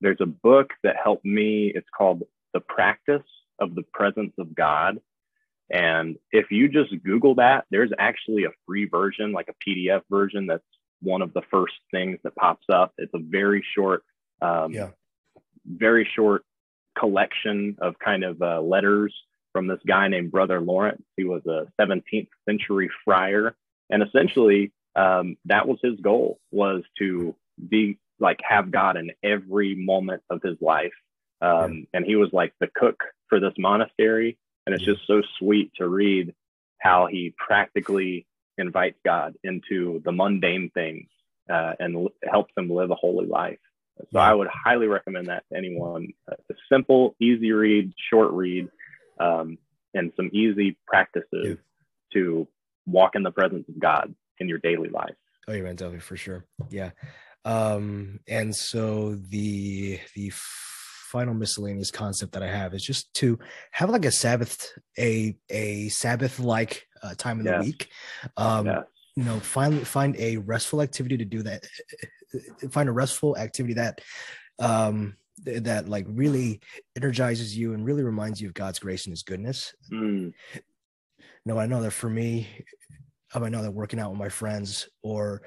there's 0.00 0.20
a 0.20 0.26
book 0.26 0.70
that 0.82 0.96
helped 1.02 1.24
me. 1.24 1.72
It's 1.74 1.88
called 1.96 2.22
The 2.54 2.60
Practice 2.60 3.26
of 3.58 3.74
the 3.74 3.82
Presence 3.92 4.32
of 4.38 4.54
God. 4.54 5.00
And 5.70 6.16
if 6.32 6.50
you 6.50 6.68
just 6.68 6.90
Google 7.04 7.34
that, 7.36 7.66
there's 7.70 7.90
actually 7.98 8.44
a 8.44 8.50
free 8.66 8.86
version, 8.86 9.32
like 9.32 9.48
a 9.48 9.68
PDF 9.68 10.02
version 10.08 10.46
that's 10.46 10.62
one 11.02 11.22
of 11.22 11.32
the 11.32 11.42
first 11.50 11.74
things 11.90 12.18
that 12.24 12.34
pops 12.34 12.66
up. 12.72 12.92
It's 12.98 13.12
a 13.14 13.20
very 13.20 13.64
short, 13.76 14.02
um, 14.42 14.72
yeah. 14.72 14.90
very 15.66 16.08
short 16.16 16.42
collection 16.98 17.76
of 17.80 17.98
kind 17.98 18.24
of 18.24 18.42
uh, 18.42 18.60
letters 18.60 19.14
from 19.52 19.66
this 19.66 19.80
guy 19.86 20.08
named 20.08 20.30
Brother 20.30 20.60
Lawrence. 20.60 21.02
He 21.16 21.24
was 21.24 21.42
a 21.46 21.66
17th 21.80 22.28
century 22.48 22.90
friar, 23.04 23.56
and 23.90 24.02
essentially 24.02 24.72
um, 24.96 25.36
that 25.44 25.66
was 25.66 25.78
his 25.82 25.98
goal 26.00 26.38
was 26.50 26.82
to 26.98 27.34
be 27.68 27.98
like 28.20 28.40
have 28.46 28.70
God 28.70 28.96
in 28.96 29.12
every 29.22 29.74
moment 29.74 30.22
of 30.28 30.42
his 30.42 30.56
life. 30.60 30.92
Um, 31.40 31.72
yeah. 31.72 31.84
And 31.94 32.04
he 32.04 32.16
was 32.16 32.30
like 32.32 32.52
the 32.60 32.68
cook 32.74 33.00
for 33.28 33.38
this 33.38 33.54
monastery, 33.58 34.38
and 34.66 34.74
it's 34.74 34.86
yeah. 34.86 34.94
just 34.94 35.06
so 35.06 35.22
sweet 35.38 35.72
to 35.76 35.88
read 35.88 36.34
how 36.80 37.06
he 37.06 37.34
practically 37.36 38.26
invites 38.58 38.98
God 39.04 39.34
into 39.44 40.02
the 40.04 40.12
mundane 40.12 40.70
things 40.74 41.08
uh, 41.50 41.72
and 41.78 41.96
l- 41.96 42.12
helps 42.30 42.52
them 42.54 42.70
live 42.70 42.90
a 42.90 42.94
holy 42.94 43.26
life. 43.26 43.58
So 44.12 44.20
I 44.20 44.32
would 44.32 44.46
highly 44.46 44.86
recommend 44.86 45.26
that 45.26 45.42
to 45.50 45.58
anyone. 45.58 46.08
A 46.28 46.36
simple, 46.70 47.16
easy 47.20 47.50
read, 47.50 47.92
short 48.10 48.30
read, 48.32 48.68
um, 49.18 49.58
and 49.92 50.12
some 50.16 50.30
easy 50.32 50.76
practices 50.86 51.26
yeah. 51.32 51.54
to 52.12 52.46
walk 52.86 53.16
in 53.16 53.24
the 53.24 53.32
presence 53.32 53.68
of 53.68 53.78
God 53.80 54.14
in 54.38 54.48
your 54.48 54.58
daily 54.58 54.88
life. 54.88 55.14
Oh, 55.48 55.52
yeah, 55.52 55.62
man, 55.62 55.74
definitely 55.74 56.00
for 56.00 56.16
sure. 56.16 56.44
Yeah. 56.70 56.90
Um, 57.44 58.20
and 58.28 58.54
so 58.54 59.14
the 59.14 59.98
the 60.14 60.32
final 61.10 61.32
miscellaneous 61.34 61.90
concept 61.90 62.32
that 62.32 62.42
I 62.42 62.48
have 62.48 62.74
is 62.74 62.82
just 62.82 63.12
to 63.14 63.38
have 63.72 63.90
like 63.90 64.04
a 64.04 64.12
Sabbath, 64.12 64.72
a 64.98 65.36
a 65.48 65.88
Sabbath 65.88 66.38
like 66.38 66.86
uh, 67.02 67.14
time 67.16 67.40
in 67.40 67.46
the 67.46 67.58
week. 67.58 67.90
Um. 68.36 68.84
You 69.16 69.24
know, 69.24 69.40
find 69.40 69.84
find 69.84 70.14
a 70.16 70.36
restful 70.36 70.80
activity 70.80 71.16
to 71.16 71.24
do 71.24 71.42
that. 71.42 71.66
Find 72.70 72.88
a 72.88 72.92
restful 72.92 73.36
activity 73.36 73.74
that 73.74 74.00
um 74.60 75.16
that 75.44 75.88
like 75.88 76.06
really 76.08 76.60
energizes 76.96 77.56
you 77.56 77.74
and 77.74 77.84
really 77.84 78.04
reminds 78.04 78.40
you 78.40 78.46
of 78.46 78.54
God's 78.54 78.78
grace 78.78 79.06
and 79.06 79.12
His 79.12 79.24
goodness. 79.24 79.74
Mm. 79.92 80.32
No, 81.44 81.58
I 81.58 81.66
know 81.66 81.82
that 81.82 81.90
for 81.90 82.08
me, 82.08 82.46
I 83.34 83.48
know 83.48 83.62
that 83.62 83.70
working 83.70 83.98
out 83.98 84.10
with 84.10 84.20
my 84.20 84.28
friends 84.28 84.88
or 85.02 85.42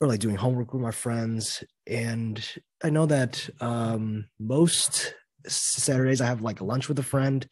or 0.00 0.08
like 0.08 0.20
doing 0.20 0.36
homework 0.36 0.72
with 0.72 0.82
my 0.82 0.90
friends. 0.90 1.62
And 1.86 2.42
I 2.82 2.90
know 2.90 3.06
that 3.06 3.48
um, 3.60 4.26
most 4.38 5.14
Saturdays 5.46 6.20
I 6.20 6.26
have 6.26 6.42
like 6.42 6.60
lunch 6.60 6.88
with 6.88 6.98
a 6.98 7.02
friend. 7.02 7.46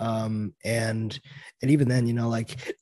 Um, 0.00 0.54
and 0.64 1.18
and 1.62 1.70
even 1.70 1.88
then, 1.88 2.06
you 2.06 2.14
know, 2.14 2.28
like 2.28 2.74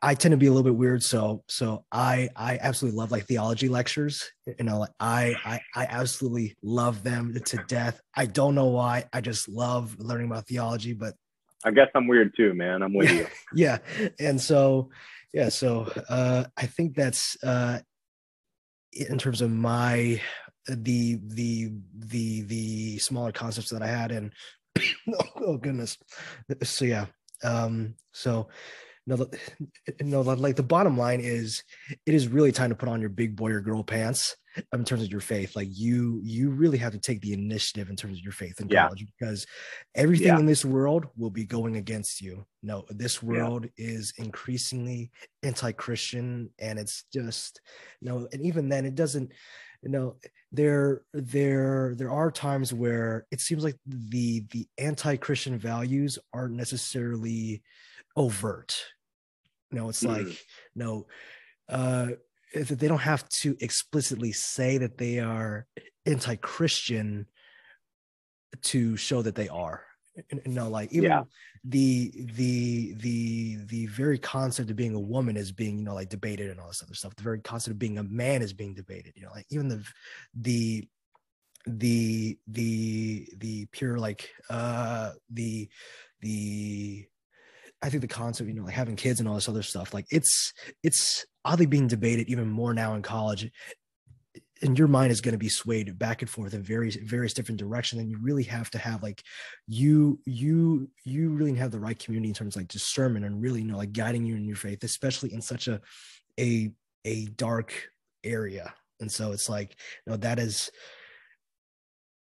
I 0.00 0.14
tend 0.14 0.32
to 0.32 0.36
be 0.36 0.46
a 0.46 0.50
little 0.50 0.64
bit 0.64 0.76
weird. 0.76 1.02
So 1.02 1.44
so 1.48 1.84
I 1.92 2.28
I 2.36 2.58
absolutely 2.60 2.98
love 2.98 3.10
like 3.10 3.26
theology 3.26 3.68
lectures. 3.68 4.30
You 4.46 4.64
know, 4.64 4.80
like 4.80 4.92
I 5.00 5.34
I 5.44 5.60
I 5.74 5.86
absolutely 5.86 6.56
love 6.62 7.02
them 7.02 7.34
to 7.46 7.56
death. 7.68 8.00
I 8.14 8.26
don't 8.26 8.54
know 8.54 8.66
why. 8.66 9.04
I 9.12 9.20
just 9.20 9.48
love 9.48 9.96
learning 9.98 10.26
about 10.26 10.46
theology, 10.46 10.92
but 10.92 11.14
I 11.64 11.70
guess 11.70 11.88
I'm 11.94 12.08
weird 12.08 12.34
too, 12.36 12.54
man. 12.54 12.82
I'm 12.82 12.92
with 12.92 13.10
you. 13.10 13.26
yeah. 13.54 13.78
And 14.18 14.40
so 14.40 14.90
yeah 15.32 15.48
so 15.48 15.90
uh 16.08 16.44
i 16.56 16.66
think 16.66 16.94
that's 16.94 17.36
uh 17.42 17.78
in 18.92 19.18
terms 19.18 19.40
of 19.40 19.50
my 19.50 20.20
the 20.68 21.18
the 21.26 21.72
the 21.98 22.42
the 22.42 22.98
smaller 22.98 23.32
concepts 23.32 23.70
that 23.70 23.82
i 23.82 23.86
had 23.86 24.12
and 24.12 24.32
oh 25.36 25.56
goodness 25.56 25.98
so 26.62 26.84
yeah 26.84 27.06
um 27.44 27.94
so 28.12 28.48
no, 29.06 29.28
no, 30.00 30.20
like 30.20 30.56
the 30.56 30.62
bottom 30.62 30.96
line 30.96 31.20
is, 31.20 31.62
it 32.06 32.14
is 32.14 32.28
really 32.28 32.52
time 32.52 32.70
to 32.70 32.76
put 32.76 32.88
on 32.88 33.00
your 33.00 33.10
big 33.10 33.36
boy 33.36 33.50
or 33.50 33.60
girl 33.60 33.82
pants 33.82 34.36
in 34.72 34.84
terms 34.84 35.02
of 35.02 35.10
your 35.10 35.20
faith. 35.20 35.56
Like 35.56 35.68
you, 35.70 36.20
you 36.22 36.50
really 36.50 36.78
have 36.78 36.92
to 36.92 36.98
take 36.98 37.20
the 37.20 37.32
initiative 37.32 37.88
in 37.88 37.96
terms 37.96 38.18
of 38.18 38.24
your 38.24 38.32
faith 38.32 38.60
in 38.60 38.68
yeah. 38.68 38.84
college 38.84 39.06
because 39.18 39.46
everything 39.94 40.28
yeah. 40.28 40.38
in 40.38 40.46
this 40.46 40.64
world 40.64 41.06
will 41.16 41.30
be 41.30 41.44
going 41.44 41.76
against 41.76 42.20
you. 42.20 42.44
No, 42.62 42.84
this 42.90 43.22
world 43.22 43.66
yeah. 43.76 43.88
is 43.88 44.12
increasingly 44.18 45.10
anti-Christian, 45.42 46.50
and 46.58 46.78
it's 46.78 47.04
just 47.12 47.60
you 48.00 48.08
no, 48.08 48.18
know, 48.18 48.28
and 48.32 48.42
even 48.42 48.68
then, 48.68 48.84
it 48.84 48.94
doesn't. 48.94 49.32
You 49.82 49.90
know, 49.90 50.16
there, 50.52 51.02
there, 51.12 51.94
there 51.96 52.10
are 52.10 52.30
times 52.30 52.72
where 52.72 53.26
it 53.32 53.40
seems 53.40 53.64
like 53.64 53.76
the 53.84 54.44
the 54.50 54.68
anti-Christian 54.78 55.58
values 55.58 56.18
aren't 56.32 56.54
necessarily 56.54 57.62
overt. 58.16 58.76
You 59.70 59.78
know, 59.78 59.88
it's 59.88 60.04
mm. 60.04 60.26
like, 60.26 60.38
no, 60.76 61.06
uh, 61.68 62.08
they 62.54 62.86
don't 62.86 62.98
have 62.98 63.28
to 63.40 63.56
explicitly 63.60 64.30
say 64.32 64.78
that 64.78 64.98
they 64.98 65.18
are 65.18 65.66
anti-Christian 66.06 67.26
to 68.62 68.96
show 68.96 69.22
that 69.22 69.34
they 69.34 69.48
are. 69.48 69.84
You 70.30 70.52
know, 70.52 70.68
like 70.68 70.92
even 70.92 71.10
yeah. 71.10 71.22
the 71.64 72.12
the 72.34 72.94
the 72.94 73.56
the 73.64 73.86
very 73.86 74.18
concept 74.18 74.70
of 74.70 74.76
being 74.76 74.94
a 74.94 75.00
woman 75.00 75.36
is 75.36 75.52
being 75.52 75.78
you 75.78 75.84
know 75.84 75.94
like 75.94 76.10
debated 76.10 76.50
and 76.50 76.60
all 76.60 76.68
this 76.68 76.82
other 76.82 76.94
stuff. 76.94 77.16
The 77.16 77.22
very 77.22 77.40
concept 77.40 77.72
of 77.72 77.78
being 77.78 77.98
a 77.98 78.02
man 78.02 78.42
is 78.42 78.52
being 78.52 78.74
debated. 78.74 79.14
You 79.16 79.22
know, 79.22 79.30
like 79.34 79.46
even 79.50 79.68
the 79.68 79.82
the 80.34 80.88
the 81.66 82.38
the 82.46 83.28
the 83.38 83.66
pure 83.66 83.98
like 83.98 84.30
uh 84.50 85.12
the 85.30 85.68
the 86.20 87.06
I 87.82 87.90
think 87.90 88.02
the 88.02 88.08
concept, 88.08 88.48
you 88.48 88.54
know, 88.54 88.64
like 88.64 88.74
having 88.74 88.96
kids 88.96 89.18
and 89.18 89.28
all 89.28 89.34
this 89.34 89.48
other 89.48 89.62
stuff, 89.62 89.92
like 89.92 90.06
it's 90.10 90.52
it's 90.82 91.26
oddly 91.44 91.66
being 91.66 91.88
debated 91.88 92.28
even 92.28 92.48
more 92.48 92.72
now 92.74 92.94
in 92.94 93.02
college. 93.02 93.50
And 94.62 94.78
your 94.78 94.88
mind 94.88 95.10
is 95.10 95.20
going 95.20 95.32
to 95.32 95.38
be 95.38 95.48
swayed 95.48 95.98
back 95.98 96.22
and 96.22 96.30
forth 96.30 96.54
in 96.54 96.62
various 96.62 96.94
various 96.96 97.34
different 97.34 97.58
directions. 97.58 98.00
And 98.00 98.10
you 98.10 98.18
really 98.20 98.44
have 98.44 98.70
to 98.70 98.78
have 98.78 99.02
like 99.02 99.22
you 99.66 100.20
you 100.24 100.88
you 101.04 101.30
really 101.30 101.54
have 101.54 101.72
the 101.72 101.80
right 101.80 101.98
community 101.98 102.28
in 102.28 102.34
terms 102.34 102.54
of 102.54 102.62
like 102.62 102.68
discernment 102.68 103.24
and 103.24 103.42
really 103.42 103.60
you 103.60 103.66
know 103.66 103.76
like 103.76 103.92
guiding 103.92 104.24
you 104.24 104.36
in 104.36 104.44
your 104.44 104.56
faith, 104.56 104.84
especially 104.84 105.32
in 105.32 105.42
such 105.42 105.66
a 105.68 105.80
a 106.38 106.70
a 107.04 107.26
dark 107.26 107.74
area. 108.24 108.72
And 109.00 109.10
so 109.10 109.32
it's 109.32 109.48
like, 109.48 109.76
you 110.06 110.12
know, 110.12 110.16
that 110.18 110.38
is 110.38 110.70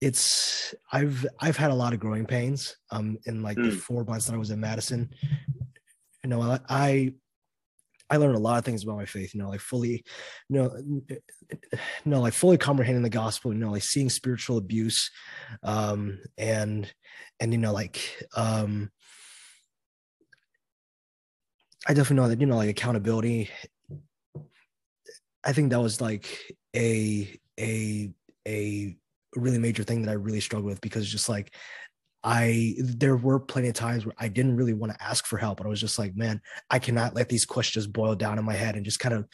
it's 0.00 0.74
I've 0.92 1.24
I've 1.40 1.56
had 1.56 1.70
a 1.70 1.74
lot 1.74 1.94
of 1.94 2.00
growing 2.00 2.26
pains 2.26 2.76
um 2.90 3.18
in 3.24 3.42
like 3.42 3.56
mm. 3.56 3.70
the 3.70 3.76
four 3.76 4.04
months 4.04 4.26
that 4.26 4.34
I 4.34 4.38
was 4.38 4.50
in 4.50 4.60
Madison. 4.60 5.10
You 6.22 6.30
know, 6.30 6.42
I, 6.42 6.60
I 6.68 7.14
I 8.08 8.18
learned 8.18 8.36
a 8.36 8.40
lot 8.40 8.58
of 8.58 8.64
things 8.64 8.84
about 8.84 8.96
my 8.96 9.04
faith, 9.04 9.34
you 9.34 9.40
know, 9.42 9.48
like 9.48 9.60
fully, 9.60 10.04
you 10.48 10.70
know, 12.04 12.20
like 12.20 12.32
fully 12.34 12.58
comprehending 12.58 13.02
the 13.02 13.10
gospel, 13.10 13.52
you 13.52 13.58
know, 13.58 13.72
like 13.72 13.82
seeing 13.82 14.10
spiritual 14.10 14.58
abuse, 14.58 15.10
um, 15.62 16.18
and 16.38 16.92
and 17.40 17.52
you 17.52 17.58
know, 17.58 17.72
like 17.72 18.24
um 18.36 18.90
I 21.86 21.94
definitely 21.94 22.16
know 22.16 22.28
that, 22.28 22.40
you 22.40 22.46
know, 22.46 22.56
like 22.56 22.70
accountability. 22.70 23.50
I 25.44 25.52
think 25.52 25.70
that 25.70 25.80
was 25.80 26.00
like 26.00 26.26
a 26.74 27.38
a 27.58 28.10
a 28.46 28.96
really 29.34 29.58
major 29.58 29.84
thing 29.84 30.02
that 30.02 30.10
I 30.10 30.14
really 30.14 30.40
struggled 30.40 30.70
with 30.70 30.80
because 30.80 31.08
just 31.08 31.28
like 31.28 31.54
I 32.28 32.74
there 32.78 33.16
were 33.16 33.38
plenty 33.38 33.68
of 33.68 33.74
times 33.74 34.04
where 34.04 34.14
I 34.18 34.26
didn't 34.26 34.56
really 34.56 34.74
want 34.74 34.92
to 34.92 35.02
ask 35.02 35.26
for 35.26 35.36
help, 35.38 35.58
but 35.58 35.66
I 35.66 35.70
was 35.70 35.80
just 35.80 35.96
like, 35.96 36.16
man, 36.16 36.40
I 36.68 36.80
cannot 36.80 37.14
let 37.14 37.28
these 37.28 37.46
questions 37.46 37.86
boil 37.86 38.16
down 38.16 38.38
in 38.38 38.44
my 38.44 38.54
head 38.54 38.74
and 38.74 38.84
just 38.84 38.98
kind 38.98 39.14
of 39.14 39.28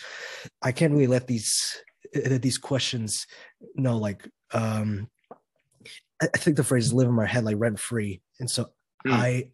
I 0.60 0.72
can't 0.72 0.92
really 0.92 1.06
let 1.06 1.26
these 1.26 1.82
these 2.12 2.58
questions 2.58 3.26
you 3.74 3.82
know 3.82 3.96
like 3.96 4.28
um 4.52 5.08
I, 6.20 6.28
I 6.34 6.38
think 6.38 6.58
the 6.58 6.64
phrase 6.64 6.92
live 6.92 7.08
in 7.08 7.14
my 7.14 7.26
head 7.26 7.44
like 7.44 7.56
rent 7.58 7.80
free. 7.80 8.20
And 8.38 8.50
so 8.50 8.66
mm. 9.06 9.12
I 9.12 9.48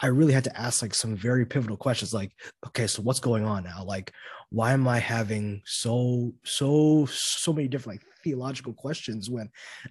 I 0.00 0.06
really 0.06 0.32
had 0.32 0.44
to 0.44 0.56
ask 0.56 0.80
like 0.80 0.94
some 0.94 1.16
very 1.16 1.44
pivotal 1.44 1.76
questions 1.76 2.14
like, 2.14 2.30
okay, 2.68 2.86
so 2.86 3.02
what's 3.02 3.18
going 3.18 3.44
on 3.44 3.64
now? 3.64 3.82
Like, 3.84 4.12
why 4.50 4.72
am 4.72 4.86
I 4.86 5.00
having 5.00 5.60
so, 5.64 6.32
so, 6.44 7.06
so 7.10 7.52
many 7.52 7.66
different 7.66 7.98
like 7.98 8.06
theological 8.22 8.72
questions 8.72 9.28
when 9.28 9.50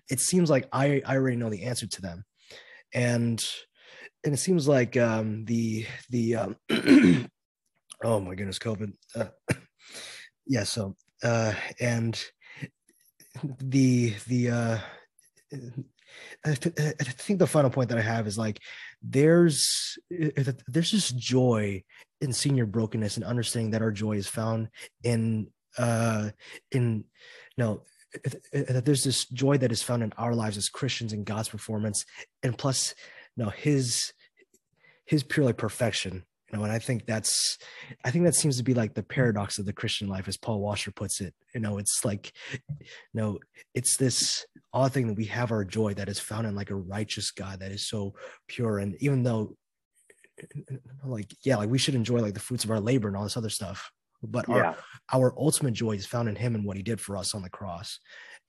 it 0.09 0.21
seems 0.21 0.49
like 0.49 0.69
I, 0.71 1.01
I 1.05 1.17
already 1.17 1.35
know 1.35 1.49
the 1.49 1.63
answer 1.63 1.87
to 1.87 2.01
them. 2.01 2.23
And 2.93 3.43
and 4.23 4.33
it 4.33 4.37
seems 4.37 4.67
like 4.67 4.97
um 4.97 5.45
the 5.45 5.85
the 6.09 6.35
um 6.35 6.55
oh 8.03 8.19
my 8.19 8.35
goodness, 8.35 8.59
COVID. 8.59 8.93
Uh, 9.15 9.25
yeah, 10.47 10.63
so 10.63 10.95
uh 11.23 11.53
and 11.79 12.21
the 13.59 14.13
the 14.27 14.49
uh 14.49 14.77
I, 16.45 16.53
th- 16.53 16.75
I 16.99 17.03
think 17.03 17.39
the 17.39 17.47
final 17.47 17.69
point 17.69 17.89
that 17.89 17.97
I 17.97 18.01
have 18.01 18.27
is 18.27 18.37
like 18.37 18.59
there's 19.01 19.97
there's 20.09 20.91
this 20.91 21.11
joy 21.11 21.83
in 22.21 22.33
seeing 22.33 22.55
your 22.55 22.65
brokenness 22.65 23.17
and 23.17 23.25
understanding 23.25 23.71
that 23.71 23.81
our 23.81 23.91
joy 23.91 24.13
is 24.13 24.27
found 24.27 24.69
in 25.03 25.47
uh 25.77 26.29
in 26.71 27.05
no 27.57 27.83
that 28.51 28.85
there's 28.85 29.03
this 29.03 29.25
joy 29.27 29.57
that 29.57 29.71
is 29.71 29.83
found 29.83 30.03
in 30.03 30.13
our 30.17 30.33
lives 30.33 30.57
as 30.57 30.69
Christians 30.69 31.13
in 31.13 31.23
God's 31.23 31.49
performance 31.49 32.05
and 32.43 32.57
plus 32.57 32.93
no 33.35 33.49
his 33.49 34.13
his 35.05 35.23
purely 35.23 35.53
perfection. 35.53 36.23
You 36.51 36.57
know 36.57 36.63
and 36.63 36.71
i 36.71 36.79
think 36.79 37.05
that's 37.05 37.57
i 38.05 38.11
think 38.11 38.23
that 38.23 38.33
seems 38.33 38.55
to 38.55 38.63
be 38.63 38.73
like 38.73 38.93
the 38.93 39.03
paradox 39.03 39.59
of 39.59 39.65
the 39.65 39.73
christian 39.73 40.07
life 40.07 40.29
as 40.29 40.37
paul 40.37 40.61
washer 40.61 40.91
puts 40.91 41.19
it. 41.19 41.33
You 41.53 41.59
know 41.59 41.77
it's 41.77 42.05
like 42.05 42.31
you 42.79 42.87
know 43.13 43.39
it's 43.73 43.97
this 43.97 44.45
odd 44.71 44.93
thing 44.93 45.07
that 45.07 45.17
we 45.17 45.25
have 45.25 45.51
our 45.51 45.65
joy 45.65 45.93
that 45.95 46.07
is 46.07 46.19
found 46.19 46.47
in 46.47 46.55
like 46.55 46.69
a 46.69 46.75
righteous 46.75 47.31
god 47.31 47.59
that 47.59 47.73
is 47.73 47.89
so 47.89 48.13
pure. 48.47 48.79
And 48.79 48.95
even 49.01 49.23
though 49.23 49.57
like 51.03 51.35
yeah 51.43 51.57
like 51.57 51.69
we 51.69 51.79
should 51.79 51.95
enjoy 51.95 52.19
like 52.19 52.33
the 52.33 52.39
fruits 52.39 52.63
of 52.63 52.71
our 52.71 52.79
labor 52.79 53.07
and 53.07 53.17
all 53.17 53.23
this 53.23 53.37
other 53.37 53.49
stuff 53.49 53.91
but 54.23 54.47
our 54.49 54.57
yeah. 54.57 54.73
our 55.13 55.33
ultimate 55.37 55.73
joy 55.73 55.91
is 55.91 56.05
found 56.05 56.27
in 56.29 56.35
him 56.35 56.55
and 56.55 56.65
what 56.65 56.77
he 56.77 56.83
did 56.83 56.99
for 56.99 57.17
us 57.17 57.35
on 57.35 57.41
the 57.41 57.49
cross 57.49 57.99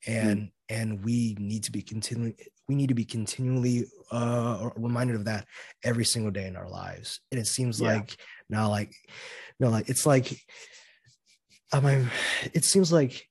and 0.06 0.40
mm. 0.40 0.50
and 0.68 1.04
we 1.04 1.36
need 1.38 1.64
to 1.64 1.72
be 1.72 1.82
continually 1.82 2.36
we 2.68 2.74
need 2.74 2.88
to 2.88 2.94
be 2.94 3.04
continually 3.04 3.84
uh 4.10 4.70
reminded 4.76 5.16
of 5.16 5.24
that 5.24 5.46
every 5.84 6.04
single 6.04 6.30
day 6.30 6.46
in 6.46 6.56
our 6.56 6.68
lives 6.68 7.20
and 7.32 7.40
it 7.40 7.46
seems 7.46 7.80
yeah. 7.80 7.94
like 7.94 8.16
now 8.48 8.68
like 8.68 8.92
no 9.58 9.68
like 9.68 9.88
it's 9.88 10.06
like 10.06 10.38
i 11.72 11.80
mean 11.80 12.08
it 12.54 12.64
seems 12.64 12.92
like 12.92 13.26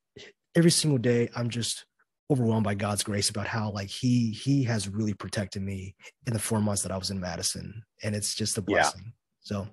every 0.55 0.71
single 0.71 0.97
day 0.97 1.29
i'm 1.35 1.49
just 1.49 1.85
overwhelmed 2.29 2.65
by 2.65 2.75
god's 2.75 3.03
grace 3.03 3.29
about 3.29 3.47
how 3.47 3.71
like 3.71 3.89
he 3.89 4.31
he 4.31 4.63
has 4.63 4.89
really 4.89 5.13
protected 5.13 5.61
me 5.61 5.95
in 6.25 6.33
the 6.33 6.39
four 6.39 6.59
months 6.59 6.81
that 6.81 6.91
i 6.91 6.97
was 6.97 7.09
in 7.09 7.19
madison 7.19 7.81
and 8.03 8.15
it's 8.15 8.35
just 8.35 8.57
a 8.57 8.61
blessing 8.61 9.03
yeah. 9.05 9.11
so 9.39 9.67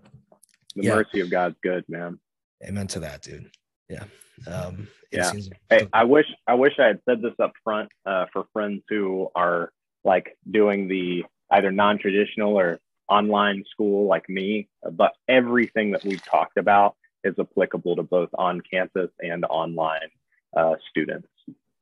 the 0.76 0.88
mercy 0.88 1.20
of 1.20 1.30
god's 1.30 1.56
good 1.62 1.84
man 1.88 2.18
amen 2.64 2.86
to 2.86 3.00
that 3.00 3.22
dude 3.22 3.50
yeah 3.88 4.04
um, 4.46 4.88
yeah. 5.10 5.30
Seems- 5.30 5.50
hey, 5.70 5.88
I 5.92 6.04
wish 6.04 6.26
I 6.46 6.54
wish 6.54 6.74
I 6.78 6.86
had 6.86 7.00
said 7.08 7.22
this 7.22 7.34
up 7.38 7.52
front 7.62 7.90
uh, 8.04 8.26
for 8.32 8.46
friends 8.52 8.82
who 8.88 9.28
are 9.34 9.72
like 10.04 10.36
doing 10.50 10.88
the 10.88 11.24
either 11.50 11.70
non-traditional 11.70 12.58
or 12.58 12.80
online 13.08 13.64
school 13.70 14.06
like 14.06 14.28
me. 14.28 14.68
But 14.90 15.12
everything 15.28 15.92
that 15.92 16.04
we've 16.04 16.24
talked 16.24 16.56
about 16.56 16.96
is 17.22 17.34
applicable 17.38 17.96
to 17.96 18.02
both 18.02 18.30
on 18.36 18.60
campus 18.60 19.10
and 19.20 19.44
online 19.44 20.10
uh, 20.56 20.74
students. 20.90 21.28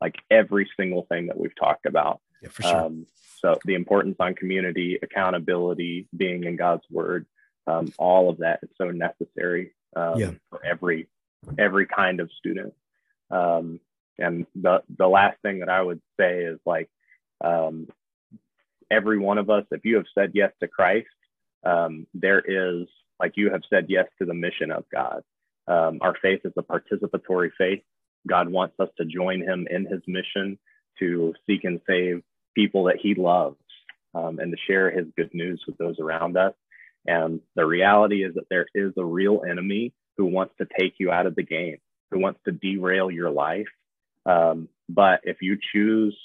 Like 0.00 0.16
every 0.30 0.68
single 0.76 1.06
thing 1.10 1.26
that 1.26 1.38
we've 1.38 1.56
talked 1.56 1.86
about. 1.86 2.20
Yeah, 2.42 2.48
for 2.48 2.62
sure. 2.62 2.76
Um, 2.76 3.06
so 3.38 3.58
the 3.64 3.74
importance 3.74 4.16
on 4.18 4.34
community, 4.34 4.98
accountability, 5.00 6.08
being 6.16 6.44
in 6.44 6.56
God's 6.56 6.84
word, 6.90 7.26
um, 7.68 7.92
all 7.98 8.28
of 8.28 8.38
that 8.38 8.60
is 8.62 8.70
so 8.76 8.90
necessary 8.90 9.72
um, 9.96 10.18
yeah. 10.18 10.30
for 10.50 10.64
every 10.64 11.08
every 11.58 11.86
kind 11.86 12.20
of 12.20 12.30
student. 12.38 12.74
Um, 13.30 13.80
and 14.18 14.46
the 14.54 14.82
the 14.96 15.08
last 15.08 15.40
thing 15.42 15.60
that 15.60 15.68
I 15.68 15.82
would 15.82 16.00
say 16.18 16.40
is 16.40 16.58
like 16.66 16.88
um, 17.42 17.88
every 18.90 19.18
one 19.18 19.38
of 19.38 19.50
us, 19.50 19.64
if 19.70 19.84
you 19.84 19.96
have 19.96 20.06
said 20.14 20.32
yes 20.34 20.52
to 20.60 20.68
Christ, 20.68 21.08
um, 21.64 22.06
there 22.14 22.40
is 22.40 22.86
like 23.18 23.32
you 23.36 23.50
have 23.50 23.62
said 23.70 23.86
yes 23.88 24.06
to 24.18 24.26
the 24.26 24.34
mission 24.34 24.70
of 24.70 24.84
God. 24.92 25.22
Um, 25.68 25.98
our 26.00 26.16
faith 26.20 26.40
is 26.44 26.52
a 26.56 26.62
participatory 26.62 27.50
faith. 27.56 27.82
God 28.26 28.48
wants 28.48 28.74
us 28.78 28.88
to 28.98 29.04
join 29.04 29.40
Him 29.40 29.66
in 29.70 29.86
His 29.86 30.00
mission 30.06 30.58
to 30.98 31.34
seek 31.46 31.64
and 31.64 31.80
save 31.86 32.22
people 32.54 32.84
that 32.84 32.96
He 33.00 33.14
loves 33.14 33.56
um, 34.14 34.38
and 34.38 34.52
to 34.52 34.58
share 34.66 34.90
His 34.90 35.06
good 35.16 35.32
news 35.32 35.62
with 35.66 35.78
those 35.78 35.98
around 35.98 36.36
us. 36.36 36.54
And 37.06 37.40
the 37.56 37.66
reality 37.66 38.24
is 38.24 38.34
that 38.34 38.48
there 38.50 38.66
is 38.74 38.92
a 38.96 39.04
real 39.04 39.42
enemy 39.48 39.92
who 40.16 40.26
wants 40.26 40.54
to 40.58 40.66
take 40.78 40.94
you 40.98 41.10
out 41.10 41.26
of 41.26 41.34
the 41.34 41.42
game, 41.42 41.78
who 42.10 42.20
wants 42.20 42.40
to 42.44 42.52
derail 42.52 43.10
your 43.10 43.30
life. 43.30 43.66
Um, 44.26 44.68
but 44.88 45.20
if 45.24 45.38
you 45.40 45.58
choose 45.72 46.16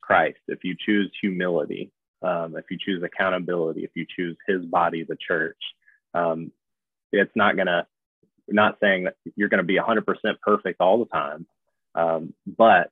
Christ, 0.00 0.38
if 0.48 0.60
you 0.64 0.74
choose 0.78 1.12
humility, 1.20 1.92
um, 2.22 2.56
if 2.56 2.64
you 2.70 2.78
choose 2.80 3.02
accountability, 3.02 3.84
if 3.84 3.90
you 3.94 4.06
choose 4.16 4.36
His 4.46 4.64
body, 4.64 5.04
the 5.04 5.16
church, 5.16 5.58
um, 6.14 6.52
it's 7.12 7.32
not 7.34 7.56
gonna. 7.56 7.86
Not 8.48 8.78
saying 8.82 9.04
that 9.04 9.14
you're 9.36 9.48
going 9.48 9.58
to 9.58 9.64
be 9.64 9.78
100% 9.78 10.04
perfect 10.42 10.80
all 10.80 10.98
the 10.98 11.06
time, 11.06 11.46
um, 11.94 12.34
but 12.44 12.90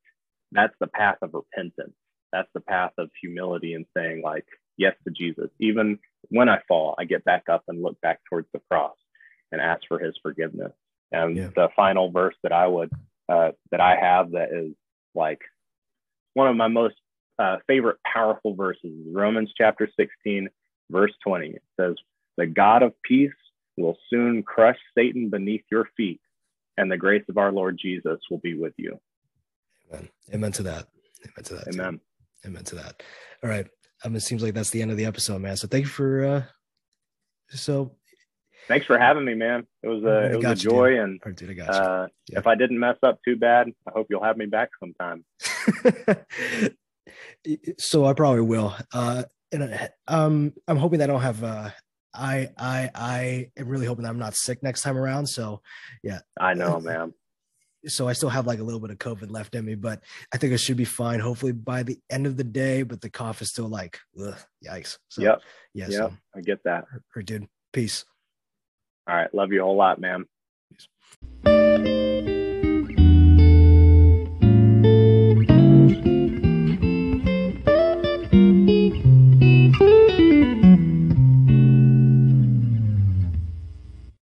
that's 0.52 0.74
the 0.80 0.86
path 0.86 1.16
of 1.22 1.34
repentance. 1.34 1.94
That's 2.32 2.48
the 2.54 2.60
path 2.60 2.92
of 2.98 3.10
humility 3.20 3.74
and 3.74 3.84
saying 3.96 4.22
like 4.22 4.46
yes 4.80 4.94
to 5.04 5.12
Jesus. 5.12 5.50
Even 5.60 5.98
when 6.30 6.48
I 6.48 6.58
fall, 6.66 6.96
I 6.98 7.04
get 7.04 7.24
back 7.24 7.44
up 7.48 7.62
and 7.68 7.82
look 7.82 8.00
back 8.00 8.20
towards 8.28 8.48
the 8.52 8.60
cross 8.70 8.96
and 9.52 9.60
ask 9.60 9.82
for 9.86 9.98
His 9.98 10.14
forgiveness. 10.22 10.72
And 11.12 11.36
yeah. 11.36 11.48
the 11.54 11.68
final 11.76 12.10
verse 12.10 12.34
that 12.42 12.52
I 12.52 12.66
would 12.66 12.90
uh, 13.28 13.52
that 13.70 13.80
I 13.80 13.96
have 13.96 14.32
that 14.32 14.48
is 14.52 14.72
like 15.14 15.40
one 16.34 16.48
of 16.48 16.56
my 16.56 16.68
most 16.68 16.94
uh, 17.38 17.56
favorite 17.66 17.98
powerful 18.04 18.54
verses 18.54 18.84
is 18.84 19.14
Romans 19.14 19.52
chapter 19.56 19.88
16, 19.98 20.48
verse 20.90 21.12
20. 21.24 21.50
It 21.50 21.62
says, 21.78 21.94
The 22.36 22.46
God 22.46 22.82
of 22.82 22.92
peace 23.02 23.30
will 23.76 23.96
soon 24.10 24.42
crush 24.42 24.78
Satan 24.96 25.30
beneath 25.30 25.64
your 25.70 25.88
feet, 25.96 26.20
and 26.76 26.90
the 26.90 26.96
grace 26.96 27.24
of 27.28 27.38
our 27.38 27.52
Lord 27.52 27.78
Jesus 27.80 28.18
will 28.30 28.38
be 28.38 28.58
with 28.58 28.74
you. 28.76 28.98
Amen. 29.90 30.08
Amen 30.34 30.52
to 30.52 30.62
that. 30.64 30.88
Amen 31.24 31.44
to 31.44 31.54
that. 31.54 31.74
Amen. 31.74 31.92
Too. 31.92 32.48
Amen 32.48 32.64
to 32.64 32.74
that. 32.76 33.02
All 33.42 33.50
right. 33.50 33.66
Um, 34.04 34.16
it 34.16 34.20
seems 34.20 34.42
like 34.42 34.54
that's 34.54 34.70
the 34.70 34.82
end 34.82 34.90
of 34.90 34.96
the 34.96 35.04
episode, 35.04 35.40
man. 35.40 35.56
So 35.56 35.68
thank 35.68 35.84
you 35.84 35.90
for 35.90 36.24
uh 36.24 36.42
so 37.50 37.96
thanks 38.68 38.86
for 38.86 38.98
having 38.98 39.24
me, 39.24 39.34
man. 39.34 39.66
It 39.82 39.88
was 39.88 40.04
a 40.04 40.32
it 40.32 40.36
was 40.36 40.44
a 40.44 40.54
joy 40.54 41.00
and 41.00 41.20
dude, 41.36 41.50
I 41.50 41.54
got 41.54 41.68
uh, 41.68 42.06
yeah. 42.28 42.38
if 42.38 42.46
I 42.46 42.54
didn't 42.54 42.78
mess 42.78 42.96
up 43.02 43.18
too 43.24 43.36
bad, 43.36 43.68
I 43.86 43.90
hope 43.92 44.06
you'll 44.10 44.24
have 44.24 44.36
me 44.36 44.46
back 44.46 44.70
sometime. 44.78 45.24
so 47.78 48.04
I 48.06 48.12
probably 48.12 48.42
will. 48.42 48.74
Uh, 48.92 49.24
and 49.52 49.62
uh, 49.64 49.88
um, 50.08 50.52
I'm 50.68 50.76
hoping 50.76 51.00
that 51.00 51.10
I 51.10 51.12
don't 51.12 51.22
have. 51.22 51.42
Uh, 51.42 51.70
I 52.12 52.50
I 52.56 52.90
I 52.94 53.50
am 53.56 53.68
really 53.68 53.86
hoping 53.86 54.04
that 54.04 54.10
I'm 54.10 54.18
not 54.18 54.34
sick 54.34 54.62
next 54.62 54.82
time 54.82 54.96
around. 54.96 55.26
So, 55.26 55.62
yeah. 56.02 56.20
I 56.40 56.54
know, 56.54 56.80
man. 56.80 57.12
So 57.86 58.08
I 58.08 58.12
still 58.12 58.28
have 58.28 58.46
like 58.46 58.58
a 58.58 58.62
little 58.62 58.80
bit 58.80 58.90
of 58.90 58.98
COVID 58.98 59.30
left 59.30 59.54
in 59.54 59.64
me, 59.64 59.74
but 59.74 60.02
I 60.32 60.36
think 60.36 60.52
I 60.52 60.56
should 60.56 60.76
be 60.76 60.84
fine. 60.84 61.20
Hopefully 61.20 61.52
by 61.52 61.82
the 61.82 61.98
end 62.10 62.26
of 62.26 62.36
the 62.36 62.44
day. 62.44 62.82
But 62.82 63.00
the 63.00 63.10
cough 63.10 63.40
is 63.42 63.48
still 63.50 63.68
like, 63.68 63.98
ugh, 64.22 64.36
yikes. 64.66 64.98
So, 65.08 65.22
yep. 65.22 65.40
Yeah. 65.74 65.88
Yep. 65.88 65.98
So, 65.98 66.12
I 66.36 66.40
get 66.40 66.64
that. 66.64 66.84
Or, 67.16 67.22
dude, 67.22 67.48
peace. 67.72 68.04
All 69.08 69.16
right. 69.16 69.34
Love 69.34 69.52
you 69.52 69.60
a 69.60 69.64
whole 69.64 69.76
lot, 69.76 70.00
man. 70.00 70.26
Peace. 70.70 72.29